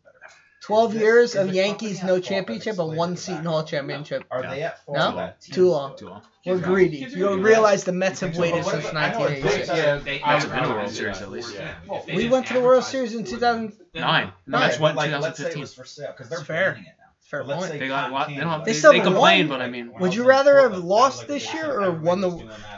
2032? 0.69 0.95
This 0.95 0.95
12 0.95 0.95
Is 0.95 1.01
years 1.01 1.33
this- 1.33 1.49
of 1.49 1.55
Yankees 1.55 2.03
no 2.03 2.05
at 2.05 2.09
fault 2.09 2.23
that 2.23 2.29
championship 2.29 2.71
it's 2.73 2.79
and 2.79 2.89
laid 2.89 2.99
one 2.99 3.09
in 3.11 3.15
the 3.15 3.21
Seton 3.21 3.45
back? 3.45 3.51
Hall 3.53 3.65
championship. 3.65 4.25
Are 4.31 4.43
No. 4.43 4.51
they 4.51 4.63
at 4.63 4.85
fault? 4.85 4.99
No? 4.99 5.17
that 5.17 5.41
team 5.41 5.55
Too 5.55 5.71
long. 5.71 5.97
Too 5.97 6.09
long. 6.09 6.23
We're 6.47 6.59
greedy. 6.59 6.97
You'll 7.11 7.37
realize 7.39 7.85
the 7.85 7.93
Mets 7.93 8.21
have 8.21 8.37
waited 8.39 8.65
since 8.65 8.85
what- 8.85 8.97
I 8.97 9.11
know 9.13 9.19
1986. 9.19 9.69
Yeah, 9.69 9.97
they- 9.97 10.21
Mets 10.27 10.45
have 10.45 10.53
been 10.53 10.63
to 10.63 10.69
I- 10.69 10.73
a 10.73 10.77
World 10.77 10.91
Series 10.91 11.21
at 11.23 11.31
least. 11.31 11.55
Yeah. 11.55 11.75
We 12.15 12.29
went 12.29 12.47
to 12.47 12.55
the 12.55 12.61
World 12.61 12.85
Series 12.85 13.15
in 13.15 13.25
2000. 13.25 13.73
Nine. 13.95 14.33
No, 14.47 14.59
Mets 14.59 14.77
but, 14.77 14.83
went 14.83 14.97
like, 14.97 15.11
let's 15.11 15.39
say 15.39 15.45
it 15.49 15.53
2015. 15.53 15.67
for 15.67 15.85
sale 15.87 16.13
because 16.17 16.29
they're 16.31 16.39
It's 16.39 16.47
fair. 16.47 16.71
banning 16.73 16.85
it 16.87 16.95
now. 16.99 17.05
Fair 17.21 17.41
But 17.45 17.49
let's 17.49 17.67
point. 17.69 17.81
They 17.81 17.89
got 17.89 18.11
lot. 18.11 18.29
They, 18.29 18.37
don't 18.37 18.49
have, 18.49 18.65
They 18.65 18.73
they, 18.73 18.79
still 18.79 18.93
they 18.93 19.01
complain, 19.01 19.49
won. 19.49 19.59
but 19.59 19.65
I 19.65 19.69
mean, 19.69 19.93
Would 20.01 20.15
you 20.15 20.25
rather 20.27 20.61
have 20.61 20.79
lost 20.79 21.29
this 21.29 21.53
year 21.53 21.79
or 21.79 21.91
won 21.93 22.23
the, 22.23 22.31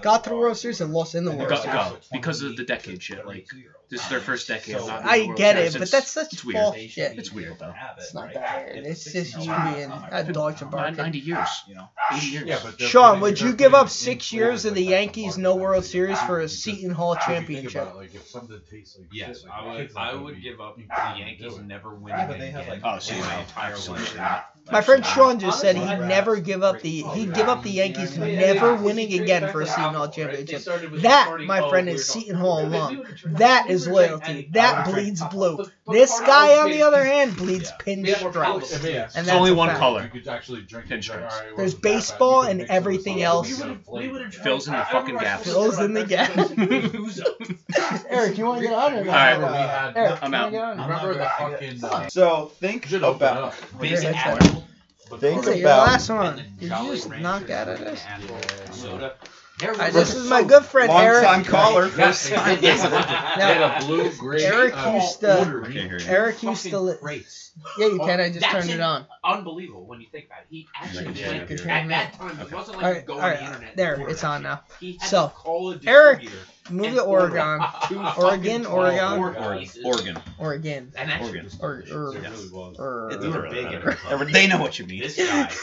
got 0.02 0.24
to 0.24 0.30
the 0.30 0.36
World 0.36 0.56
Series 0.56 0.80
and 0.80 0.92
lost 0.92 1.14
in 1.14 1.24
the 1.24 1.30
World 1.30 1.42
they're 1.42 1.48
go, 1.50 1.62
Series? 1.62 1.76
go 1.76 1.96
because 2.10 2.42
of 2.42 2.56
the 2.56 2.64
decade 2.64 3.00
shit. 3.00 3.24
Like 3.24 3.46
this 3.90 4.02
is 4.02 4.08
their 4.08 4.20
first 4.20 4.46
decade. 4.48 4.76
of 4.76 4.86
not 4.86 5.04
I 5.04 5.16
in 5.16 5.20
the 5.22 5.26
World 5.28 5.38
get 5.38 5.56
it, 5.56 5.76
but 5.78 5.90
that's 5.90 6.10
such 6.10 6.32
it's 6.32 6.44
weird. 6.44 6.56
bullshit. 6.56 7.18
It's 7.18 7.32
weird 7.32 7.58
though. 7.58 7.74
It's 7.98 8.14
not 8.14 8.32
that 8.34 8.66
weird. 8.66 8.86
It's 8.86 9.04
just 9.04 9.36
you 9.36 9.52
being 9.74 9.90
a 10.12 10.24
dogs 10.32 10.62
and 10.62 10.96
Ninety 10.96 11.18
years, 11.18 11.48
You 11.68 11.74
know, 11.74 11.88
eighty 12.12 12.26
years. 12.28 12.46
Yeah, 12.46 12.60
but 12.62 12.80
Sean, 12.80 13.20
would 13.20 13.40
you 13.40 13.52
give 13.54 13.74
up 13.74 13.88
six 13.88 14.32
years 14.32 14.64
of 14.64 14.74
the 14.74 14.82
Yankees 14.82 15.36
no 15.36 15.56
World 15.56 15.84
Series 15.84 16.20
for 16.22 16.40
a 16.40 16.48
Seton 16.48 16.90
Hall 16.90 17.14
if 17.14 17.18
you 17.20 17.34
think 17.34 17.38
championship? 17.48 17.82
about 17.82 17.94
it, 17.94 17.98
like, 17.98 18.14
if 18.14 18.26
something 18.28 18.60
tastes 18.70 18.98
like 18.98 19.08
Yes, 19.12 19.44
I 19.52 19.66
would. 19.66 19.90
I 19.96 20.14
would 20.14 20.40
give 20.42 20.60
up 20.60 20.76
the 20.76 20.84
Yankees 21.18 21.54
do 21.54 21.60
it. 21.60 21.64
never 21.66 21.90
Yeah, 21.90 21.96
winning 21.96 22.28
but 22.28 22.38
they 22.38 22.50
have, 22.50 22.68
like, 22.68 22.80
Oh, 22.84 22.98
so 22.98 23.14
my 23.18 23.40
entire 23.40 23.76
life. 23.76 24.44
Not. 24.66 24.72
My 24.72 24.80
friend 24.82 25.04
Sean 25.04 25.38
just 25.40 25.60
said 25.60 25.76
he'd 25.76 26.06
never 26.06 26.36
give 26.36 26.62
up 26.62 26.80
the 26.80 27.02
he'd 27.02 27.34
give 27.34 27.48
up 27.48 27.62
the 27.62 27.70
Yankees 27.70 28.16
never 28.16 28.76
winning 28.76 29.12
again 29.20 29.50
for 29.50 29.62
a 29.62 29.66
Seton 29.66 29.94
Hall 29.94 30.08
championship. 30.08 30.62
That, 31.02 31.40
my 31.46 31.68
friend, 31.68 31.88
is 31.88 32.06
Seton 32.06 32.36
Hall 32.36 32.64
alum. 32.64 33.04
That 33.26 33.68
is 33.70 33.88
loyalty. 33.88 34.48
That 34.52 34.86
bleeds 34.86 35.22
blue. 35.24 35.64
This 35.88 36.18
guy, 36.20 36.58
on 36.62 36.70
the 36.70 36.82
other 36.82 37.02
hand, 37.04 37.36
bleeds 37.36 37.72
pinstripes. 37.80 38.84
Yeah. 38.84 38.90
And 38.90 39.04
It's 39.04 39.14
that's 39.14 39.30
only 39.30 39.52
one 39.52 39.74
color. 39.76 40.02
You 40.04 40.08
could 40.20 40.28
actually 40.28 40.62
drink 40.62 40.90
it, 40.90 41.00
Pinstripes. 41.00 41.08
like, 41.22 41.32
all 41.32 41.38
right, 41.38 41.46
well, 41.48 41.56
There's 41.56 41.74
it's 41.74 41.82
not 41.82 41.82
bad. 41.82 41.96
baseball 41.96 42.42
and 42.42 42.58
mix 42.58 42.70
it 42.70 42.72
with 42.72 42.76
everything 42.76 43.22
else. 43.22 43.48
with 43.48 43.58
some 43.58 43.78
flavor. 43.80 44.30
Fills 44.30 44.68
in 44.68 44.74
the 44.74 44.84
fucking 44.84 45.16
gaps. 45.16 45.44
Fills 45.44 45.80
in 45.80 45.94
the 45.94 46.04
gap. 46.04 46.30
Eric, 48.08 48.38
you 48.38 48.46
want 48.46 48.60
to 48.62 48.66
get 48.68 48.74
on 48.74 48.94
or 48.94 48.98
All 48.98 49.04
not? 49.04 49.12
right. 49.12 49.32
Remember 49.34 49.52
we 49.52 49.58
had- 49.58 49.96
Eric, 49.96 50.18
I'm 50.22 50.34
out. 50.34 50.40
wanna 50.42 50.50
get 50.52 50.62
on? 50.64 50.88
Remember 50.88 51.14
the 51.14 51.30
fucking. 51.80 52.10
So 52.10 52.52
think 52.60 52.86
should 52.86 53.02
it 53.02 53.08
about 53.08 53.42
up. 53.42 53.54
Big 53.80 53.96
Think 55.18 55.44
for- 55.44 55.52
your 55.52 55.68
last 55.68 56.08
one. 56.08 56.36
Did 56.58 56.70
you 56.70 56.92
just 56.94 57.10
knock 57.10 57.50
out 57.50 57.68
of 57.68 57.78
this? 57.78 58.02
soda. 58.72 59.14
There 59.60 59.74
this 59.74 60.14
a 60.14 60.18
is 60.18 60.28
my 60.30 60.42
good 60.42 60.64
friend 60.64 60.88
long 60.88 61.02
Eric. 61.02 61.24
time 61.24 61.44
caller, 61.44 61.86
Yes, 61.96 62.28
first 62.28 62.32
time 62.34 62.58
yes. 62.62 62.82
listener. 62.82 63.64
A 63.64 63.78
blue 63.86 64.10
green. 64.16 64.42
Eric 64.42 64.74
uh, 64.76 64.92
used 64.94 65.20
to- 65.20 65.38
order 65.38 65.60
Can't 65.62 65.74
hear 65.74 65.98
you. 65.98 66.06
Eric 66.06 66.42
used 66.42 66.62
to. 66.70 66.78
Li- 66.80 66.94
crates. 67.00 67.52
yeah, 67.78 67.86
you 67.88 67.98
can. 67.98 68.20
I 68.20 68.28
just 68.28 68.40
That's 68.40 68.52
turned 68.52 68.70
it 68.70 68.74
it. 68.74 68.80
on. 68.80 69.06
Unbelievable 69.22 69.86
when 69.86 70.00
you 70.00 70.06
think 70.10 70.26
about 70.26 70.40
it. 70.40 70.46
He 70.50 70.66
actually 70.74 71.04
Yeah, 71.20 71.28
like, 71.28 71.50
yeah, 71.50 71.76
at 71.82 71.88
that 71.88 72.12
time 72.14 72.40
it 72.40 72.52
wasn't 72.52 72.78
like 72.78 72.84
All 72.86 72.90
you 72.90 72.96
right, 72.96 73.06
go 73.06 73.14
all 73.14 73.20
on 73.20 73.30
the 73.34 73.44
internet. 73.44 73.76
There, 73.76 73.94
and 73.94 74.08
it's 74.10 74.20
that 74.22 74.26
on 74.28 74.42
now. 74.44 74.60
He 74.80 74.92
had 74.98 75.08
So, 75.08 75.26
to 75.28 75.32
call 75.34 75.72
a 75.72 75.80
Eric, 75.86 76.20
distributor 76.22 76.46
Move 76.70 76.94
to 76.94 77.02
order 77.02 77.40
Oregon. 77.40 77.66
two 77.88 77.98
Oregon, 78.22 78.66
Oregon. 78.66 79.16
four 79.16 79.36
Or- 79.36 79.58
pieces. 79.58 79.84
Oregon. 79.84 80.18
Oregon. 80.38 80.92
And 80.96 81.10
that 81.10 81.18
shit 81.18 81.22
Oregon. 81.26 81.44
was 81.44 81.58
Or, 81.60 81.82
delicious. 81.82 81.92
or, 81.94 82.16
It 82.16 82.20
really 82.30 82.48
was. 82.50 82.76
or, 82.78 83.10
It 83.10 83.20
We 83.20 83.28
were 83.28 83.34
doesn't 83.34 83.50
big 83.50 83.64
matter. 83.64 83.90
in 83.90 83.92
it. 83.92 83.98
Every- 84.08 84.32
They 84.32 84.46
know 84.46 84.58
what 84.60 84.78
you 84.78 84.86
mean. 84.86 85.02
This 85.02 85.16
guy. 85.16 85.50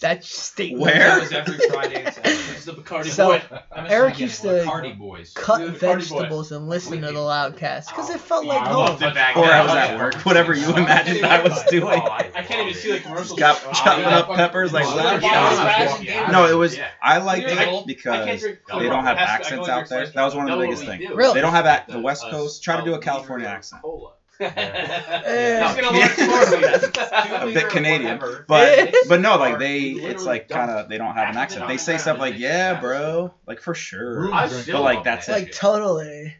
that 0.00 0.24
statement. 0.24 0.82
Where? 0.82 0.94
That 0.98 1.20
was 1.20 1.32
every 1.32 1.58
Friday 1.68 2.04
and 2.04 2.14
Saturday. 2.14 2.30
It's 2.52 2.64
the 2.64 2.72
Bacardi 2.72 3.06
So, 3.06 3.28
boy. 3.38 3.42
Eric 3.74 4.18
used 4.20 4.42
to 4.42 4.48
Bacardi 4.48 4.96
boys. 4.98 5.32
cut 5.34 5.58
The 5.58 5.66
Bacardi 5.66 5.80
boy. 5.80 6.18
vegetables 6.18 6.52
and 6.52 6.68
listen 6.68 7.00
to 7.00 7.06
the 7.08 7.12
loudcast 7.12 7.88
because 7.88 8.10
it 8.10 8.20
felt 8.20 8.44
like 8.46 8.60
I 8.62 8.68
home. 8.68 8.76
loved 8.86 9.02
it 9.02 9.14
back 9.14 9.36
Or 9.36 9.46
then. 9.46 9.52
I 9.52 9.62
was 9.62 9.72
at 9.74 9.98
work, 9.98 10.14
whatever 10.26 10.54
you 10.54 10.68
imagined 10.76 11.24
I 11.26 11.42
was 11.42 11.62
doing. 11.64 12.00
Oh, 12.02 12.10
I, 12.10 12.30
I 12.34 12.42
can't 12.42 12.68
even 12.68 12.74
see 12.74 12.92
the 12.92 13.00
commercials. 13.00 13.38
Got 13.38 13.62
Oh, 13.66 13.72
chopping 13.72 14.04
up 14.04 14.28
peppers 14.34 14.72
like 14.72 14.84
Yeah, 14.86 15.18
that. 15.18 16.02
yeah. 16.02 16.30
No, 16.30 16.46
it 16.46 16.54
was. 16.54 16.76
Yeah. 16.76 16.88
I 17.02 17.18
liked 17.18 17.46
it 17.48 17.86
because 17.86 18.42
they 18.42 18.58
don't 18.88 19.04
have 19.04 19.16
accents 19.18 19.68
out 19.68 19.88
there. 19.88 20.06
That 20.06 20.24
was 20.24 20.34
one 20.34 20.48
of 20.50 20.58
the 20.58 20.64
biggest 20.64 20.84
things. 20.84 21.08
Really? 21.10 21.34
They 21.34 21.40
don't 21.40 21.52
have 21.52 21.66
at 21.66 21.88
the 21.88 21.98
Uh, 21.98 22.00
West 22.00 22.22
Coast. 22.30 22.62
Try 22.62 22.76
to 22.78 22.84
do 22.84 22.94
a 22.94 22.98
California 22.98 23.46
accent. 23.46 23.82
Cola. 23.82 24.12
Eh. 24.40 25.74
Gonna 25.80 25.98
learn 25.98 26.08
tomorrow. 26.14 27.48
A 27.48 27.52
bit 27.52 27.68
Canadian, 27.70 28.18
but 28.46 28.94
but 29.08 29.20
no, 29.20 29.36
like 29.36 29.58
they, 29.58 29.80
it's 29.90 30.24
like 30.24 30.48
kind 30.48 30.70
of 30.70 30.88
they 30.88 30.98
don't 30.98 31.14
have 31.14 31.30
an 31.30 31.36
accent. 31.36 31.66
They 31.68 31.76
say 31.76 31.98
stuff 31.98 32.18
like, 32.18 32.38
"Yeah, 32.38 32.80
bro," 32.80 33.32
like 33.46 33.60
for 33.60 33.74
sure. 33.74 34.28
But, 34.30 34.68
like, 34.80 35.04
that's 35.04 35.28
it. 35.28 35.32
Like 35.32 35.52
totally. 35.52 36.34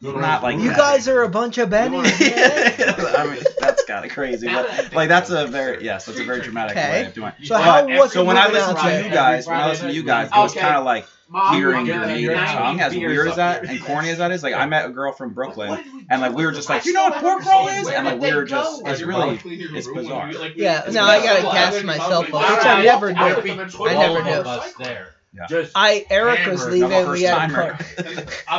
Not 0.00 0.44
like 0.44 0.58
You 0.60 0.68
that. 0.68 0.76
guys 0.76 1.08
are 1.08 1.22
a 1.24 1.28
bunch 1.28 1.58
of 1.58 1.70
Bennies. 1.70 2.02
man. 2.20 2.94
I 3.18 3.26
mean, 3.34 3.42
that's 3.58 3.84
kind 3.84 4.04
of 4.04 4.12
crazy, 4.12 4.46
but 4.46 4.62
that 4.68 4.70
I 4.70 4.76
think 4.82 4.94
like 4.94 5.08
that's 5.08 5.30
a 5.30 5.46
very 5.48 5.82
yes, 5.84 6.06
that's 6.06 6.20
a 6.20 6.24
very 6.24 6.40
dramatic 6.40 6.76
Okay. 6.76 6.88
way 7.02 7.06
of 7.06 7.14
doing. 7.14 7.32
it. 7.40 7.46
So 7.46 7.56
But- 7.56 7.64
how 7.64 7.84
was 7.98 8.12
So 8.12 8.22
it 8.22 8.26
when 8.26 8.36
I 8.36 8.46
moving 8.46 8.60
listen 8.60 8.76
to 8.76 9.02
you 9.04 9.10
guys, 9.10 9.46
when 9.48 9.56
I 9.56 9.68
listen 9.68 9.88
to 9.88 9.92
you 9.94 10.04
guys, 10.04 10.28
it 10.28 10.36
was 10.36 10.52
Okay. 10.52 10.60
kind 10.60 10.76
of 10.76 10.84
like 10.84 11.04
Mom, 11.30 11.54
hearing 11.54 11.86
we're 11.86 12.16
your 12.16 12.34
gonna 12.34 12.46
tongue, 12.46 12.80
as 12.80 12.94
weird 12.94 13.28
as 13.28 13.36
that 13.36 13.64
and 13.64 13.80
corny 13.82 14.08
as 14.08 14.18
that 14.18 14.30
is. 14.30 14.42
Like 14.42 14.54
I 14.54 14.64
met 14.66 14.86
a 14.86 14.88
girl 14.90 15.12
from 15.12 15.34
Brooklyn, 15.34 15.76
did 15.76 15.92
we 15.92 16.06
and 16.08 16.22
like 16.22 16.34
we 16.34 16.46
were 16.46 16.52
just 16.52 16.70
like, 16.70 16.86
you 16.86 16.94
know 16.94 17.04
what 17.04 17.20
pork 17.20 17.44
roll 17.44 17.68
is, 17.68 17.88
and 17.88 18.06
like 18.06 18.20
we 18.20 18.30
they 18.30 18.34
were 18.34 18.44
just, 18.44 18.82
go? 18.82 18.90
it's 18.90 19.02
really, 19.02 19.38
it's 19.44 19.86
bizarre. 19.86 20.32
Yeah, 20.56 20.84
it's 20.86 20.94
no, 20.94 21.02
I 21.04 21.22
gotta 21.22 21.36
bizarre. 21.40 21.52
gas 21.52 21.82
myself 21.84 22.30
month 22.30 22.32
we 22.32 22.38
up, 22.38 22.58
which 22.58 22.66
I 22.66 22.82
never 22.82 23.10
after 23.10 23.42
do. 23.42 23.56
we 23.56 23.64
put 23.64 23.90
I 23.90 23.94
all 23.94 24.22
never 24.22 24.84
do. 24.84 25.04
Us 25.34 25.50
there. 25.50 25.62
Just 25.62 25.72
I 25.74 26.04
Eric 26.10 26.46
was 26.46 26.66
leaving. 26.66 26.88
We 27.08 27.22
had 27.22 27.50
a 27.50 27.54
par- 27.54 27.78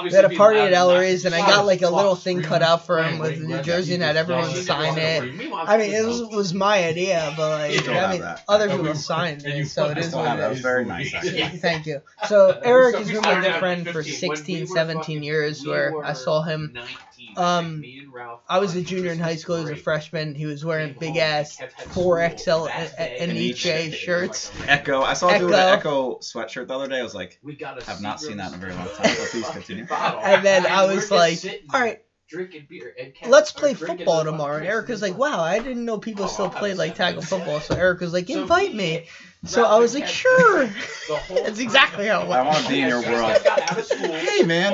we 0.04 0.12
had 0.12 0.26
a 0.26 0.30
party 0.30 0.60
at 0.60 0.74
Ellery's, 0.74 1.26
and 1.26 1.36
I 1.36 1.40
got 1.40 1.66
like 1.66 1.82
a 1.82 1.90
little 1.90 2.16
thing 2.16 2.42
cut 2.42 2.62
out 2.62 2.86
for 2.86 3.02
him 3.02 3.20
with 3.20 3.40
New 3.42 3.62
Jersey, 3.62 3.94
and 3.96 4.04
had 4.04 4.18
everyone 4.18 4.50
sign 4.52 4.98
it. 4.98 5.24
I 5.54 5.78
mean, 5.78 5.94
it 5.94 6.06
was, 6.06 6.22
was 6.22 6.54
my 6.54 6.86
idea, 6.86 7.34
but 7.38 7.76
like, 7.76 7.90
I 7.90 8.12
mean, 8.12 8.24
other 8.48 8.70
people 8.70 8.96
signed 8.96 9.44
it, 9.46 9.68
so 9.68 9.86
it 9.90 9.98
is 9.98 9.98
fucking 9.98 9.98
is 9.98 10.08
still 10.08 10.20
what 10.20 10.28
have 10.28 10.40
it 10.40 10.42
that. 10.42 10.48
That 10.48 10.52
is. 10.52 10.58
was 10.58 10.62
very 10.62 10.86
nice. 10.86 11.14
actually. 11.14 11.60
Thank 11.60 11.86
you. 11.86 12.02
So 12.28 12.60
Eric 12.64 12.98
has 12.98 13.12
been 13.12 13.22
my 13.22 13.42
good 13.42 13.56
friend 13.56 13.88
for 13.88 14.04
15. 14.04 14.14
16, 14.14 14.68
17 14.68 15.24
years, 15.24 15.66
where 15.66 16.04
I 16.04 16.14
saw 16.14 16.42
him. 16.42 16.78
19, 17.20 17.38
Um, 17.38 17.66
like, 17.74 17.82
me 17.82 18.00
and 18.00 18.14
Ralph 18.14 18.42
I 18.50 18.60
was 18.60 18.76
a 18.76 18.82
junior 18.82 19.12
in 19.12 19.20
high 19.20 19.36
school. 19.36 19.58
He 19.58 19.64
was 19.64 19.72
a 19.72 19.76
freshman. 19.76 20.36
He 20.36 20.46
was 20.46 20.64
wearing 20.66 20.96
big 21.00 21.18
ass 21.18 21.58
4XL 21.94 22.40
school 22.40 22.66
that 22.66 22.98
day. 22.98 23.18
and 23.20 23.32
each- 23.34 23.58
shirts. 23.60 24.52
Ecko. 24.68 25.02
I 25.02 25.14
saw 25.14 25.30
a 25.30 25.40
dude 25.40 25.50
with 25.50 25.60
an 25.60 25.80
Ecko. 25.80 26.14
Ecko 26.14 26.20
sweatshirt 26.20 26.68
the 26.68 26.76
other 26.76 26.88
day. 26.88 27.00
I 27.00 27.04
was 27.04 27.16
like, 27.16 27.40
We 27.44 27.56
got 27.56 27.82
a 27.82 27.86
have 27.86 28.02
not 28.02 28.20
seen 28.20 28.38
that 28.38 28.50
in 28.50 28.56
a 28.56 28.58
very 28.58 28.74
long 28.74 28.88
time. 28.90 29.10
So 29.16 29.26
please 29.26 29.50
continue. 29.50 29.86
And 29.92 30.46
then 30.46 30.66
I 30.66 30.86
was 30.94 31.12
like, 31.12 31.40
all 31.74 31.80
right, 31.82 32.00
drinking 32.28 32.68
beer. 32.70 32.94
And 33.00 33.14
let's 33.32 33.52
play 33.52 33.74
football 33.74 34.24
tomorrow. 34.24 34.56
And 34.58 34.64
fucking 34.64 34.70
Eric 34.72 34.88
was 34.90 35.02
like, 35.02 35.18
wow, 35.18 35.42
I 35.42 35.60
didn't 35.60 35.86
know 35.86 35.98
people 35.98 36.26
Oh, 36.26 36.28
still 36.28 36.50
played 36.50 36.78
like 36.78 36.92
a 36.94 36.96
tackle 36.96 37.22
football. 37.22 37.60
So 37.60 37.76
Erica's 37.76 38.14
like, 38.14 38.30
invite 38.30 38.72
me, 38.74 38.78
me. 39.00 39.06
So 39.46 39.64
I 39.64 39.80
was 39.80 39.94
like, 39.96 40.06
sure. 40.08 40.66
That's 41.30 41.60
exactly 41.60 42.08
how 42.08 42.24
it 42.24 42.28
went. 42.28 42.42
I 42.42 42.46
want 42.46 42.58
to 42.66 42.70
be 42.70 42.82
in 42.82 42.90
your 42.90 43.02
Kev 43.02 43.14
world. 43.14 43.44
got 43.44 43.62
out 43.72 43.80
of 43.80 43.86
school 43.86 44.12
Hey 44.12 44.44
man, 44.44 44.74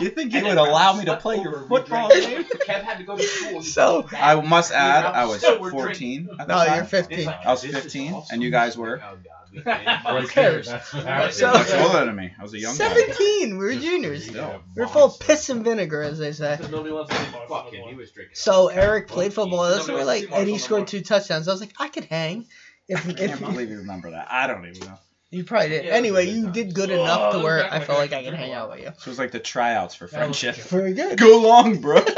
you 0.00 0.10
think 0.10 0.32
you 0.32 0.44
would 0.44 0.56
allow 0.56 0.96
me 0.96 1.04
to 1.06 1.16
play 1.16 1.38
your 1.38 1.62
we 1.62 1.68
football 1.68 2.08
game? 2.10 2.44
Kev 2.44 2.82
had 2.84 2.98
to 2.98 3.04
go 3.04 3.16
to 3.16 3.22
school. 3.24 3.62
So- 3.62 4.08
I 4.16 4.40
must 4.40 4.70
add, 4.72 5.04
I 5.06 5.26
was 5.26 5.38
still 5.38 5.58
were 5.58 5.70
14 5.72 6.28
at 6.38 6.38
that 6.38 6.48
No, 6.48 6.62
you're 6.62 6.74
time. 6.76 6.86
15. 6.86 7.28
I 7.28 7.50
was 7.50 7.64
15, 7.64 8.22
and 8.30 8.42
you 8.42 8.50
guys 8.50 8.76
were? 8.76 9.02
Oh, 9.02 9.16
God. 9.16 10.20
Who 10.22 10.28
cares? 10.28 10.66
So- 10.66 11.52
Much 11.52 11.72
older 11.72 12.04
than 12.06 12.14
me. 12.14 12.30
I 12.38 12.42
was 12.42 12.54
a 12.54 12.58
young 12.60 12.76
guy. 12.76 12.94
17. 12.94 13.58
We 13.58 13.64
were 13.64 13.74
juniors. 13.74 14.30
We 14.30 14.38
were 14.76 14.86
full 14.86 15.06
of 15.06 15.18
piss 15.18 15.48
and 15.50 15.64
vinegar, 15.64 16.02
as 16.02 16.18
they 16.18 16.30
say. 16.32 16.56
Because 16.56 16.70
nobody 16.70 16.92
wants 16.94 17.10
to 17.10 17.16
fuck 17.48 17.72
him. 17.72 17.88
He 17.88 17.94
was 17.94 18.12
drinking. 18.12 18.36
So 18.36 18.68
Eric 18.68 19.08
played 19.08 19.32
football 19.34 19.60
with 19.62 19.80
us, 19.80 19.88
and 19.88 19.96
we're 19.96 20.04
like, 20.04 20.30
and 20.32 20.48
he 20.48 20.58
scored 20.58 20.86
two 20.86 21.00
touchdowns. 21.00 21.48
I 21.48 21.52
was 21.52 21.60
like, 21.60 21.74
I 21.78 21.88
could 21.88 22.04
hang. 22.04 22.46
If, 22.88 23.08
I 23.08 23.12
can't 23.14 23.40
believe 23.40 23.70
you 23.70 23.78
remember 23.78 24.10
that. 24.12 24.28
I 24.30 24.46
don't 24.46 24.66
even 24.66 24.88
know. 24.88 24.98
You 25.30 25.44
probably 25.44 25.68
did. 25.70 25.84
Yeah, 25.86 25.92
Anyway, 25.92 26.26
you 26.30 26.50
did 26.50 26.74
good 26.74 26.90
enough 26.90 27.34
oh, 27.34 27.38
to 27.38 27.44
where 27.44 27.64
I 27.72 27.80
felt 27.80 27.98
like 27.98 28.12
I 28.12 28.22
could 28.24 28.34
hang 28.34 28.52
out 28.52 28.70
with 28.70 28.80
you. 28.80 28.86
So 28.98 29.08
it 29.08 29.12
was 29.12 29.18
like 29.18 29.32
the 29.32 29.40
tryouts 29.40 29.94
for 29.94 30.06
friendship. 30.06 30.56
Very 30.56 30.92
good. 30.94 31.18
Go 31.18 31.40
long, 31.40 31.80
bro. 31.80 32.00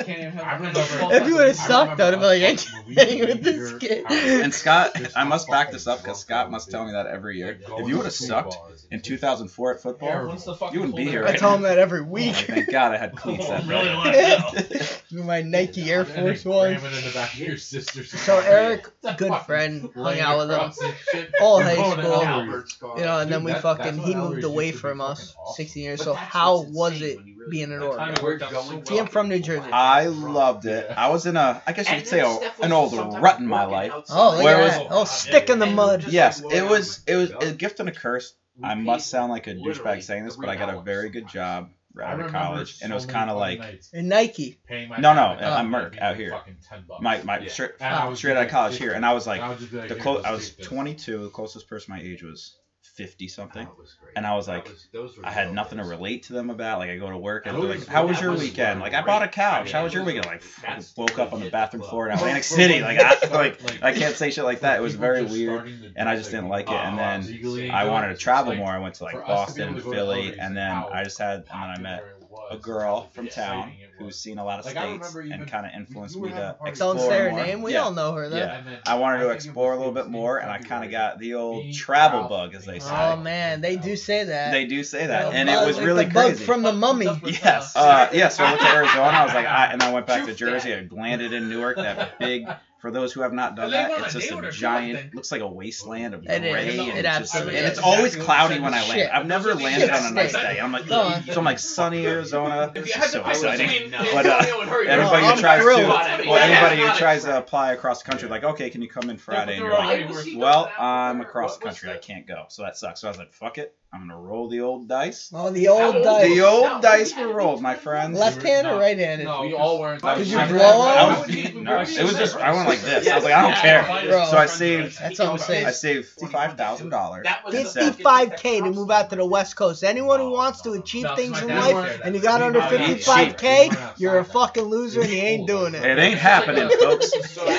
Can't 0.00 0.18
even 0.18 0.32
have 0.32 0.44
I 0.46 0.54
a 0.54 0.58
remember- 0.58 1.14
If 1.14 1.26
you 1.28 1.34
would've 1.36 1.50
I 1.50 1.52
sucked, 1.52 2.00
I'd 2.00 2.14
have 2.14 2.20
been 2.20 2.22
like, 2.22 2.42
I 2.42 2.46
when 2.78 2.86
we 2.88 2.94
can't 2.94 3.10
hang 3.10 3.20
with 3.20 3.42
this 3.42 3.78
kid. 3.78 4.06
And 4.10 4.52
Scott, 4.54 4.96
I 5.14 5.24
must 5.24 5.46
back 5.48 5.70
this 5.72 5.86
up 5.86 6.02
because 6.02 6.18
Scott 6.20 6.50
must 6.50 6.70
tell 6.70 6.86
me 6.86 6.92
that 6.92 7.06
every 7.06 7.36
year. 7.36 7.60
If 7.60 7.86
you 7.86 7.96
would 7.98 8.06
have 8.06 8.14
sucked 8.14 8.56
in 8.90 9.02
2004 9.02 9.74
at 9.74 9.82
football, 9.82 10.26
Once 10.26 10.44
the 10.44 10.54
fucking 10.54 10.74
you 10.74 10.80
wouldn't 10.80 10.96
be 10.96 11.02
cold 11.04 11.12
here 11.12 11.26
I 11.26 11.36
tell 11.36 11.54
him 11.54 11.62
that 11.62 11.78
every 11.78 12.00
Oh, 12.00 12.04
week. 12.04 12.34
thank 12.34 12.70
God 12.72 12.92
I 12.92 12.96
had 12.96 13.14
cleats 13.14 13.44
oh, 13.46 13.50
that 13.58 13.66
Really 13.66 14.10
day. 14.10 15.22
My 15.22 15.42
Nike 15.42 15.90
Air 15.92 16.04
Force 16.06 16.42
cram 16.44 16.54
Ones. 16.54 16.82
it 16.82 16.98
in 16.98 17.04
the 17.04 17.10
back 17.12 17.34
of 17.34 17.38
your 17.38 17.56
sister's 17.58 18.10
So. 18.10 18.38
Eric, 18.38 18.86
good 19.18 19.34
friend, 19.44 19.90
hung 19.94 20.18
out 20.18 20.38
with 20.38 20.50
him. 20.50 20.54
across 20.56 20.80
and. 21.14 21.28
All 21.42 21.62
high 21.62 21.74
school. 21.74 22.19
Albert's. 22.24 22.48
Albert's 22.50 22.72
car. 22.74 22.98
You 22.98 23.04
know, 23.04 23.18
and 23.18 23.30
then 23.32 23.44
we 23.44 23.52
that- 23.52 23.62
fucking 23.62 23.98
he 23.98 24.14
moved 24.14 24.44
away 24.44 24.66
used 24.66 24.78
to 24.78 24.82
be 24.82 24.88
from 24.88 25.00
us 25.00 25.34
awesome. 25.38 25.54
16 25.64 25.82
years. 25.82 25.98
But 26.00 26.04
So 26.04 26.14
how 26.14 26.62
was 26.62 27.00
it 27.00 27.18
really- 27.18 27.34
being 27.50 27.72
an 27.72 27.80
that 27.80 27.92
time 27.96 27.98
Oregon? 27.98 28.14
it 28.14 28.22
worked 28.22 28.42
out 28.42 28.90
well. 28.90 29.06
From 29.06 29.28
New 29.28 29.38
Jersey. 29.40 29.70
I 29.72 30.06
loved 30.06 30.66
it. 30.66 30.90
I 30.96 31.08
was 31.08 31.26
in 31.26 31.36
a, 31.36 31.62
I 31.66 31.72
guess 31.72 31.88
you 31.90 31.96
could 31.96 32.06
say, 32.06 32.20
a, 32.20 32.52
an 32.62 32.72
old 32.72 32.92
rut 33.20 33.38
in 33.38 33.46
my 33.46 33.64
life. 33.64 33.92
Oh, 34.10 34.32
look 34.36 34.44
Where 34.44 34.56
at 34.56 34.62
was- 34.62 34.72
that. 34.72 34.86
Oh, 34.90 35.04
stick 35.04 35.50
in 35.50 35.58
the 35.58 35.66
mud. 35.66 36.06
Yes, 36.08 36.42
it 36.42 36.68
was. 36.68 37.00
It 37.06 37.16
was 37.16 37.30
a 37.30 37.52
gift 37.52 37.80
and 37.80 37.88
a 37.88 37.92
curse. 37.92 38.34
I 38.62 38.74
must 38.74 39.08
sound 39.08 39.30
like 39.32 39.46
a 39.46 39.54
douchebag 39.54 40.02
saying 40.02 40.24
this, 40.26 40.36
but 40.36 40.48
I 40.50 40.56
got 40.56 40.72
a 40.74 40.80
very 40.82 41.08
good 41.08 41.26
job 41.28 41.64
right 41.64 41.70
I 41.70 41.79
out 41.98 42.12
of 42.12 42.18
remember 42.18 42.38
college, 42.38 42.78
and 42.82 42.92
it 42.92 42.94
was 42.94 43.06
kind 43.06 43.30
of 43.30 43.36
like 43.38 43.58
nights 43.58 43.90
In 43.92 44.08
Nike. 44.08 44.58
my 44.70 44.96
No, 44.98 45.12
no, 45.12 45.34
dad 45.38 45.42
at 45.42 45.60
and 45.60 45.68
Merck 45.74 45.98
out 45.98 46.16
here. 46.16 46.30
fucking 46.30 46.56
10 46.68 46.84
bucks. 46.86 47.02
my 47.02 47.22
my 47.24 47.38
Yeah. 47.40 47.48
straight, 47.50 47.72
I 47.80 48.06
was 48.08 48.18
straight 48.18 48.36
out 48.36 48.44
of 48.46 48.50
college 48.50 48.72
50. 48.74 48.84
here, 48.84 48.92
and 48.94 49.04
I 49.04 49.12
was 49.12 49.26
like, 49.26 49.40
I 49.40 49.48
would 49.48 49.58
just 49.58 49.70
be 49.72 49.78
like, 49.78 49.88
the 49.88 49.94
"Here, 49.94 50.02
clo- 50.02 50.22
I 50.22 50.30
was 50.30 50.54
22. 50.56 51.24
The 51.24 51.30
closest 51.30 51.68
person 51.68 51.92
my 51.94 52.00
age 52.00 52.22
was 52.22 52.56
50 52.82 53.28
something. 53.28 53.66
Great. 53.66 54.12
And 54.16 54.26
I 54.26 54.34
was 54.36 54.48
like, 54.48 54.68
was- 54.68 54.88
those 54.92 55.18
I 55.22 55.30
had 55.30 55.52
nothing 55.52 55.78
to 55.78 55.84
relate 55.84 56.24
to 56.24 56.32
them 56.32 56.50
about. 56.50 56.78
Like 56.78 56.90
I 56.90 56.96
go 56.96 57.10
to 57.10 57.16
work 57.16 57.46
and 57.46 57.56
they're 57.56 57.68
like, 57.70 57.86
"How 57.86 58.06
was 58.06 58.20
your 58.20 58.32
was 58.32 58.40
weekend?" 58.40 58.80
Like 58.80 58.94
I 58.94 59.02
bought 59.02 59.22
a 59.22 59.28
couch. 59.28 59.72
I 59.74 59.78
How 59.78 59.84
was 59.84 59.94
your 59.94 60.04
weekend? 60.04 60.26
Like 60.26 60.42
that's 60.62 60.96
woke 60.96 61.18
up 61.18 61.32
on 61.32 61.40
the 61.40 61.50
bathroom 61.50 61.82
floor 61.82 62.08
in 62.08 62.14
Atlantic 62.14 62.44
City. 62.44 62.80
Like 62.80 62.98
I 62.98 63.14
for, 63.16 63.34
like 63.34 63.82
I 63.82 63.92
can't 63.92 64.16
say 64.16 64.30
shit 64.30 64.44
like 64.44 64.60
that. 64.60 64.78
It 64.78 64.82
was 64.82 64.94
very 64.94 65.22
weird. 65.24 65.66
and 65.96 66.08
I 66.08 66.16
just 66.16 66.30
didn't 66.30 66.48
like 66.48 66.68
it. 66.68 66.74
oh, 66.74 66.76
And 66.76 66.98
then 66.98 67.70
I 67.70 67.86
wanted 67.86 68.08
to 68.08 68.16
travel 68.16 68.54
more. 68.54 68.68
I 68.70 68.78
went 68.78 68.94
to 68.96 69.04
like 69.04 69.14
for 69.14 69.30
us 69.30 69.52
to 69.54 69.54
be 69.54 69.60
Boston, 69.60 69.68
able 69.70 69.74
to 69.76 69.82
go 69.84 69.90
to 69.90 69.96
Philly, 69.96 70.38
and 70.38 70.56
then 70.56 70.72
I 70.72 71.04
just 71.04 71.18
had 71.18 71.44
and 71.52 71.62
then 71.62 71.70
I 71.70 71.78
met 71.78 72.00
popular 72.02 72.16
it 72.20 72.30
was, 72.30 72.48
a 72.52 72.56
girl 72.58 73.08
from 73.12 73.28
town 73.28 73.72
who's 74.00 74.18
seen 74.18 74.38
a 74.38 74.44
lot 74.44 74.58
of 74.58 74.64
Like, 74.64 74.76
states 74.76 75.14
and 75.14 75.46
kind 75.46 75.66
of 75.66 75.72
influenced 75.76 76.16
me 76.18 76.30
to 76.30 76.50
a 76.50 76.52
party- 76.54 76.70
explore 76.70 76.94
Don't 76.94 77.08
say 77.08 77.18
her 77.18 77.30
more. 77.30 77.42
name. 77.44 77.62
We 77.62 77.74
yeah. 77.74 77.82
all 77.82 77.92
know 77.92 78.12
her, 78.14 78.28
though. 78.28 78.36
Yeah. 78.38 78.56
And 78.66 78.78
I 78.86 78.96
wanted 78.96 79.20
to 79.20 79.30
explore 79.30 79.72
a 79.74 79.76
little 79.76 79.92
bit 79.92 80.08
more, 80.08 80.38
and 80.38 80.50
I 80.50 80.58
kind 80.58 80.84
of 80.84 80.90
got 80.90 81.18
the 81.18 81.34
old 81.34 81.72
travel 81.74 82.24
bug, 82.28 82.54
as 82.54 82.64
they 82.64 82.78
say. 82.78 82.90
Oh 82.90 83.16
man, 83.16 83.60
they 83.60 83.76
do 83.76 83.94
say 83.96 84.24
that. 84.24 84.50
They 84.50 84.64
do 84.66 84.82
say 84.82 85.06
that, 85.06 85.30
The 85.30 85.36
and 85.36 85.48
it 85.48 85.54
bug- 85.54 85.66
was 85.68 85.76
like 85.76 85.86
really 85.86 86.04
the 86.06 86.10
bug 86.14 86.26
crazy. 86.30 86.44
from 86.44 86.62
the 86.62 86.72
mummy. 86.72 87.06
Yes. 87.24 87.76
Uh, 87.76 88.08
yeah. 88.12 88.28
So 88.28 88.44
I 88.44 88.50
went 88.52 88.62
to 88.62 88.68
Arizona. 88.74 89.02
I 89.02 89.24
was 89.24 89.34
like, 89.34 89.46
I, 89.46 89.66
and 89.66 89.82
I 89.82 89.92
went 89.92 90.06
back 90.06 90.26
to 90.26 90.34
Jersey. 90.34 90.74
I 90.74 90.86
landed 90.90 91.32
in 91.32 91.48
Newark. 91.48 91.76
That 91.76 92.18
big. 92.18 92.46
For 92.80 92.90
those 92.90 93.12
who 93.12 93.20
have 93.20 93.32
not 93.34 93.56
done 93.56 93.70
that, 93.72 93.90
it's 93.90 94.14
just 94.14 94.30
a 94.30 94.34
or 94.36 94.40
two, 94.42 94.48
I 94.48 94.50
giant. 94.50 94.98
think. 94.98 95.14
Looks 95.14 95.30
like 95.30 95.42
a 95.42 95.46
wasteland 95.46 96.14
of 96.14 96.22
It 96.24 96.40
gray, 96.40 96.68
is. 96.68 96.78
and, 96.78 96.88
It 96.88 97.04
it's 97.04 97.18
just, 97.18 97.34
absolutely 97.34 97.56
and 97.58 97.66
it's 97.66 97.78
always 97.78 98.16
cloudy 98.16 98.58
when 98.58 98.72
I 98.72 98.80
land. 98.80 98.92
Shit. 98.92 99.10
I've 99.12 99.26
never 99.26 99.54
landed 99.54 99.90
on 99.90 100.06
a 100.06 100.10
nice 100.12 100.32
day. 100.32 100.58
I'm 100.58 100.72
like, 100.72 100.86
Go 100.88 101.00
on. 101.00 101.22
so 101.24 101.38
I'm 101.38 101.44
like 101.44 101.58
sunny 101.58 102.06
Arizona. 102.06 102.72
If 102.74 102.84
This 102.84 102.86
you 102.86 102.90
is 102.90 102.94
had 102.96 103.10
so 103.10 103.22
pick 103.22 103.30
exciting. 103.34 103.66
between 103.68 103.90
But, 104.14 104.26
uh, 104.26 104.30
Antonio 104.38 104.60
and 104.62 104.70
her, 104.70 104.82
you're 104.82 104.90
Everybody 104.92 105.26
I'm 105.26 105.34
who 105.34 105.40
tries 105.40 105.62
thrilled. 105.62 105.80
to, 105.82 105.88
well, 106.30 106.36
anybody 106.36 106.82
who 106.82 106.98
tries 106.98 107.24
to 107.24 107.36
apply 107.38 107.72
across 107.74 108.02
the 108.02 108.10
country, 108.10 108.28
like, 108.28 108.44
okay, 108.44 108.70
can 108.70 108.80
you 108.82 108.88
come 108.88 109.10
in 109.10 109.18
Friday? 109.18 109.56
And 109.58 109.62
you're 109.64 109.72
like, 109.72 110.08
well, 110.36 110.72
I'm 110.78 111.20
across 111.20 111.58
the 111.58 111.64
country. 111.66 111.90
I 111.90 111.98
can't 111.98 112.26
go. 112.26 112.44
So 112.48 112.62
that 112.62 112.76
sucks. 112.78 113.00
So 113.00 113.08
I 113.08 113.10
was 113.10 113.18
like, 113.18 113.32
fuck 113.32 113.58
it. 113.58 113.74
I'm 113.92 114.06
gonna 114.06 114.20
roll 114.20 114.48
the 114.48 114.60
old 114.60 114.86
dice. 114.88 115.32
Oh, 115.34 115.50
the 115.50 115.66
old 115.66 115.96
The 115.96 116.02
dice. 116.04 116.28
The 116.34 116.40
old 116.46 116.80
dice 116.80 117.16
were 117.16 117.32
rolled, 117.34 117.60
my 117.60 117.74
friends. 117.74 118.16
Left 118.16 118.40
hand 118.40 118.68
or 118.68 118.78
right 118.78 118.96
handed? 118.96 119.24
No, 119.24 119.42
we 119.42 119.52
all 119.52 119.80
weren't. 119.80 120.00
Did 120.00 120.28
you 120.28 120.34
trying 120.34 120.52
blow 120.52 120.60
I 120.60 120.96
up? 121.10 121.26
was- 121.26 121.54
no, 121.54 121.80
it 121.80 122.02
was 122.04 122.14
just 122.16 122.36
I 122.36 122.52
went 122.52 122.68
like 122.68 122.80
this. 122.82 123.08
I 123.08 123.16
was 123.16 123.24
like, 123.24 123.34
I 123.34 123.42
don't 123.42 123.56
care. 123.56 123.82
Bro. 124.08 124.26
So 124.26 124.36
I 124.36 124.46
saved 124.46 124.96
That's 125.00 125.18
what 125.18 125.28
I'm 125.30 125.38
saying. 125.38 125.66
I 125.66 125.72
saved 125.72 126.06
fifty-five 126.06 126.56
thousand 126.56 126.90
dollars. 126.90 127.24
That 127.24 127.44
was 127.44 127.74
the- 127.74 127.80
55k 127.80 128.62
to 128.62 128.70
move 128.70 128.92
out 128.92 129.10
to 129.10 129.16
the 129.16 129.26
West 129.26 129.56
Coast. 129.56 129.82
Anyone 129.82 130.20
who 130.20 130.30
wants 130.30 130.60
to 130.62 130.70
achieve 130.74 131.06
things 131.16 131.42
in 131.42 131.48
life 131.48 132.00
and 132.04 132.14
you 132.14 132.22
got 132.22 132.42
under 132.42 132.60
He 132.62 132.76
might 132.76 132.96
be 132.96 133.02
55k, 133.02 133.98
you're 133.98 134.18
a 134.20 134.24
fucking 134.24 134.62
loser 134.66 135.00
and 135.00 135.10
you 135.10 135.18
ain't 135.18 135.46
doing 135.48 135.74
It 135.74 135.82
it. 135.84 135.98
ain't 135.98 136.18
happening, 136.18 136.68
folks. 136.80 137.10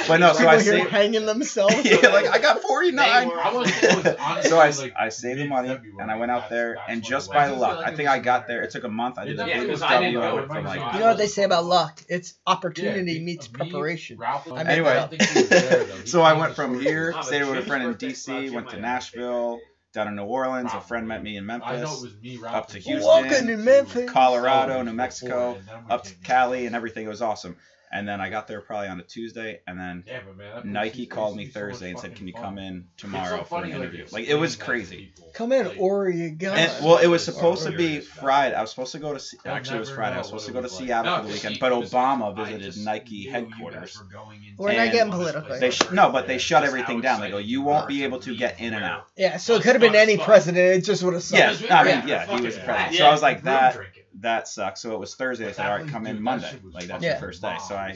But 0.08 0.22
no, 0.22 0.32
so 0.32 0.48
I 0.48 0.60
People 0.60 0.72
here 0.72 0.80
saved. 0.80 0.90
hanging 0.92 1.26
themselves. 1.26 1.76
Yeah, 1.84 2.08
like 2.08 2.28
I 2.28 2.40
got 2.40 2.62
forty-nine. 2.62 3.32
I 3.32 3.52
was, 3.54 3.70
it 3.84 3.96
was 4.06 4.16
honestly 4.18 4.50
So 4.50 4.60
I, 4.96 5.06
I 5.06 5.10
saved 5.10 5.40
the 5.42 5.48
money 5.48 5.78
and 6.00 6.10
I 6.10 6.21
went 6.22 6.32
out 6.32 6.50
there 6.50 6.80
and 6.88 7.04
just 7.04 7.34
by 7.34 7.48
luck, 7.48 7.82
I 7.84 7.92
think 7.96 8.08
I 8.08 8.20
got 8.20 8.48
there. 8.48 8.62
It 8.62 8.72
took 8.72 8.84
a 8.84 8.90
month. 8.90 9.18
I 9.18 9.26
did 9.26 9.38
the 9.38 9.46
Yeah, 9.46 9.58
biggest 9.58 9.82
'cause 9.82 9.92
I 9.92 10.00
didn't 10.00 10.14
W 10.14 10.20
know 10.20 10.40
I 10.40 10.44
it 10.44 10.48
from 10.48 10.66
like 10.66 10.94
You 10.94 11.00
know 11.00 11.08
what 11.08 11.18
they 11.18 11.28
say 11.28 11.44
about 11.44 11.66
luck? 11.66 12.02
It's 12.08 12.36
opportunity 12.48 13.14
Yeah, 13.14 13.24
meets 13.24 13.48
preparation. 13.48 14.20
I 14.22 14.64
Anyway, 14.64 14.94
that 14.94 15.10
think 15.10 15.24
he 15.24 15.42
was 15.42 15.50
there, 15.50 15.84
though. 15.84 15.96
He 16.04 16.08
so 16.08 16.22
I 16.22 16.34
went 16.34 16.56
from 16.56 16.80
here, 16.80 17.16
stayed 17.24 17.44
with 17.44 17.58
a 17.58 17.62
friend 17.64 17.84
in 17.84 17.96
DC, 17.96 18.52
went 18.54 18.70
to 18.70 18.80
Nashville, 18.80 19.60
down 19.94 20.08
in 20.08 20.16
New 20.16 20.24
Orleans. 20.24 20.74
A 20.74 20.82
friend 20.82 21.08
met 21.08 21.22
me 21.24 21.38
in 21.38 21.50
I 21.50 21.58
know 21.58 21.60
it 21.60 21.60
Memphis, 21.60 21.90
was 22.04 22.16
me, 22.22 22.38
Ralph, 22.38 22.56
up 22.56 22.68
to 22.70 22.80
Houston, 22.80 23.08
Welcome 23.08 23.48
to 23.48 23.58
Memphis. 23.58 24.10
Colorado, 24.10 24.82
New 24.84 24.94
Mexico, 24.94 25.56
and 25.56 25.68
then 25.68 25.86
we 25.86 25.92
up 25.92 26.04
to. 26.04 26.14
Cali, 26.24 26.66
and 26.68 26.76
everything. 26.76 27.06
It 27.06 27.10
was 27.10 27.22
awesome. 27.22 27.58
And 27.94 28.08
then 28.08 28.22
I 28.22 28.30
got 28.30 28.48
there 28.48 28.62
probably 28.62 28.88
on 28.88 29.00
a 29.00 29.04
Tuesday, 29.04 29.60
and 29.68 29.78
then 29.78 30.04
Yeah, 30.08 30.20
but 30.26 30.38
man, 30.38 30.72
Nike 30.72 31.08
called 31.08 31.36
me 31.36 31.46
be 31.46 31.52
so 31.52 31.60
Thursday 31.60 31.90
and 31.90 32.00
said, 32.00 32.16
"Can 32.16 32.28
you 32.28 32.34
fun. 32.34 32.42
come 32.42 32.58
in 32.58 32.88
It's 32.94 33.02
so 33.02 33.08
tomorrow 33.08 33.44
for 33.44 33.64
an 33.64 33.70
like, 33.70 33.74
interview?" 33.80 34.06
Like 34.12 34.28
it 34.28 34.36
was 34.36 34.56
crazy. 34.56 35.14
Come 35.34 35.52
in, 35.54 35.66
Like, 35.66 35.76
Oregon. 35.80 36.54
And 36.54 36.86
well, 36.86 36.98
it 36.98 37.08
was 37.08 37.24
supposed 37.24 37.64
to 37.64 37.72
be 37.72 38.00
Friday. 38.00 38.56
I 38.56 38.62
was 38.62 38.70
supposed 38.70 38.92
to 38.94 39.00
go 39.00 39.14
to 39.14 39.20
Se- 39.20 39.38
actually 39.46 39.78
it 39.78 39.80
was 39.80 39.90
Friday. 39.90 40.16
I 40.16 40.20
was 40.20 40.28
supposed 40.28 40.46
to 40.46 40.52
go 40.52 40.62
to 40.62 40.68
like. 40.68 40.78
Seattle 40.78 41.18
No, 41.18 41.22
for 41.22 41.28
the 41.28 41.34
weekend, 41.34 41.58
but 41.60 41.72
Obama 41.72 42.36
visited 42.36 42.84
Nike 42.84 43.10
knew 43.12 43.18
you 43.20 43.32
guys 43.32 43.44
headquarters. 43.44 44.04
going 44.12 44.44
into 44.44 44.62
We're 44.62 44.74
not 44.74 44.92
getting 44.92 45.12
political. 45.12 45.60
They 45.60 45.72
sh- 45.72 45.92
no, 45.92 46.12
but 46.12 46.28
they 46.28 46.38
shut 46.38 46.64
everything 46.64 47.02
down. 47.02 47.22
They 47.22 47.30
go, 47.30 47.38
you 47.38 47.62
won't 47.62 47.88
be 47.88 48.04
able 48.04 48.20
to 48.20 48.36
get 48.36 48.60
in 48.60 48.74
and 48.74 48.84
out. 48.84 49.08
yeah, 49.18 49.38
so 49.38 49.56
it 49.56 49.64
could 49.64 49.74
have 49.74 49.82
been 49.82 49.96
any 49.96 50.18
president. 50.18 50.78
It 50.78 50.86
just 50.86 51.04
would 51.04 51.14
have 51.14 51.24
sucked. 51.24 51.62
Yeah, 51.62 51.78
I 51.80 51.84
mean, 51.84 52.08
yeah, 52.08 52.26
he 52.26 52.42
was 52.42 52.58
president. 52.58 52.96
So 52.96 53.06
I 53.06 53.12
was 53.12 53.22
like 53.22 53.44
that. 53.44 53.78
That 54.20 54.48
sucks. 54.48 54.82
So 54.82 54.94
it 54.94 55.00
was 55.00 55.16
Thursday. 55.16 55.48
I 55.48 55.52
said, 55.52 55.66
all 55.66 55.78
right, 55.78 55.88
come 55.88 56.06
in 56.06 56.22
Monday. 56.22 56.52
Like 56.64 56.86
that's 56.86 57.04
Yeah. 57.04 57.12
your 57.12 57.20
first 57.20 57.42
day. 57.42 57.56
So 57.68 57.76
I 57.76 57.96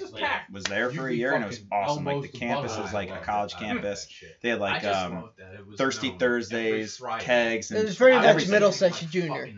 was 0.52 0.64
there 0.64 0.90
for 0.92 1.08
a 1.08 1.14
year 1.14 1.34
and 1.34 1.44
it 1.44 1.48
was 1.48 1.62
awesome. 1.72 2.06
Like 2.06 2.22
the 2.22 2.28
campus 2.28 2.78
was 2.78 2.94
like 2.94 3.10
a 3.10 3.20
college 3.20 3.56
campus. 3.60 4.08
They 4.42 4.50
had 4.50 4.60
like 4.60 4.84
um, 4.84 5.30
Thirsty 5.78 6.16
Thursdays, 6.18 7.02
kegs, 7.20 7.72
And 7.72 7.80
It 7.82 7.86
was 7.86 7.98
very 7.98 8.16
much 8.16 8.26
everything. 8.26 8.52
Middlesex 8.52 9.02
Junior. 9.02 9.50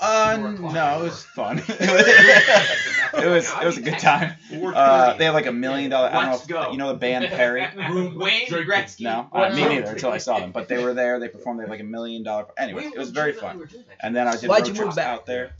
Uh, 0.00 0.54
no, 0.60 1.00
it 1.00 1.02
was 1.04 1.24
fun. 1.24 1.58
it 1.68 3.28
was 3.28 3.50
it 3.60 3.64
was 3.64 3.78
a 3.78 3.82
good 3.82 3.98
time. 3.98 4.34
Uh, 4.52 5.14
they 5.14 5.26
had 5.26 5.34
like 5.34 5.46
a 5.46 5.52
million 5.52 5.90
dollar. 5.90 6.08
I 6.08 6.12
don't 6.26 6.48
know. 6.48 6.62
If, 6.62 6.72
you 6.72 6.78
know 6.78 6.88
the 6.88 6.98
band 6.98 7.26
Perry? 7.28 7.60
Wayne 7.62 8.46
Gretzky. 8.48 9.02
No, 9.02 9.28
uh, 9.32 9.50
me 9.54 9.62
neither 9.62 9.92
until 9.92 10.10
I 10.10 10.18
saw 10.18 10.38
them. 10.40 10.52
But 10.52 10.68
they 10.68 10.82
were 10.82 10.94
there. 10.94 11.20
They 11.20 11.28
performed. 11.28 11.60
They 11.60 11.64
had 11.64 11.70
like 11.70 11.80
a 11.80 11.84
million 11.84 12.22
dollar. 12.22 12.46
Anyway, 12.58 12.84
it 12.84 12.98
was 12.98 13.10
very 13.10 13.32
fun. 13.32 13.68
And 14.00 14.14
then 14.14 14.26
I 14.28 14.36
did 14.36 14.48
Why'd 14.48 14.66
road 14.66 14.76
trips 14.76 14.98
out 14.98 15.26
there. 15.26 15.54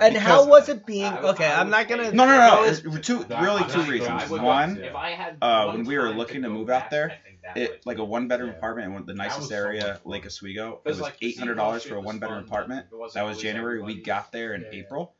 And 0.00 0.12
Because- 0.14 0.26
how 0.28 0.46
was 0.46 0.68
it 0.68 0.84
being? 0.84 1.12
Okay, 1.12 1.46
I'm 1.46 1.70
not 1.70 1.88
gonna. 1.88 2.12
No, 2.12 2.26
no, 2.26 2.36
no. 2.36 2.64
It's 2.64 2.80
two, 3.06 3.24
really 3.40 3.64
two 3.70 3.82
reasons. 3.82 4.28
One, 4.28 4.76
if 4.78 4.94
I 4.94 5.10
had 5.10 5.38
uh, 5.40 5.72
when 5.72 5.84
we 5.84 5.96
were 5.96 6.10
looking 6.10 6.42
to 6.42 6.48
to 6.48 6.48
go 6.48 6.54
move 6.54 6.70
out 6.70 6.90
there, 6.90 7.10
I 7.10 7.26
think 7.26 7.40
that 7.42 7.56
it 7.56 7.70
would- 7.70 7.86
like 7.86 7.98
a 7.98 8.04
one 8.04 8.28
bedroom 8.28 8.50
Yeah. 8.50 8.56
apartment 8.56 8.94
in 8.94 9.06
the 9.06 9.14
nicest 9.14 9.40
was 9.40 9.48
so 9.48 9.54
area. 9.56 10.00
Lake 10.04 10.26
Oswego. 10.26 10.80
It 10.84 10.88
was 10.88 11.00
like, 11.00 11.16
eight 11.22 11.38
hundred 11.38 11.54
dollars 11.54 11.82
for 11.84 11.94
a 11.96 12.00
one 12.00 12.18
bedroom 12.18 12.44
apartment. 12.44 12.86
That 13.14 13.22
was 13.22 13.40
January. 13.40 13.82
We 13.82 14.02
got 14.02 14.32
there 14.32 14.52
in 14.54 14.62
Yeah, 14.62 14.68
yeah. 14.72 14.80
April. 14.80 15.14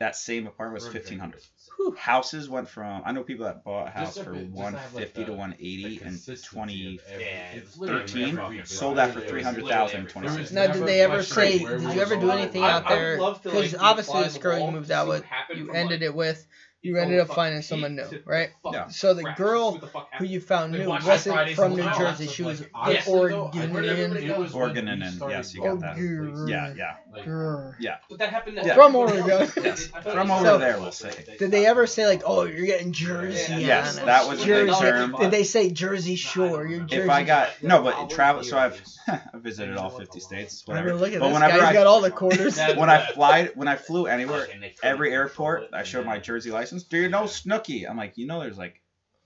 That 0.00 0.16
same 0.16 0.46
apartment 0.46 0.74
was 0.74 0.84
Room 0.84 0.92
fifteen 0.92 1.18
hundred. 1.18 1.42
Whew. 1.76 1.94
Houses 1.98 2.48
went 2.48 2.68
from 2.68 3.02
I 3.04 3.12
know 3.12 3.22
people 3.22 3.44
that 3.46 3.64
bought 3.64 3.88
a 3.88 3.90
house 3.90 4.14
Just 4.14 4.24
for 4.24 4.32
a 4.32 4.34
bit- 4.34 4.44
just 4.50 4.56
one 4.62 4.74
have, 4.74 4.94
like, 4.94 5.14
to 5.14 5.32
one 5.32 5.54
eighty 5.58 5.82
the 5.82 5.90
and 5.96 6.00
consistency 6.00 6.46
twenty. 6.56 6.96
of 6.96 7.02
every- 7.10 7.24
Yeah, 7.24 7.52
it's 7.52 7.76
literally 7.76 8.00
13, 8.06 8.38
every 8.38 8.56
week. 8.56 8.66
sold 8.66 8.96
that 8.98 9.12
for 9.12 9.18
It 9.18 9.22
was 9.22 9.30
300,000 9.30 9.98
in 10.00 10.04
literally- 10.04 10.28
there 10.28 10.38
was 10.40 10.48
2016. 10.50 10.54
Now, 10.54 10.72
did 10.72 10.86
they 10.86 11.00
ever 11.00 11.22
say? 11.22 11.58
Did 11.58 11.80
you 11.82 12.00
ever 12.00 12.16
do 12.16 12.30
anything 12.30 12.62
out 12.62 12.88
there? 12.88 13.18
love 13.20 13.42
to, 13.42 13.48
like, 13.50 13.58
Because 13.70 13.74
obviously 13.80 14.12
fly 14.12 14.22
this 14.24 14.38
girl 14.38 14.58
you 14.58 14.70
moved 14.70 14.88
to 14.88 14.94
out 14.94 15.08
with, 15.08 15.24
you 15.54 15.70
ended 15.72 16.02
it 16.02 16.14
with. 16.14 16.46
You 16.84 16.98
oh, 16.98 17.00
ended 17.00 17.18
up 17.18 17.28
finding 17.28 17.62
she 17.62 17.68
someone 17.68 17.96
new, 17.96 18.04
right? 18.26 18.50
Yeah. 18.70 18.88
So 18.88 19.14
the 19.14 19.22
crap, 19.22 19.38
girl 19.38 19.78
the 19.78 19.88
who 20.18 20.26
you 20.26 20.38
found 20.38 20.72
new 20.72 20.86
watch 20.86 21.02
wasn't 21.06 21.34
Fridays 21.34 21.56
from 21.56 21.72
and 21.72 21.76
New 21.76 21.88
all 21.88 21.98
Jersey. 21.98 22.26
that 22.26 22.32
She 22.32 22.42
was 22.42 22.62
Honestly, 22.74 23.30
though, 23.30 23.50
I- 23.54 23.66
where 23.68 23.84
Oregonian. 23.84 24.26
goes 24.26 24.52
when 24.52 24.62
Oregon 24.62 24.88
and 24.88 25.14
started 25.14 25.34
yes, 25.34 25.54
you 25.54 25.62
got 25.62 25.80
that. 25.80 25.96
Oregon. 25.96 26.46
Yeah, 26.46 26.74
yeah. 26.76 26.96
Like, 27.10 27.24
Grr. 27.24 27.74
But 28.10 28.18
that 28.18 28.28
happened. 28.28 28.60
Yeah. 28.62 28.74
From 28.74 28.94
Oregon. 28.96 29.24
Yes. 29.26 29.88
I 29.94 30.00
thought 30.02 30.12
From 30.12 30.30
over 30.30 30.58
there, 30.58 30.78
we'll 30.78 30.92
say. 30.92 31.24
Did 31.38 31.50
they 31.50 31.64
ever 31.64 31.86
say 31.86 32.06
like, 32.06 32.20
"Oh, 32.26 32.44
you're 32.44 32.66
getting 32.66 32.92
Jersey"? 32.92 33.62
Yes, 33.62 33.96
on 33.96 34.02
it? 34.02 34.06
that 34.06 34.28
was 34.28 34.42
a 34.42 34.46
big 34.46 34.68
Jersey. 34.68 34.80
term. 34.80 35.16
Did 35.18 35.30
they 35.30 35.44
say 35.44 35.70
Jersey 35.70 36.16
Shore? 36.16 36.66
You're 36.66 36.80
Jersey. 36.80 37.04
If 37.04 37.08
I 37.08 37.22
got 37.22 37.62
no, 37.62 37.82
but 37.82 38.10
travel. 38.10 38.44
So 38.44 38.58
I've 38.58 38.78
I 39.06 39.20
visited 39.34 39.78
all 39.78 39.88
fifty 39.88 40.20
states, 40.20 40.64
I 40.68 40.72
whatever. 40.72 40.94
look 40.96 41.12
at 41.12 41.20
but 41.20 41.28
this 41.28 41.34
whenever 41.34 41.52
guy. 41.52 41.60
He's 41.60 41.70
I 41.70 41.72
got 41.72 41.86
all 41.86 42.02
the 42.02 42.10
quarters. 42.10 42.58
when 42.76 42.90
I 42.90 43.06
fly 43.06 43.50
when 43.54 43.68
I 43.68 43.76
flew 43.76 44.06
anywhere, 44.06 44.46
every 44.82 45.12
airport 45.12 45.70
I 45.72 45.84
showed 45.84 46.04
my 46.04 46.18
Jersey 46.18 46.50
license. 46.50 46.73
Do 46.82 46.98
you 46.98 47.08
know 47.08 47.22
Snooki? 47.24 47.88
I'm 47.88 47.96
like, 47.96 48.18
you 48.18 48.26
know, 48.26 48.40
there's 48.40 48.58
like 48.58 48.80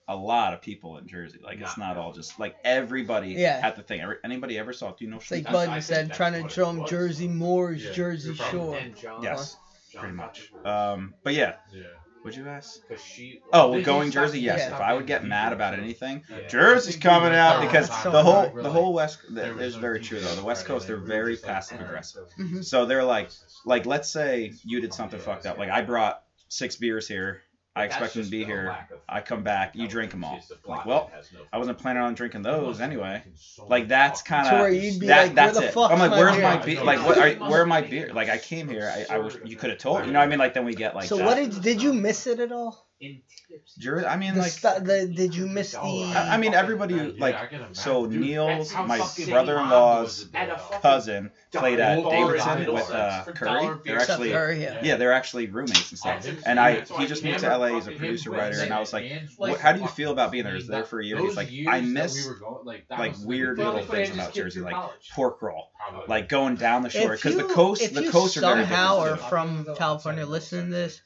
a 0.06 0.16
lot 0.16 0.54
of 0.54 0.60
people 0.62 0.98
in 0.98 1.06
Jersey. 1.06 1.38
Like 1.42 1.60
it's 1.60 1.76
not 1.78 1.96
all 1.96 2.12
just 2.12 2.38
like 2.38 2.56
everybody 2.64 3.30
Yeah. 3.30 3.60
at 3.62 3.76
the 3.76 3.82
thing. 3.82 4.00
Every, 4.00 4.16
anybody 4.24 4.58
ever 4.58 4.72
saw? 4.72 4.90
Do 4.92 5.04
you 5.04 5.10
know 5.10 5.16
It's 5.18 5.30
like 5.30 5.44
Snooki? 5.44 5.52
Button 5.52 5.82
said, 5.82 6.12
trying 6.14 6.42
to 6.42 6.48
show 6.48 6.70
him 6.70 6.86
Jersey 6.86 7.28
Moore's 7.28 7.84
Yeah, 7.84 7.92
Jersey 7.92 8.28
you're 8.28 8.36
probably- 8.36 8.58
Shore. 8.60 8.76
And 8.78 8.96
John- 8.96 9.22
Yes, 9.22 9.56
John 9.92 10.00
pretty 10.00 10.16
much. 10.16 10.50
Patrick- 10.52 10.66
Um, 10.66 11.14
but 11.22 11.34
yeah, 11.34 11.56
Yeah. 11.74 11.82
would 12.24 12.34
you 12.34 12.48
ask? 12.48 12.88
'cause 12.88 13.02
she- 13.04 13.42
Oh, 13.52 13.68
well, 13.68 13.72
Did 13.78 13.84
going 13.84 14.10
Jersey, 14.10 14.40
yes. 14.40 14.60
Yeah. 14.60 14.74
If 14.76 14.80
I 14.80 14.94
would 14.94 15.06
get 15.06 15.24
mad 15.26 15.52
about 15.52 15.74
anything, 15.74 16.24
Yeah. 16.30 16.46
Jersey's 16.48 16.96
coming 16.96 17.34
out 17.34 17.60
because 17.60 17.88
So 18.02 18.10
the 18.10 18.22
whole 18.22 18.48
hard. 18.48 18.64
the 18.64 18.70
whole 18.70 18.94
West 18.94 19.18
There 19.28 19.60
is 19.60 19.74
very 19.74 20.00
true 20.00 20.20
though. 20.20 20.34
The 20.36 20.44
West 20.44 20.64
Coast 20.64 20.86
they're 20.86 20.96
very 20.96 21.36
passive 21.36 21.82
aggressive. 21.82 22.28
Mhm. 22.38 22.64
So 22.64 22.86
they're 22.86 23.04
like 23.04 23.28
like 23.66 23.84
let's 23.84 24.08
say 24.08 24.54
you 24.64 24.80
did 24.80 24.94
something 24.94 25.20
fucked 25.20 25.44
up. 25.44 25.58
Like 25.58 25.68
I 25.70 25.82
brought 25.82 26.22
six 26.48 26.76
beers 26.76 27.06
here. 27.08 27.42
I 27.76 27.84
expect 27.84 28.14
them 28.14 28.24
to 28.24 28.30
be 28.30 28.44
here. 28.44 28.76
I 29.08 29.20
come 29.20 29.44
back, 29.44 29.76
you 29.76 29.86
drink 29.86 30.10
them 30.10 30.24
all. 30.24 30.40
Like, 30.66 30.84
well, 30.84 31.12
no- 31.32 31.40
I 31.52 31.58
wasn't 31.58 31.78
planning 31.78 32.02
on 32.02 32.14
drinking 32.14 32.42
those 32.42 32.80
anyway. 32.80 33.22
Like 33.68 33.86
that's 33.86 34.20
kind 34.22 34.48
To 34.48 34.54
where 34.56 34.66
of 34.68 34.74
you'd 34.74 34.98
be 34.98 35.06
that. 35.06 35.26
like, 35.26 35.34
that's 35.36 35.52
where 35.54 35.62
the 35.62 35.68
it. 35.68 35.74
fuck's 35.74 35.92
I'm 35.92 36.00
like, 36.00 36.10
where's 36.10 36.36
my 36.42 36.56
beer? 36.56 36.82
Like, 36.82 37.04
what? 37.06 37.16
Are, 37.18 37.48
where 37.48 37.62
are 37.62 37.66
my 37.66 37.82
beer? 37.82 38.10
Like, 38.12 38.30
I 38.30 38.38
came 38.38 38.68
here. 38.68 38.92
I, 38.92 39.14
I 39.14 39.18
was. 39.18 39.38
You 39.44 39.54
could 39.54 39.70
have 39.70 39.78
told. 39.78 40.06
You 40.06 40.12
know 40.12 40.18
what 40.18 40.24
I 40.24 40.28
mean? 40.28 40.40
Like, 40.40 40.54
then 40.54 40.64
we 40.64 40.74
get 40.74 40.96
like. 40.96 41.08
so 41.08 41.18
that. 41.18 41.24
what 41.26 41.36
did 41.36 41.62
did 41.62 41.80
you 41.80 41.92
miss 41.92 42.26
it 42.26 42.40
at 42.40 42.50
all? 42.50 42.87
In 43.00 43.22
tips. 43.48 43.74
Jersey? 43.76 44.06
I 44.06 44.16
mean, 44.16 44.34
The, 44.34 44.40
like. 44.40 44.50
stu- 44.50 44.80
the 44.82 45.06
did 45.14 45.34
you 45.34 45.46
miss 45.46 45.72
the? 45.72 45.78
I, 45.80 46.34
I 46.34 46.36
mean, 46.36 46.54
everybody 46.54 46.94
Yeah, 46.94 47.10
like. 47.18 47.34
I 47.36 47.46
get 47.46 47.60
a 47.60 47.74
So 47.74 48.02
map. 48.02 48.10
Dude, 48.12 48.20
Neil's, 48.22 48.74
my 48.74 48.98
brother-in-law's 49.28 50.26
At 50.34 50.48
a 50.50 50.58
fucking 50.58 50.80
cousin 50.80 51.30
played 51.52 51.80
at 51.80 52.02
Davidson 52.04 52.72
with 52.72 52.90
uh, 52.90 53.24
Curry. 53.34 53.78
They're 53.84 54.00
actually 54.00 54.34
Or, 54.34 54.52
yeah. 54.52 54.80
yeah, 54.82 54.96
they're 54.96 55.12
actually 55.12 55.46
roommates 55.46 55.90
and 55.90 55.98
stuff. 55.98 56.26
And 56.44 56.58
I 56.60 56.80
he 56.80 57.06
just 57.06 57.24
moved 57.24 57.40
to 57.40 57.56
LA. 57.56 57.68
He's 57.76 57.86
a 57.86 57.92
producer 57.92 58.30
writer, 58.30 58.60
and 58.60 58.72
I 58.72 58.80
was 58.80 58.92
like, 58.92 59.10
what, 59.36 59.58
how 59.60 59.72
do 59.72 59.80
you 59.80 59.88
feel 59.88 60.10
about 60.12 60.30
being 60.30 60.44
there? 60.44 60.54
He's 60.54 60.66
there 60.66 60.84
for 60.84 61.00
a 61.00 61.04
year. 61.04 61.18
He's 61.18 61.36
like, 61.36 61.50
I 61.68 61.80
miss 61.80 62.24
we 62.24 62.28
were 62.30 62.38
going, 62.38 62.64
like, 62.64 62.88
that 62.88 62.98
like 62.98 63.12
was 63.12 63.24
weird 63.24 63.58
little 63.58 63.82
things 63.82 64.10
about 64.10 64.34
Jersey, 64.34 64.60
like 64.60 64.76
pork 65.14 65.40
roll, 65.40 65.70
like 66.06 66.28
going 66.28 66.56
down 66.56 66.82
the 66.82 66.90
shore 66.90 67.12
because 67.12 67.36
the 67.36 67.42
you- 67.42 67.54
coast 67.54 67.94
the 67.94 68.04
you 68.04 68.10
coasts 68.10 68.36
are 68.36 68.40
very 68.40 68.64
somehow 68.64 69.04
different. 69.04 69.20
are 69.22 69.24
too. 69.24 69.28
from 69.66 69.76
California 69.76 70.26
listening 70.26 70.66
to 70.66 70.70
this, 70.70 71.00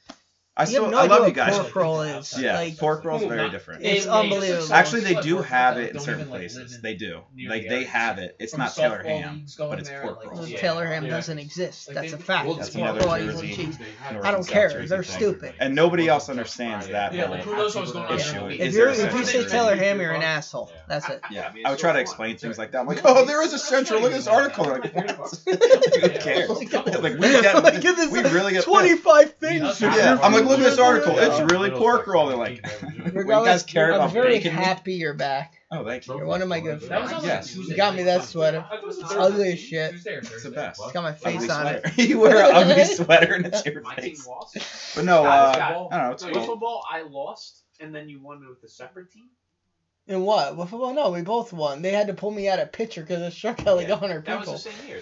I 0.55 0.65
still 0.65 0.87
no 0.91 0.99
I 0.99 1.07
love 1.07 1.27
you 1.27 1.33
guys. 1.33 1.57
pork 1.57 1.75
roll 1.75 2.01
is. 2.01 2.39
Yeah, 2.39 2.53
Like, 2.59 2.77
pork 2.77 3.03
roll's 3.05 3.23
very 3.23 3.49
different. 3.49 3.81
It's 3.83 4.05
Name 4.05 4.13
names. 4.13 4.33
unbelievable. 4.33 4.73
Actually, 4.73 5.01
they 5.01 5.15
do 5.15 5.41
have 5.41 5.79
it 5.79 5.93
in 5.95 5.99
certain 5.99 6.29
like, 6.29 6.41
places. 6.41 6.75
in 6.75 6.81
They 6.83 6.93
do. 6.93 7.21
Like 7.47 7.63
the 7.63 7.69
they 7.69 7.83
have 7.85 8.19
it. 8.19 8.35
It's 8.39 8.51
From 8.51 8.59
not 8.59 8.75
Taylor 8.75 9.01
ham, 9.01 9.45
but 9.57 9.79
it's 9.79 9.89
pork 9.89 10.17
like- 10.23 10.31
roll. 10.31 10.45
Taylor 10.45 10.85
ham 10.85 11.05
Yeah. 11.05 11.09
doesn't 11.09 11.39
exist. 11.39 11.87
Like, 11.87 11.95
That's 11.95 12.11
they- 12.11 12.17
a 12.17 12.21
fact. 12.21 12.45
well, 12.45 12.55
That's 12.57 12.67
It's 12.67 12.75
another 12.75 13.01
pork 13.01 13.19
Jersey- 13.21 13.47
equal 13.51 13.65
cheese. 13.65 13.77
I 14.21 14.31
don't 14.31 14.47
care. 14.47 14.69
Jersey 14.69 14.87
They're 14.89 15.01
thing. 15.03 15.15
stupid. 15.17 15.53
And 15.59 15.73
nobody 15.73 16.07
else 16.07 16.29
understands 16.29 16.87
that 16.89 17.15
Yeah, 17.15 17.35
who 17.37 17.55
knows 17.55 17.75
what's 17.75 17.91
going 17.91 18.05
on 18.05 18.19
issue. 18.19 18.45
If 18.49 18.73
you're 18.73 18.93
there 18.93 19.05
a 19.05 19.07
if 19.07 19.13
you 19.15 19.25
say 19.25 19.45
Taylor 19.49 19.75
ham, 19.75 19.99
you're 19.99 20.11
an 20.11 20.21
asshole. 20.21 20.71
That's 20.87 21.09
it. 21.09 21.19
Yeah, 21.31 21.51
I 21.65 21.71
would 21.71 21.79
try 21.79 21.93
to 21.93 21.99
explain 21.99 22.37
things 22.37 22.59
like 22.59 22.73
that. 22.73 22.81
I'm 22.81 22.85
like, 22.87 23.01
oh, 23.05 23.25
there 23.25 23.41
is 23.41 23.53
a 23.53 23.57
central. 23.59 24.01
Look 24.01 24.11
at 24.11 24.17
this 24.17 24.27
article. 24.27 24.65
Like. 24.83 24.93
Who 24.93 26.09
cares? 26.19 26.49
Like, 26.49 27.17
we 27.17 27.29
get, 27.41 27.55
Look 27.55 27.73
at 27.73 27.81
this, 27.81 28.11
we 28.11 28.21
really 28.21 28.53
get. 28.53 28.63
Twenty-five 28.65 29.33
things. 29.33 29.81
Yeah. 29.81 30.19
I'm 30.21 30.31
like, 30.33 30.42
look 30.47 30.59
at 30.59 30.63
this 30.63 30.79
article. 30.79 31.17
It's 31.17 31.51
really 31.51 31.71
pork 31.71 32.07
roll. 32.07 32.27
They're 32.27 32.37
like, 32.37 32.65
you 32.81 33.11
Regardless, 33.13 33.63
guys 33.63 33.71
care 33.71 33.89
I'm 33.89 33.95
about 34.01 34.11
very 34.11 34.35
bacon? 34.37 34.55
meat? 34.55 34.63
happy 34.63 34.93
you're 34.93 35.13
back. 35.13 35.55
Oh, 35.71 35.83
thank 35.85 36.07
you. 36.07 36.15
You're 36.17 36.25
one 36.25 36.41
of 36.41 36.47
my 36.47 36.59
good 36.59 36.81
friends. 36.83 37.11
on, 37.11 37.17
like, 37.19 37.25
Yes. 37.27 37.53
Tuesday. 37.53 37.71
You 37.71 37.77
got 37.77 37.95
me 37.95 38.03
that 38.03 38.23
sweater. 38.23 38.65
I 38.65 38.75
thought 38.75 38.83
it 38.83 38.87
was 38.87 38.99
It's 38.99 39.11
a 39.11 39.19
ugly 39.19 39.53
as 39.53 39.59
shit. 39.59 39.95
It's 40.05 40.43
the 40.43 40.51
best. 40.51 40.81
It's 40.83 40.91
got 40.93 41.03
my 41.03 41.13
face 41.13 41.49
on 41.49 41.67
it. 41.67 41.97
you 41.97 42.19
wear 42.19 42.45
an 42.45 42.51
ugly 42.55 42.83
sweater 42.85 43.33
and 43.35 43.45
it's 43.47 43.65
your 43.65 43.81
face. 43.83 44.27
But 44.95 45.05
no, 45.05 45.25
uh, 45.25 45.55
I 45.59 45.71
don't 45.71 45.91
know. 45.91 46.11
It's 46.11 46.23
So 46.23 46.31
cool. 46.31 46.43
football, 46.45 46.83
I 46.89 47.01
lost, 47.01 47.63
and 47.79 47.93
then 47.93 48.09
you 48.09 48.21
won 48.21 48.39
with 48.47 48.63
a 48.63 48.69
separate 48.69 49.11
team. 49.11 49.29
In 50.07 50.21
what? 50.23 50.57
Well, 50.57 50.67
football? 50.67 50.93
No, 50.93 51.11
we 51.11 51.21
both 51.21 51.53
won. 51.53 51.81
They 51.81 51.91
had 51.91 52.07
to 52.07 52.13
pull 52.13 52.29
me 52.31 52.49
out 52.49 52.59
of 52.59 52.71
pitcher 52.73 53.01
because 53.01 53.21
it 53.21 53.31
struck 53.31 53.65
out 53.65 53.77
like 53.77 53.87
Yeah, 53.87 53.93
a 53.93 53.97
hundred 53.97 54.25
That 54.25 54.39
was 54.45 54.47
people. 54.47 54.53
the 54.53 54.59
same 54.59 54.87
year 54.89 55.01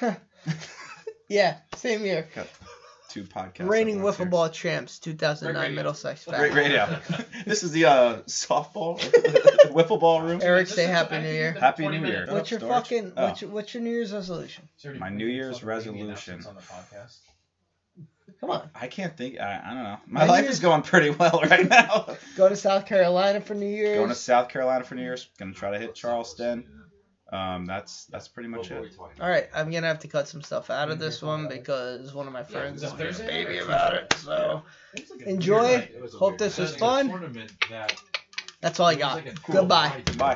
though. 0.00 0.16
Yeah, 1.28 1.56
same 1.76 2.04
year. 2.04 2.28
Two 3.14 3.22
podcasts. 3.22 3.68
Reigning 3.68 3.98
at 3.98 4.02
here. 4.02 4.10
wiffle 4.26 4.28
ball 4.28 4.48
champs, 4.48 4.98
2009 4.98 5.54
Great 5.54 5.62
radio. 5.68 5.76
Middlesex. 5.76 6.24
Great 6.24 6.52
Fat. 6.52 6.56
radio. 6.56 6.98
this 7.46 7.62
is 7.62 7.70
the 7.70 7.84
uh, 7.84 8.16
softball 8.22 8.98
wiffle 9.70 10.00
ball 10.00 10.20
room. 10.20 10.40
Eric, 10.42 10.66
say 10.66 10.86
Happy 10.86 11.20
New 11.20 11.28
Year. 11.28 11.52
Happy 11.52 11.86
New 11.86 12.04
Year. 12.04 12.26
What's 12.28 12.50
your 12.50 12.58
Storage? 12.58 12.74
fucking 12.74 13.12
Oh. 13.16 13.26
what's 13.26 13.40
your, 13.40 13.50
what's 13.52 13.72
your 13.72 13.84
New 13.84 13.90
Year's 13.90 14.12
resolution? 14.12 14.68
My 14.98 15.10
New 15.10 15.26
Year's 15.28 15.62
resolution. 15.62 16.44
Come 18.40 18.50
on, 18.50 18.68
I 18.74 18.88
can't 18.88 19.16
think. 19.16 19.38
I, 19.38 19.60
I 19.64 19.74
don't 19.74 19.84
know. 19.84 19.98
My 20.08 20.20
My 20.22 20.26
life 20.26 20.44
New 20.46 20.50
is 20.50 20.58
going 20.58 20.82
pretty 20.82 21.10
well 21.10 21.40
right 21.48 21.68
now. 21.68 22.16
go 22.36 22.48
to 22.48 22.56
South 22.56 22.84
Carolina 22.84 23.40
for 23.40 23.54
New 23.54 23.64
Year's. 23.68 23.96
Going 23.96 24.08
to 24.08 24.14
South 24.16 24.48
Carolina 24.48 24.82
for 24.82 24.96
New 24.96 25.02
Year's. 25.02 25.28
Gonna 25.38 25.52
try 25.54 25.70
to 25.70 25.78
hit 25.78 25.94
Charleston. 25.94 26.64
Um, 27.32 27.64
that's 27.64 28.04
that's 28.06 28.28
pretty 28.28 28.48
much 28.48 28.70
it. 28.70 28.94
All 29.20 29.28
right, 29.28 29.48
I'm 29.54 29.70
gonna 29.70 29.86
have 29.86 30.00
to 30.00 30.08
cut 30.08 30.28
some 30.28 30.42
stuff 30.42 30.68
out 30.70 30.90
of 30.90 30.98
this 30.98 31.22
one 31.22 31.48
because 31.48 32.14
one 32.14 32.26
of 32.26 32.32
my 32.32 32.42
friends 32.42 32.82
was 32.82 32.92
is 33.00 33.20
a 33.20 33.24
baby 33.24 33.58
about 33.58 33.94
it. 33.94 34.14
So 34.18 34.62
enjoy. 35.24 35.88
Hope 36.18 36.38
this 36.38 36.58
was 36.58 36.76
fun. 36.76 37.08
That's 38.60 38.80
all 38.80 38.86
I 38.86 38.94
got. 38.94 39.22
Goodbye. 39.50 40.02
Bye. 40.16 40.32